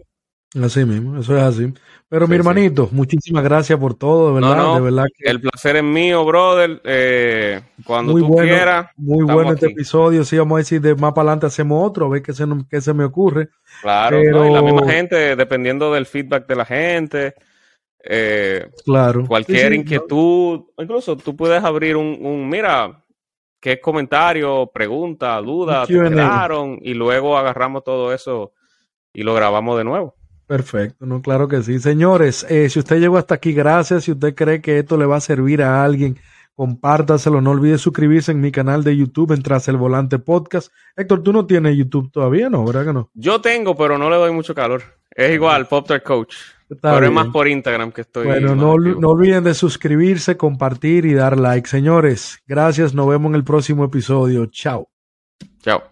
Así 0.61 0.85
mismo, 0.85 1.19
eso 1.19 1.37
es 1.37 1.43
así. 1.43 1.73
Pero 2.11 2.29
mi 2.29 2.37
hermanito, 2.37 2.89
muchísimas 2.93 3.43
gracias 3.43 3.79
por 3.79 3.95
todo, 3.95 4.29
de 4.29 4.35
verdad, 4.35 4.75
de 4.75 4.81
verdad 4.83 5.05
El 5.21 5.41
placer 5.41 5.77
es 5.77 5.83
mío, 5.83 6.27
brother. 6.27 6.79
Eh, 6.85 7.63
cuando 7.87 8.13
tú 8.13 8.37
quieras. 8.37 8.91
Muy 8.97 9.25
bueno 9.25 9.55
este 9.55 9.69
episodio. 9.69 10.23
Sí, 10.23 10.37
vamos 10.37 10.57
a 10.57 10.59
decir, 10.59 10.83
de 10.83 10.95
más 10.95 11.15
para 11.15 11.29
adelante 11.29 11.47
hacemos 11.47 11.89
otro, 11.89 12.05
a 12.05 12.09
ver 12.11 12.23
qué 12.23 12.35
se, 12.35 12.45
qué 12.69 12.83
se 12.83 12.93
me 12.93 13.05
ocurre. 13.05 13.49
Claro, 13.81 14.23
y 14.23 14.53
la 14.53 14.61
misma 14.61 14.87
gente, 14.87 15.37
dependiendo 15.37 15.91
del 15.91 16.05
feedback 16.05 16.47
de 16.47 16.57
la 16.57 16.65
gente. 16.67 17.35
Eh, 18.05 18.69
claro. 18.85 19.27
Cualquier 19.27 19.73
inquietud, 19.73 20.65
incluso 20.77 21.17
tú 21.17 21.35
puedes 21.35 21.65
abrir 21.65 21.97
un, 21.97 22.19
un 22.21 22.47
mira, 22.47 23.03
qué 23.59 23.81
comentario, 23.81 24.71
pregunta, 24.75 25.41
duda 25.41 25.87
te 25.87 25.95
quedaron, 25.95 26.79
y 26.83 26.93
luego 26.93 27.39
agarramos 27.39 27.85
todo 27.85 28.13
eso 28.13 28.53
y 29.15 29.23
lo 29.23 29.35
grabamos 29.35 29.79
de 29.79 29.85
nuevo. 29.85 30.15
Perfecto, 30.53 31.07
no, 31.07 31.23
claro 31.23 31.49
que 31.49 31.63
sí. 31.63 31.79
Señores, 31.79 32.45
eh, 32.47 32.69
si 32.69 32.79
usted 32.79 33.01
llegó 33.01 33.17
hasta 33.17 33.37
aquí, 33.37 33.55
gracias. 33.55 34.05
Si 34.05 34.13
usted 34.13 34.35
cree 34.35 34.61
que 34.61 34.81
esto 34.81 34.99
le 34.99 35.07
va 35.07 35.17
a 35.17 35.21
servir 35.21 35.63
a 35.63 35.83
alguien, 35.83 36.19
compártaselo. 36.55 37.41
No 37.41 37.53
olvide 37.53 37.79
suscribirse 37.79 38.33
en 38.33 38.43
mi 38.43 38.53
canal 38.53 38.85
de 38.85 38.95
YouTube 38.95 39.33
en 39.33 39.43
Tras 39.43 39.69
el 39.69 39.79
Volante 39.79 40.19
Podcast. 40.19 40.71
Héctor, 40.95 41.23
tú 41.23 41.33
no 41.33 41.47
tienes 41.47 41.75
YouTube 41.75 42.13
todavía, 42.13 42.51
¿no? 42.51 42.67
¿Verdad 42.67 42.85
que 42.85 42.93
no? 42.93 43.11
Yo 43.15 43.41
tengo, 43.41 43.75
pero 43.75 43.97
no 43.97 44.11
le 44.11 44.17
doy 44.17 44.31
mucho 44.31 44.55
calor. 44.55 44.83
Es 45.11 45.33
igual, 45.33 45.67
Poptar 45.69 46.03
Coach. 46.03 46.35
pero 46.83 47.07
es 47.07 47.13
más 47.13 47.29
por 47.29 47.49
Instagram 47.49 47.91
que 47.91 48.03
estoy. 48.03 48.27
Bueno, 48.27 48.55
no, 48.55 48.77
no 48.77 49.09
olviden 49.09 49.45
de 49.45 49.55
suscribirse, 49.55 50.37
compartir 50.37 51.07
y 51.07 51.15
dar 51.15 51.39
like. 51.39 51.67
Señores, 51.67 52.43
gracias. 52.47 52.93
Nos 52.93 53.09
vemos 53.09 53.31
en 53.31 53.37
el 53.37 53.45
próximo 53.45 53.87
episodio. 53.87 54.45
Chao. 54.45 54.91
Chao. 55.63 55.92